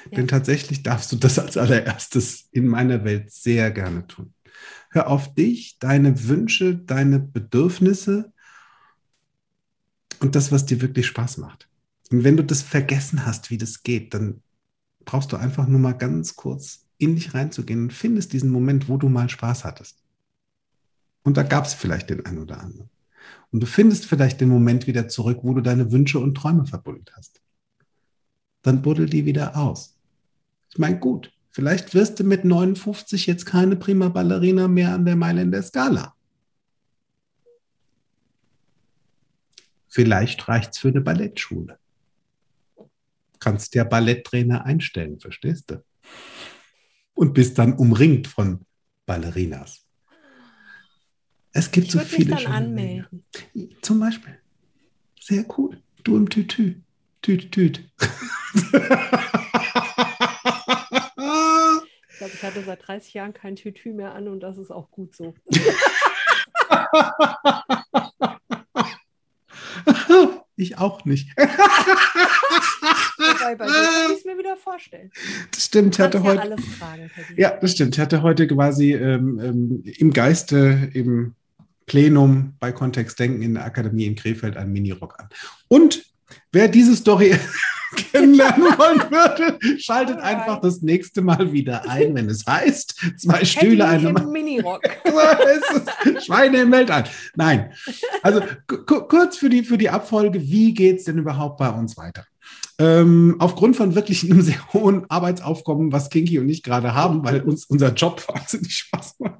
Ja. 0.05 0.17
Denn 0.17 0.27
tatsächlich 0.27 0.83
darfst 0.83 1.11
du 1.11 1.15
das 1.15 1.39
als 1.39 1.57
allererstes 1.57 2.49
in 2.51 2.67
meiner 2.67 3.03
Welt 3.03 3.31
sehr 3.31 3.71
gerne 3.71 4.05
tun. 4.07 4.33
Hör 4.91 5.07
auf 5.07 5.33
dich, 5.33 5.79
deine 5.79 6.27
Wünsche, 6.27 6.75
deine 6.75 7.19
Bedürfnisse 7.19 8.31
und 10.19 10.35
das, 10.35 10.51
was 10.51 10.65
dir 10.65 10.81
wirklich 10.81 11.07
Spaß 11.07 11.37
macht. 11.37 11.67
Und 12.13 12.23
wenn 12.23 12.37
du 12.37 12.43
das 12.43 12.61
vergessen 12.61 13.25
hast, 13.25 13.49
wie 13.49 13.57
das 13.57 13.81
geht, 13.81 14.13
dann 14.13 14.43
brauchst 15.03 15.31
du 15.31 15.35
einfach 15.35 15.67
nur 15.67 15.79
mal 15.79 15.93
ganz 15.93 16.35
kurz 16.35 16.85
in 16.99 17.15
dich 17.15 17.33
reinzugehen 17.33 17.81
und 17.81 17.91
findest 17.91 18.33
diesen 18.33 18.51
Moment, 18.51 18.87
wo 18.87 18.97
du 18.97 19.09
mal 19.09 19.29
Spaß 19.29 19.63
hattest. 19.63 19.97
Und 21.23 21.37
da 21.37 21.41
gab 21.41 21.65
es 21.65 21.73
vielleicht 21.73 22.11
den 22.11 22.23
einen 22.23 22.37
oder 22.37 22.61
anderen. 22.61 22.91
Und 23.51 23.63
du 23.63 23.65
findest 23.65 24.05
vielleicht 24.05 24.41
den 24.41 24.49
Moment 24.49 24.85
wieder 24.85 25.07
zurück, 25.07 25.39
wo 25.41 25.55
du 25.55 25.61
deine 25.61 25.91
Wünsche 25.91 26.19
und 26.19 26.35
Träume 26.35 26.67
verbuddelt 26.67 27.11
hast. 27.17 27.41
Dann 28.61 28.83
buddel 28.83 29.07
die 29.07 29.25
wieder 29.25 29.57
aus. 29.57 29.97
Ich 30.69 30.77
meine, 30.77 30.99
gut, 30.99 31.33
vielleicht 31.49 31.95
wirst 31.95 32.19
du 32.19 32.25
mit 32.25 32.45
59 32.45 33.25
jetzt 33.25 33.47
keine 33.47 33.75
prima 33.75 34.09
Ballerina 34.09 34.67
mehr 34.67 34.93
an 34.93 35.05
der 35.05 35.15
Meile 35.15 35.41
in 35.41 35.51
der 35.51 35.63
Skala. 35.63 36.13
Vielleicht 39.87 40.47
reicht 40.47 40.73
es 40.73 40.77
für 40.77 40.89
eine 40.89 41.01
Ballettschule. 41.01 41.79
Kannst 43.43 43.75
der 43.75 43.83
Balletttrainer 43.83 44.63
einstellen, 44.63 45.19
verstehst 45.19 45.69
du? 45.69 45.83
Und 47.13 47.33
bist 47.33 47.59
dann 47.59 47.73
umringt 47.73 48.25
von 48.25 48.65
Ballerinas. 49.05 49.85
Es 51.51 51.69
gibt 51.69 51.87
ich 51.87 51.91
so 51.91 51.99
viele. 51.99 52.35
Mich 52.35 52.45
dann 52.45 52.53
anmelden. 52.53 53.25
Dinge. 53.53 53.75
Zum 53.81 53.99
Beispiel. 53.99 54.39
Sehr 55.19 55.45
cool. 55.57 55.83
Du 56.05 56.15
im 56.15 56.29
Tütü. 56.29 56.83
Tüt, 57.21 57.51
tüt. 57.51 57.83
ich 58.53 58.71
glaube, 62.17 62.33
ich 62.33 62.43
hatte 62.43 62.63
seit 62.63 62.87
30 62.87 63.13
Jahren 63.13 63.33
kein 63.33 63.57
Tütü 63.57 63.91
mehr 63.91 64.13
an 64.13 64.29
und 64.29 64.39
das 64.39 64.57
ist 64.57 64.71
auch 64.71 64.89
gut 64.89 65.13
so. 65.13 65.35
ich 70.55 70.77
auch 70.77 71.03
nicht. 71.03 71.27
Wobei, 73.43 73.55
bei 73.55 73.65
dir 73.65 73.71
kann 73.71 74.11
ich 74.11 74.17
es 74.19 74.25
mir 74.25 74.37
wieder 74.37 74.57
vorstellen. 74.57 75.11
Das 75.51 75.65
stimmt, 75.65 75.95
ich 75.95 75.99
hatte 75.99 76.17
ja 76.19 76.23
heute. 76.23 76.41
Alles 76.41 76.61
ja, 77.35 77.57
das 77.59 77.71
stimmt. 77.71 77.95
Ich 77.95 77.99
hatte 77.99 78.21
heute 78.21 78.47
quasi 78.47 78.93
ähm, 78.93 79.39
ähm, 79.39 79.83
im 79.97 80.13
Geiste, 80.13 80.89
im 80.93 81.35
Plenum 81.85 82.53
bei 82.59 82.71
Kontext 82.71 83.19
Denken 83.19 83.41
in 83.41 83.55
der 83.55 83.65
Akademie 83.65 84.05
in 84.05 84.15
Krefeld 84.15 84.57
einen 84.57 84.71
Minirock 84.71 85.19
an. 85.19 85.29
Und 85.67 86.05
wer 86.51 86.67
diese 86.67 86.95
Story 86.95 87.35
kennenlernen 87.95 88.77
wollen 88.77 89.11
würde, 89.11 89.79
schaltet 89.79 90.17
Alright. 90.17 90.39
einfach 90.39 90.61
das 90.61 90.81
nächste 90.81 91.21
Mal 91.21 91.51
wieder 91.51 91.89
ein, 91.89 92.15
wenn 92.15 92.29
es 92.29 92.45
heißt, 92.45 92.95
zwei 93.17 93.45
Stühle, 93.45 93.87
eine 93.87 94.13
Minirock. 94.13 94.81
Schweine 96.25 96.61
im 96.61 96.71
Weltall. 96.71 97.05
Nein. 97.35 97.71
Also 98.21 98.41
kurz 98.67 99.37
für 99.37 99.49
die, 99.49 99.63
für 99.63 99.77
die 99.77 99.89
Abfolge, 99.89 100.41
wie 100.41 100.73
geht 100.73 100.99
es 100.99 101.05
denn 101.05 101.17
überhaupt 101.17 101.57
bei 101.57 101.69
uns 101.69 101.97
weiter? 101.97 102.25
Ähm, 102.79 103.35
aufgrund 103.39 103.75
von 103.75 103.95
wirklich 103.95 104.23
einem 104.23 104.41
sehr 104.41 104.73
hohen 104.73 105.09
Arbeitsaufkommen, 105.09 105.91
was 105.91 106.09
Kinky 106.09 106.39
und 106.39 106.49
ich 106.49 106.63
gerade 106.63 106.93
haben, 106.93 107.23
weil 107.23 107.41
uns 107.41 107.65
unser 107.65 107.93
Job 107.93 108.27
wahnsinnig 108.27 108.75
Spaß 108.75 109.19
macht, 109.19 109.39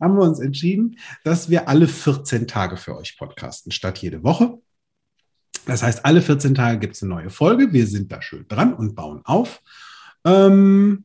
haben 0.00 0.16
wir 0.16 0.22
uns 0.22 0.40
entschieden, 0.40 0.98
dass 1.24 1.50
wir 1.50 1.68
alle 1.68 1.88
14 1.88 2.46
Tage 2.46 2.76
für 2.76 2.96
euch 2.96 3.16
podcasten, 3.18 3.72
statt 3.72 3.98
jede 3.98 4.22
Woche. 4.22 4.58
Das 5.66 5.82
heißt, 5.82 6.04
alle 6.04 6.22
14 6.22 6.54
Tage 6.54 6.78
gibt 6.78 6.96
es 6.96 7.02
eine 7.02 7.14
neue 7.14 7.30
Folge. 7.30 7.72
Wir 7.72 7.86
sind 7.86 8.10
da 8.12 8.22
schön 8.22 8.46
dran 8.48 8.74
und 8.74 8.94
bauen 8.94 9.20
auf. 9.24 9.60
Ähm, 10.24 11.04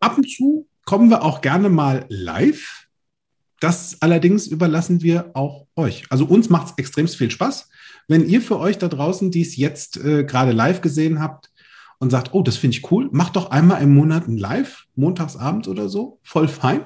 ab 0.00 0.16
und 0.16 0.28
zu 0.28 0.66
kommen 0.84 1.10
wir 1.10 1.22
auch 1.22 1.40
gerne 1.40 1.68
mal 1.68 2.06
live. 2.08 2.86
Das 3.60 3.98
allerdings 4.00 4.46
überlassen 4.46 5.02
wir 5.02 5.30
auch 5.34 5.66
euch. 5.76 6.04
Also 6.10 6.26
uns 6.26 6.50
macht 6.50 6.66
es 6.66 6.78
extrem 6.78 7.08
viel 7.08 7.30
Spaß. 7.30 7.68
Wenn 8.08 8.28
ihr 8.28 8.42
für 8.42 8.58
euch 8.58 8.78
da 8.78 8.88
draußen, 8.88 9.30
die 9.30 9.42
es 9.42 9.56
jetzt 9.56 9.96
äh, 9.96 10.24
gerade 10.24 10.52
live 10.52 10.80
gesehen 10.80 11.20
habt 11.20 11.50
und 11.98 12.10
sagt, 12.10 12.34
oh, 12.34 12.42
das 12.42 12.56
finde 12.56 12.76
ich 12.76 12.90
cool, 12.90 13.08
macht 13.12 13.36
doch 13.36 13.50
einmal 13.50 13.82
im 13.82 13.94
Monat 13.94 14.28
ein 14.28 14.36
Live, 14.36 14.84
montagsabends 14.94 15.68
oder 15.68 15.88
so, 15.88 16.18
voll 16.22 16.48
fein. 16.48 16.84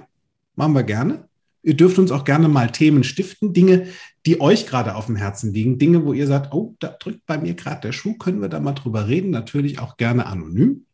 Machen 0.54 0.74
wir 0.74 0.84
gerne. 0.84 1.28
Ihr 1.62 1.74
dürft 1.74 1.98
uns 1.98 2.12
auch 2.12 2.24
gerne 2.24 2.48
mal 2.48 2.70
Themen 2.70 3.02
stiften, 3.02 3.52
Dinge, 3.52 3.88
die 4.26 4.40
euch 4.40 4.66
gerade 4.66 4.94
auf 4.94 5.06
dem 5.06 5.16
Herzen 5.16 5.52
liegen, 5.52 5.78
Dinge, 5.78 6.04
wo 6.04 6.12
ihr 6.12 6.26
sagt, 6.26 6.52
oh, 6.52 6.76
da 6.80 6.88
drückt 6.88 7.24
bei 7.26 7.38
mir 7.38 7.54
gerade 7.54 7.80
der 7.80 7.92
Schuh, 7.92 8.14
können 8.14 8.40
wir 8.40 8.48
da 8.48 8.60
mal 8.60 8.72
drüber 8.72 9.08
reden, 9.08 9.30
natürlich 9.30 9.78
auch 9.78 9.96
gerne 9.96 10.26
anonym. 10.26 10.86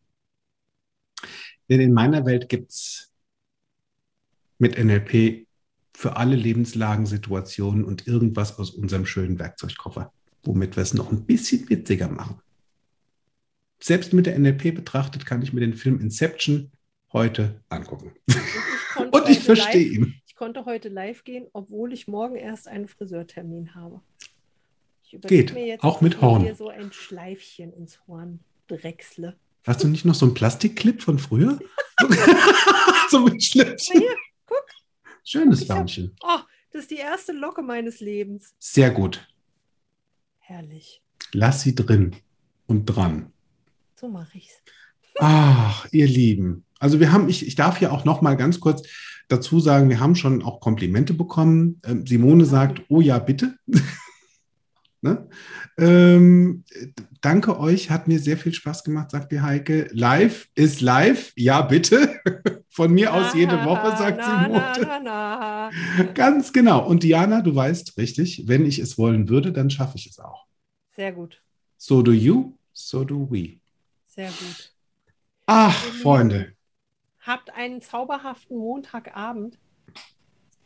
Denn 1.69 1.81
in 1.81 1.93
meiner 1.93 2.27
Welt 2.27 2.49
gibt 2.49 2.71
es 2.71 3.13
mit 4.59 4.79
NLP 4.79 5.47
für 5.95 6.17
alle 6.17 6.37
Lebenslagen, 6.37 7.07
Situationen 7.07 7.85
und 7.85 8.07
irgendwas 8.07 8.59
aus 8.59 8.71
unserem 8.71 9.07
schönen 9.07 9.39
Werkzeugkoffer, 9.39 10.13
womit 10.43 10.77
wir 10.77 10.83
es 10.83 10.95
noch 10.95 11.11
ein 11.11 11.25
bisschen 11.25 11.69
witziger 11.69 12.09
machen. 12.09 12.41
Selbst 13.81 14.13
mit 14.13 14.27
der 14.27 14.39
NLP 14.39 14.75
betrachtet 14.75 15.27
kann 15.27 15.43
ich 15.43 15.53
mir 15.53 15.61
den 15.61 15.75
Film 15.75 16.01
Inception 16.01 16.73
heute 17.13 17.63
angucken. 17.69 18.13
Und 19.11 19.29
ich 19.29 19.41
verstehe 19.41 19.87
ihn. 19.87 20.15
Ich 20.45 20.47
konnte 20.47 20.67
heute 20.67 20.91
live 20.91 21.25
gehen, 21.25 21.47
obwohl 21.55 21.95
ich 21.95 22.07
morgen 22.07 22.37
erst 22.37 22.69
einen 22.69 22.87
Friseurtermin 22.87 23.75
habe. 23.75 24.03
Geht, 25.11 25.53
jetzt, 25.57 25.83
auch 25.83 26.03
mit 26.03 26.21
Horn. 26.21 26.43
Hier 26.43 26.55
so 26.55 26.69
ein 26.69 26.93
Schleifchen 26.93 27.73
ins 27.73 27.99
Horn 28.07 28.41
drechsle. 28.67 29.39
Hast 29.67 29.83
du 29.83 29.89
nicht 29.89 30.05
noch 30.05 30.15
so 30.15 30.27
einen 30.27 30.35
Plastikclip 30.35 31.01
von 31.01 31.19
früher? 31.19 31.59
so 33.11 33.21
mit 33.21 33.43
Schlippchen. 33.43 34.03
Hier, 34.03 34.17
guck. 34.45 34.67
Schönes 35.25 35.67
Bäumchen. 35.67 36.15
Oh, 36.23 36.41
das 36.73 36.83
ist 36.83 36.91
die 36.91 36.97
erste 36.97 37.33
Locke 37.33 37.63
meines 37.63 38.01
Lebens. 38.01 38.53
Sehr 38.59 38.91
gut. 38.91 39.27
Herrlich. 40.41 41.01
Lass 41.33 41.63
sie 41.63 41.75
drin 41.75 42.17
und 42.67 42.85
dran. 42.85 43.33
So 43.95 44.09
mache 44.09 44.37
ich's. 44.37 44.61
Ach, 45.21 45.87
ihr 45.91 46.07
Lieben. 46.07 46.67
Also 46.79 47.01
wir 47.01 47.13
haben, 47.13 47.31
ich, 47.31 47.47
ich 47.47 47.55
darf 47.55 47.79
hier 47.79 47.95
auch 47.95 48.05
noch 48.05 48.21
mal 48.21 48.37
ganz 48.37 48.61
kurz 48.61 48.87
dazu 49.29 49.61
sagen, 49.61 49.89
wir 49.89 50.01
haben 50.01 50.17
schon 50.17 50.43
auch 50.43 50.61
Komplimente 50.61 51.15
bekommen. 51.15 51.81
Ähm, 51.85 52.07
Simone 52.07 52.45
sagt, 52.45 52.83
oh 52.89 53.01
ja, 53.01 53.19
bitte. 53.19 53.57
ne? 55.03 55.29
ähm, 55.79 56.65
danke 57.21 57.59
euch, 57.59 57.91
hat 57.91 58.09
mir 58.09 58.19
sehr 58.19 58.37
viel 58.37 58.53
Spaß 58.53 58.85
gemacht, 58.85 59.11
sagt 59.11 59.33
die 59.33 59.41
Heike. 59.41 59.89
Live 59.93 60.49
ist 60.55 60.81
live, 60.81 61.33
ja 61.37 61.63
bitte. 61.63 62.21
Von 62.69 62.93
mir 62.93 63.15
aus 63.15 63.35
jede 63.35 63.65
Woche, 63.65 63.97
sagt 63.97 64.19
na, 64.19 64.43
Simone. 64.43 64.75
Na, 64.81 65.01
na, 65.01 66.05
Ganz 66.15 66.53
genau. 66.53 66.85
Und 66.87 67.03
Diana, 67.05 67.41
du 67.41 67.55
weißt 67.55 67.97
richtig, 67.99 68.45
wenn 68.47 68.67
ich 68.67 68.81
es 68.81 68.99
wollen 68.99 69.29
würde, 69.29 69.53
dann 69.53 69.71
schaffe 69.71 69.97
ich 69.97 70.07
es 70.07 70.19
auch. 70.19 70.47
Sehr 70.91 71.13
gut. 71.13 71.41
So 71.77 72.03
do 72.03 72.13
you, 72.13 72.57
so 72.73 73.05
do 73.05 73.29
we. 73.31 73.61
Sehr 74.07 74.29
gut. 74.29 74.73
Ach, 75.47 75.75
Freunde. 75.75 76.54
Habt 77.27 77.55
einen 77.55 77.81
zauberhaften 77.81 78.59
Montagabend. 78.59 79.59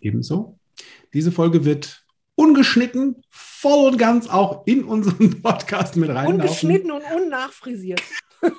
Ebenso. 0.00 0.58
Diese 1.14 1.30
Folge 1.30 1.64
wird 1.64 2.04
ungeschnitten, 2.34 3.22
voll 3.28 3.92
und 3.92 3.98
ganz 3.98 4.28
auch 4.28 4.66
in 4.66 4.82
unseren 4.82 5.40
Podcast 5.42 5.94
mit 5.96 6.08
reinlaufen. 6.08 6.40
Ungeschnitten 6.40 6.90
und 6.90 7.02
unnachfrisiert. 7.14 8.02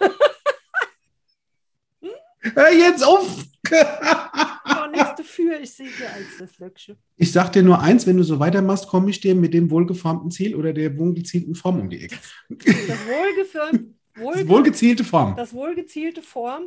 Hör 2.41 2.71
jetzt 2.71 3.05
auf! 3.05 3.43
oh, 3.69 4.87
nichts 4.91 5.15
dafür, 5.17 5.59
ich 5.59 5.71
sehe 5.71 5.89
dir 5.89 6.09
als 6.13 6.37
das 6.39 6.57
Löckchen. 6.57 6.95
Ich 7.17 7.33
sag 7.33 7.51
dir 7.51 7.63
nur 7.63 7.81
eins, 7.81 8.07
wenn 8.07 8.15
du 8.15 8.23
so 8.23 8.39
weitermachst, 8.39 8.87
komme 8.87 9.09
ich 9.09 9.19
dir 9.19 9.35
mit 9.35 9.53
dem 9.53 9.69
wohlgeformten 9.69 10.31
Ziel 10.31 10.55
oder 10.55 10.71
der 10.71 10.97
wohlgezielten 10.97 11.53
Form 11.53 11.81
um 11.81 11.89
die 11.89 12.01
Ecke. 12.05 12.15
Das, 12.47 12.87
das 12.87 12.97
wohlgeformte 13.07 13.98
Wohlge 14.19 14.47
wohlgezielte 14.47 15.03
Form. 15.03 15.35
Das 15.35 15.53
wohlgezielte 15.53 16.21
Form, 16.21 16.63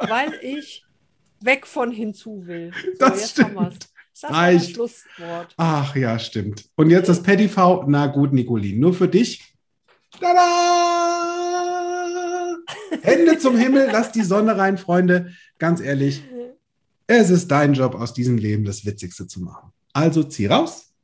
weil 0.00 0.32
ich 0.42 0.84
weg 1.40 1.66
von 1.66 1.90
hinzu 1.90 2.46
will. 2.46 2.72
So, 2.72 2.90
das 2.98 3.20
jetzt 3.20 3.30
stimmt. 3.32 3.58
haben 3.58 3.78
Das 4.20 4.30
reicht. 4.30 4.74
Schlusswort. 4.74 5.54
Ach 5.56 5.94
ja, 5.94 6.18
stimmt. 6.18 6.64
Und 6.76 6.90
jetzt 6.90 7.08
das 7.08 7.22
Paddy 7.22 7.48
V. 7.48 7.84
Na 7.86 8.06
gut, 8.06 8.32
Nicolin, 8.32 8.80
nur 8.80 8.94
für 8.94 9.08
dich. 9.08 9.54
Tada! 10.18 11.46
Hände 13.02 13.38
zum 13.38 13.56
Himmel, 13.56 13.88
lass 13.92 14.12
die 14.12 14.22
Sonne 14.22 14.56
rein, 14.56 14.78
Freunde. 14.78 15.32
Ganz 15.58 15.80
ehrlich, 15.80 16.22
es 17.06 17.30
ist 17.30 17.48
dein 17.48 17.74
Job, 17.74 17.94
aus 17.94 18.14
diesem 18.14 18.38
Leben 18.38 18.64
das 18.64 18.84
Witzigste 18.86 19.26
zu 19.26 19.40
machen. 19.40 19.72
Also 19.92 20.22
zieh 20.22 20.46
raus 20.46 20.94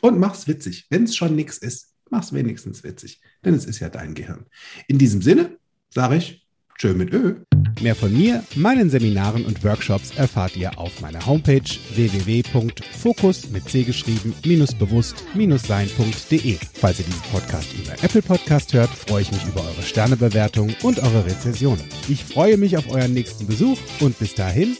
und 0.00 0.18
mach's 0.18 0.48
witzig, 0.48 0.86
wenn 0.90 1.04
es 1.04 1.14
schon 1.16 1.36
nichts 1.36 1.58
ist 1.58 1.91
mach's 2.12 2.32
wenigstens 2.32 2.84
witzig, 2.84 3.20
denn 3.44 3.54
es 3.54 3.64
ist 3.64 3.80
ja 3.80 3.88
dein 3.88 4.14
Gehirn. 4.14 4.46
In 4.86 4.98
diesem 4.98 5.22
Sinne 5.22 5.58
sage 5.90 6.16
ich 6.16 6.46
Tschö 6.78 6.94
mit 6.94 7.12
Ö. 7.12 7.36
Mehr 7.80 7.94
von 7.94 8.12
mir, 8.12 8.44
meinen 8.54 8.90
Seminaren 8.90 9.44
und 9.44 9.64
Workshops 9.64 10.12
erfahrt 10.16 10.56
ihr 10.56 10.78
auf 10.78 11.00
meiner 11.00 11.24
Homepage 11.24 11.62
www.fokus 11.94 13.50
mit 13.50 13.68
C 13.68 13.82
geschrieben 13.82 14.34
bewusst 14.74 15.24
sein.de. 15.66 16.58
Falls 16.74 16.98
ihr 16.98 17.04
diesen 17.04 17.22
Podcast 17.32 17.68
über 17.74 17.92
Apple 18.02 18.22
Podcast 18.22 18.72
hört, 18.72 18.90
freue 18.90 19.22
ich 19.22 19.32
mich 19.32 19.44
über 19.46 19.60
eure 19.60 19.82
Sternebewertung 19.82 20.74
und 20.82 20.98
eure 20.98 21.24
Rezension. 21.24 21.78
Ich 22.08 22.22
freue 22.24 22.56
mich 22.56 22.76
auf 22.76 22.90
euren 22.90 23.14
nächsten 23.14 23.46
Besuch 23.46 23.78
und 24.00 24.18
bis 24.18 24.34
dahin 24.34 24.76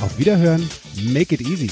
auf 0.00 0.18
Wiederhören. 0.18 0.68
Make 1.12 1.34
it 1.34 1.40
easy. 1.40 1.70